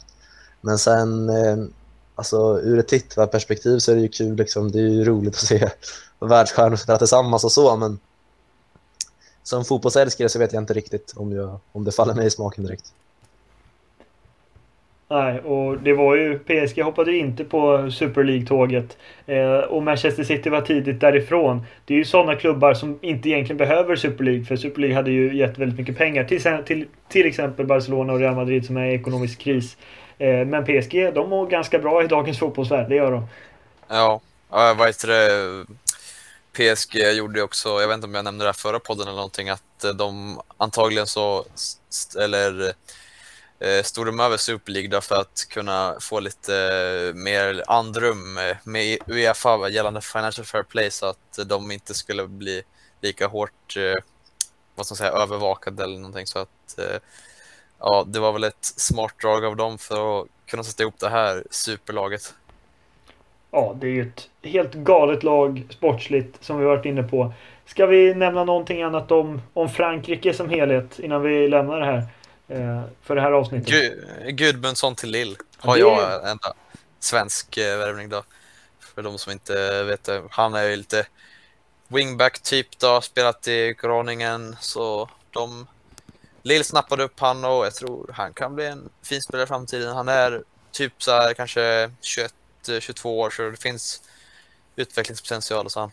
[0.61, 1.57] Men sen, eh,
[2.15, 5.41] alltså ur ett tittarperspektiv så är det ju kul, liksom, det är ju roligt att
[5.41, 5.69] se
[6.19, 7.99] världsstjärnor spela tillsammans och så, men
[9.43, 12.63] som fotbollsälskare så vet jag inte riktigt om, jag, om det faller mig i smaken
[12.63, 12.93] direkt.
[15.11, 18.97] Nej, och det var ju PSG hoppade ju inte på Super League-tåget.
[19.25, 21.65] Eh, och Manchester City var tidigt därifrån.
[21.85, 24.45] Det är ju sådana klubbar som inte egentligen behöver Super League.
[24.45, 28.19] För Super League hade ju gett väldigt mycket pengar till, till, till exempel Barcelona och
[28.19, 29.77] Real Madrid som är i ekonomisk kris.
[30.17, 32.89] Eh, men PSG, de mår ganska bra i dagens fotbollsvärld.
[32.89, 33.27] Det gör de.
[33.89, 35.65] Ja, vad heter det?
[36.53, 39.15] PSG gjorde ju också, jag vet inte om jag nämnde det här förra podden eller
[39.15, 41.45] någonting, att eh, de antagligen så,
[42.19, 42.73] eller
[43.61, 48.57] Eh, stod de över Super League för att kunna få lite eh, mer andrum eh,
[48.63, 52.61] med Uefa gällande Financial Fair Play så att de inte skulle bli
[53.01, 54.03] lika hårt, eh,
[54.75, 56.99] vad ska man säga, övervakade eller någonting så att eh,
[57.79, 61.09] ja, det var väl ett smart drag av dem för att kunna sätta ihop det
[61.09, 62.33] här superlaget.
[63.51, 67.33] Ja, det är ju ett helt galet lag sportsligt som vi varit inne på.
[67.65, 72.07] Ska vi nämna någonting annat om, om Frankrike som helhet innan vi lämnar det här?
[72.51, 73.69] Eh, för det här avsnittet.
[73.73, 76.39] Gu- Gudmundsson till Lill har Det- jag en
[76.99, 78.23] svensk eh, värvning då.
[78.79, 80.23] För de som inte vet det.
[80.29, 81.07] Han är ju lite
[81.87, 85.67] wingback typ då, spelat i Groningen så de
[86.43, 89.95] Lill snappade upp han och jag tror han kan bli en fin spelare i framtiden.
[89.95, 91.91] Han är typ så här kanske
[92.65, 94.01] 21-22 år så det finns
[94.75, 95.79] utvecklingspotential och så.
[95.79, 95.91] han.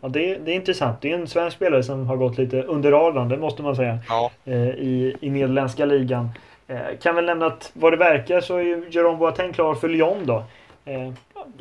[0.00, 1.00] Ja, det, är- det är intressant.
[1.00, 3.98] Det är en svensk spelare som har gått lite under radarn, det måste man säga,
[4.08, 6.28] Ja, eh, i, i nederländska ligan.
[6.68, 9.88] Eh, kan väl nämna att vad det verkar så är ju Jerome Boateng klar för
[9.88, 10.44] Lyon då.
[10.84, 11.12] Eh,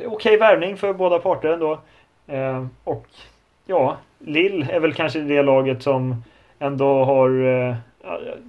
[0.06, 1.80] okej värvning för båda parter ändå.
[2.28, 3.07] Eh, och
[3.66, 6.24] ja, Lill är väl kanske det laget som
[6.60, 7.45] ändå har...
[7.68, 7.76] Eh,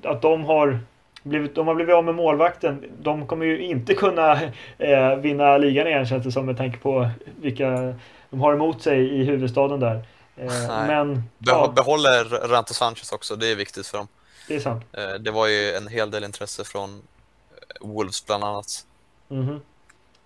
[0.05, 0.79] att de har
[1.23, 2.85] blivit, de har blivit av med målvakten.
[3.03, 4.33] De kommer ju inte kunna
[4.79, 7.09] eh, vinna ligan igen känns det som med tanke på
[7.41, 7.95] vilka
[8.31, 10.07] de har emot sig i huvudstaden där.
[10.37, 10.47] Eh,
[10.87, 14.09] men Beh- ja, behåller Ranto Sanchez också, det är viktigt för dem.
[14.49, 14.85] det är sant.
[14.93, 18.87] Eh, Det var ju en hel del intresse från eh, Wolves bland annat.
[19.29, 19.61] Mhm.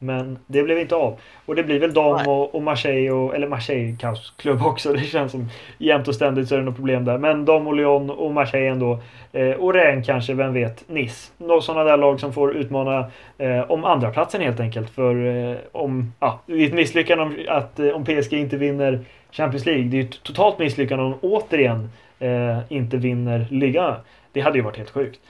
[0.03, 1.21] Men det blev inte av.
[1.47, 2.27] Och det blir väl Nej.
[2.27, 4.93] och, och Marseille, och, eller Marseille kaosklubb också.
[4.93, 5.49] Det känns som
[5.79, 7.19] jämt och ständigt så är det något problem där.
[7.19, 9.01] Men de och Lyon och Marseille ändå.
[9.33, 11.33] Eh, och Rennes kanske, vem vet, Nice.
[11.39, 14.91] Några sådana där lag som får utmana eh, om andra platsen helt enkelt.
[14.91, 19.05] För eh, om, ja, det är ett misslyckande om, att, eh, om PSG inte vinner
[19.31, 19.85] Champions League.
[19.85, 23.95] Det är ju ett totalt misslyckande om återigen eh, inte vinner ligan.
[24.33, 25.21] Det hade ju varit helt sjukt.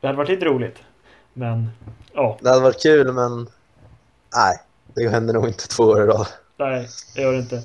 [0.00, 0.82] Det hade varit lite roligt.
[1.32, 1.70] Men
[2.12, 3.46] ja, Det hade varit kul, men
[4.34, 4.60] nej,
[4.94, 6.26] det händer nog inte två år i rad.
[6.56, 7.62] nej, det gör det inte.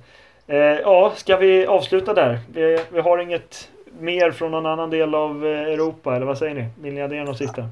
[0.47, 2.39] Eh, ja, ska vi avsluta där?
[2.53, 3.69] Vi, vi har inget
[3.99, 6.69] mer från någon annan del av eh, Europa, eller vad säger ni?
[6.81, 7.69] Vill ni addera något sista?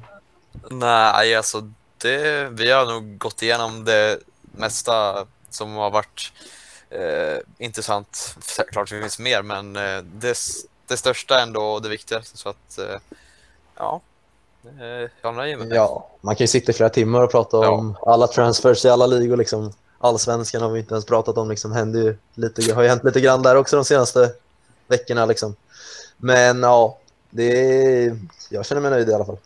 [0.70, 4.18] Nej, alltså det, vi har nog gått igenom det
[4.56, 6.32] mesta som har varit
[6.90, 8.36] eh, intressant.
[8.72, 10.38] Klart det finns mer, men eh, det,
[10.86, 12.36] det största ändå och det viktigaste.
[12.36, 13.00] Så att, eh,
[13.76, 14.00] ja,
[15.22, 15.68] jag nöjer mig.
[15.70, 19.06] Ja, man kan ju sitta i flera timmar och prata om alla transfers i alla
[19.06, 19.36] ligor.
[19.36, 19.72] Liksom.
[19.98, 21.50] Allsvenskan har vi inte ens pratat om.
[21.50, 21.72] Liksom.
[21.72, 24.30] Händer ju lite, har ju hänt lite grann där också de senaste
[24.88, 25.26] veckorna.
[25.26, 25.56] Liksom.
[26.16, 26.98] Men ja,
[27.30, 28.18] det är,
[28.50, 29.38] jag känner mig nöjd i alla fall.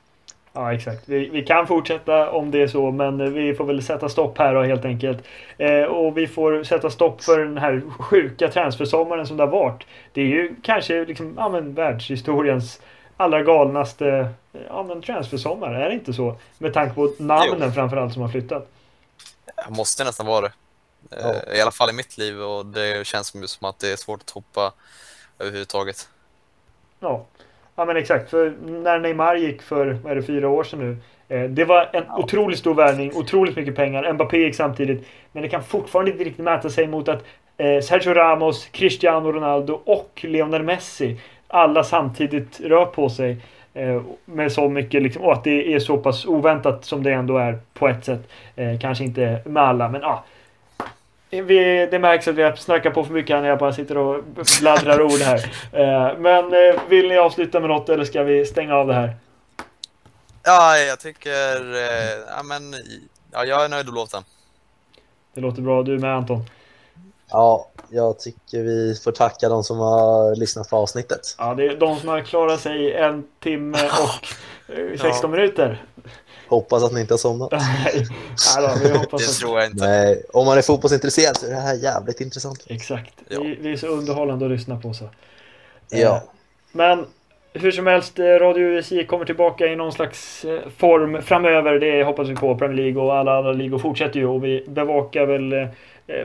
[0.55, 1.03] Ja, exakt.
[1.09, 4.39] Vi, vi kan fortsätta om det är så, men eh, vi får väl sätta stopp
[4.39, 5.19] här då helt enkelt.
[5.59, 9.87] Eh, och vi får sätta stopp för den här sjuka transfersommaren som det har varit.
[10.13, 12.81] Det är ju kanske liksom, ja, men, världshistoriens
[13.23, 14.29] allra galnaste
[14.69, 16.37] ja, men transfersommar, är det inte så?
[16.59, 18.69] Med tanke på namnen framförallt som har flyttat.
[19.57, 20.53] Jag måste nästan vara det.
[21.17, 23.97] Eh, I alla fall i mitt liv och det känns som som att det är
[23.97, 24.73] svårt att hoppa
[25.39, 26.09] överhuvudtaget.
[27.01, 27.25] Ja.
[27.77, 28.31] ja, men exakt.
[28.31, 30.97] För när Neymar gick för, vad är det, fyra år sedan nu.
[31.37, 32.19] Eh, det var en Ja.
[32.19, 34.13] otroligt stor värvning, otroligt mycket pengar.
[34.13, 35.07] Mbappé gick samtidigt.
[35.33, 37.25] Men det kan fortfarande inte riktigt mäta sig mot att
[37.57, 41.21] eh, Sergio Ramos, Cristiano Ronaldo och Lionel Messi
[41.53, 43.37] alla samtidigt rör på sig.
[43.75, 47.39] Eh, med så mycket liksom, och att det är så pass oväntat som det ändå
[47.39, 48.29] är på ett sätt.
[48.57, 50.25] Eh, kanske inte med alla, men ja.
[51.31, 54.25] Vi, det märks att vi har snackat på för mycket när jag bara sitter och
[54.61, 55.53] bladdrar ord här.
[55.73, 59.17] Eh, men eh, vill ni avsluta med något eller ska vi stänga av det här?
[60.43, 61.75] Ja, jag tycker...
[61.75, 62.75] Eh, ja, men,
[63.33, 64.23] ja, jag är nöjd och belåten.
[65.35, 65.83] Det låter bra.
[65.83, 66.45] Du med Anton?
[67.33, 71.21] Ja, jag tycker vi får tacka de som har lyssnat på avsnittet.
[71.39, 73.79] Ja, det är de som har klarat sig en timme
[74.69, 75.83] och eh, 16 minuter.
[76.49, 77.51] Hoppas att ni inte har somnat.
[77.53, 78.07] Nej,
[78.57, 79.37] Nej då, vi hoppas Det att...
[79.37, 79.87] tror jag inte.
[79.87, 82.65] Nej, om man är fotbollsintresserad så är det här jävligt intressant.
[82.67, 83.15] Exakt.
[83.29, 83.41] Ja.
[83.63, 85.09] Det, är så underhållande att lyssna på så.
[85.91, 86.17] Ja.
[86.17, 86.23] Eh,
[86.73, 87.07] Men
[87.53, 90.45] hur som helst, eh, Radio USI kommer tillbaka i någon slags
[90.77, 91.79] form framöver.
[91.79, 92.59] Det hoppas vi på.
[92.59, 95.69] Premier League och alla andra ligor fortsätter ju och vi bevakar väl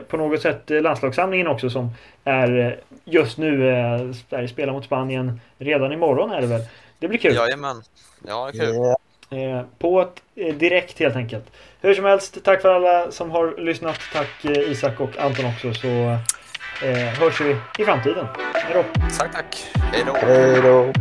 [0.08, 1.90] på något sätt eh, landslagssamlingen också som
[2.24, 2.72] är eh,
[3.04, 6.62] just nu eh, Sverige spelar mot Spanien redan imorgon är det väl.
[6.98, 7.34] Det blir kul.
[7.34, 7.82] Jajamän.
[8.26, 8.94] Ja, det är kul.
[9.30, 11.44] Eh, på ett, eh, direkt helt enkelt.
[11.80, 14.00] Hur som helst, tack för alla som har lyssnat.
[14.12, 18.26] Tack eh, Isak och Anton också så eh, hörs vi i framtiden.
[18.54, 18.84] Hej då!
[19.18, 19.66] Tack, tack.
[19.92, 20.12] Hej då.
[20.26, 20.92] Hej då.